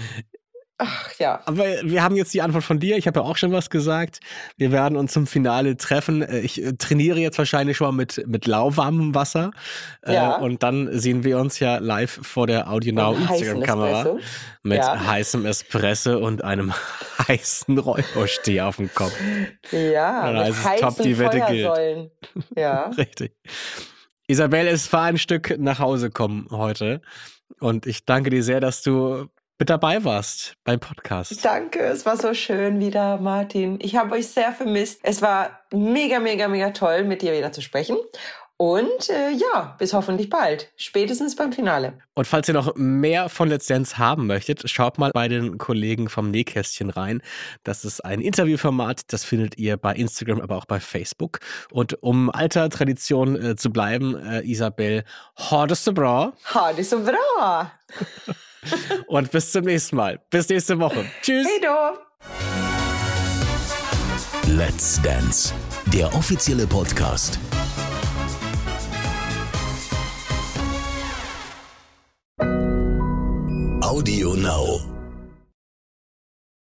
ach 0.77 1.11
ja. 1.19 1.41
Aber 1.45 1.63
wir 1.83 2.03
haben 2.03 2.15
jetzt 2.15 2.33
die 2.33 2.41
Antwort 2.41 2.63
von 2.63 2.79
dir. 2.79 2.97
Ich 2.97 3.07
habe 3.07 3.19
ja 3.19 3.25
auch 3.25 3.37
schon 3.37 3.51
was 3.51 3.69
gesagt. 3.69 4.19
Wir 4.57 4.71
werden 4.71 4.97
uns 4.97 5.13
zum 5.13 5.27
Finale 5.27 5.77
treffen. 5.77 6.21
Äh, 6.21 6.39
Ich 6.41 6.61
äh, 6.63 6.73
trainiere 6.73 7.19
jetzt 7.19 7.37
wahrscheinlich 7.37 7.77
schon 7.77 7.87
mal 7.87 7.91
mit, 7.93 8.23
mit 8.27 8.45
lauwarmem 8.47 9.15
Wasser. 9.15 9.51
Äh, 10.01 10.13
Ja. 10.15 10.35
Und 10.37 10.63
dann 10.63 10.89
sehen 10.99 11.23
wir 11.23 11.37
uns 11.39 11.59
ja 11.59 11.77
live 11.77 12.19
vor 12.23 12.47
der 12.47 12.69
Audio 12.69 12.93
Now 12.93 13.11
Und 13.11 13.29
heißen 13.29 13.47
Instagram-Kamera 13.57 14.17
mit 14.63 14.77
Ja. 14.77 15.05
heißem 15.07 15.45
Espresso 15.45 16.17
und 16.17 16.43
einem 16.43 16.73
heißen 17.27 17.77
Räuchersteh 17.77 18.61
auf 18.61 18.77
dem 18.77 18.93
Kopf. 18.93 19.13
Ja, 19.71 20.31
Dann 20.31 20.47
mit 20.47 20.63
heißen 20.63 20.77
top, 20.87 21.01
die 21.01 21.17
Wette 21.19 21.41
gilt. 21.49 22.11
Ja. 22.57 22.89
Richtig. 22.97 23.33
Isabel, 24.27 24.67
es 24.67 24.91
war 24.93 25.03
ein 25.03 25.17
Stück 25.17 25.55
nach 25.59 25.79
Hause 25.79 26.09
kommen 26.09 26.47
heute. 26.49 27.01
Und 27.59 27.85
ich 27.85 28.05
danke 28.05 28.29
dir 28.29 28.41
sehr, 28.41 28.59
dass 28.61 28.81
du 28.81 29.27
mit 29.59 29.69
dabei 29.69 30.03
warst 30.03 30.55
beim 30.63 30.79
Podcast. 30.79 31.43
Danke, 31.45 31.79
es 31.79 32.05
war 32.05 32.17
so 32.17 32.33
schön 32.33 32.79
wieder, 32.79 33.17
Martin. 33.17 33.79
Ich 33.81 33.95
habe 33.95 34.15
euch 34.15 34.27
sehr 34.27 34.51
vermisst. 34.51 34.99
Es 35.03 35.21
war 35.21 35.59
mega, 35.71 36.19
mega, 36.19 36.47
mega 36.47 36.71
toll, 36.71 37.03
mit 37.03 37.21
dir 37.21 37.33
wieder 37.33 37.51
zu 37.51 37.61
sprechen. 37.61 37.97
Und 38.57 39.09
äh, 39.09 39.31
ja, 39.31 39.75
bis 39.79 39.93
hoffentlich 39.93 40.29
bald. 40.29 40.71
Spätestens 40.77 41.35
beim 41.35 41.51
Finale. 41.51 41.99
Und 42.13 42.27
falls 42.27 42.47
ihr 42.47 42.53
noch 42.53 42.75
mehr 42.75 43.27
von 43.27 43.49
Let's 43.49 43.65
Dance 43.65 43.97
haben 43.97 44.27
möchtet, 44.27 44.69
schaut 44.69 44.97
mal 44.97 45.11
bei 45.11 45.27
den 45.27 45.57
Kollegen 45.57 46.07
vom 46.07 46.29
Nähkästchen 46.31 46.89
rein. 46.89 47.21
Das 47.63 47.83
ist 47.83 48.05
ein 48.05 48.21
Interviewformat, 48.21 49.11
das 49.11 49.25
findet 49.25 49.57
ihr 49.57 49.75
bei 49.77 49.93
Instagram, 49.93 50.39
aber 50.39 50.55
auch 50.55 50.65
bei 50.65 50.79
Facebook. 50.79 51.39
Und 51.71 52.01
um 52.03 52.29
alter 52.29 52.69
Tradition 52.69 53.35
äh, 53.35 53.55
zu 53.55 53.71
bleiben, 53.71 54.15
äh, 54.15 54.41
Isabel, 54.43 55.03
hordeste 55.35 55.91
bra 55.91 56.33
Ha, 56.53 56.71
det 56.73 56.81
är 56.81 56.85
så 56.85 56.99
bra! 56.99 57.71
und 59.07 59.31
bis 59.31 59.51
zum 59.51 59.65
nächsten 59.65 59.95
Mal. 59.95 60.19
Bis 60.29 60.49
nächste 60.49 60.79
Woche. 60.79 61.05
Tschüss. 61.21 61.47
Hej 61.47 61.61
då! 61.61 61.97
Let's 64.47 65.01
Dance, 65.01 65.53
der 65.87 66.13
offizielle 66.13 66.67
Podcast. 66.67 67.39
Audio 73.81 74.35
Now. 74.35 74.92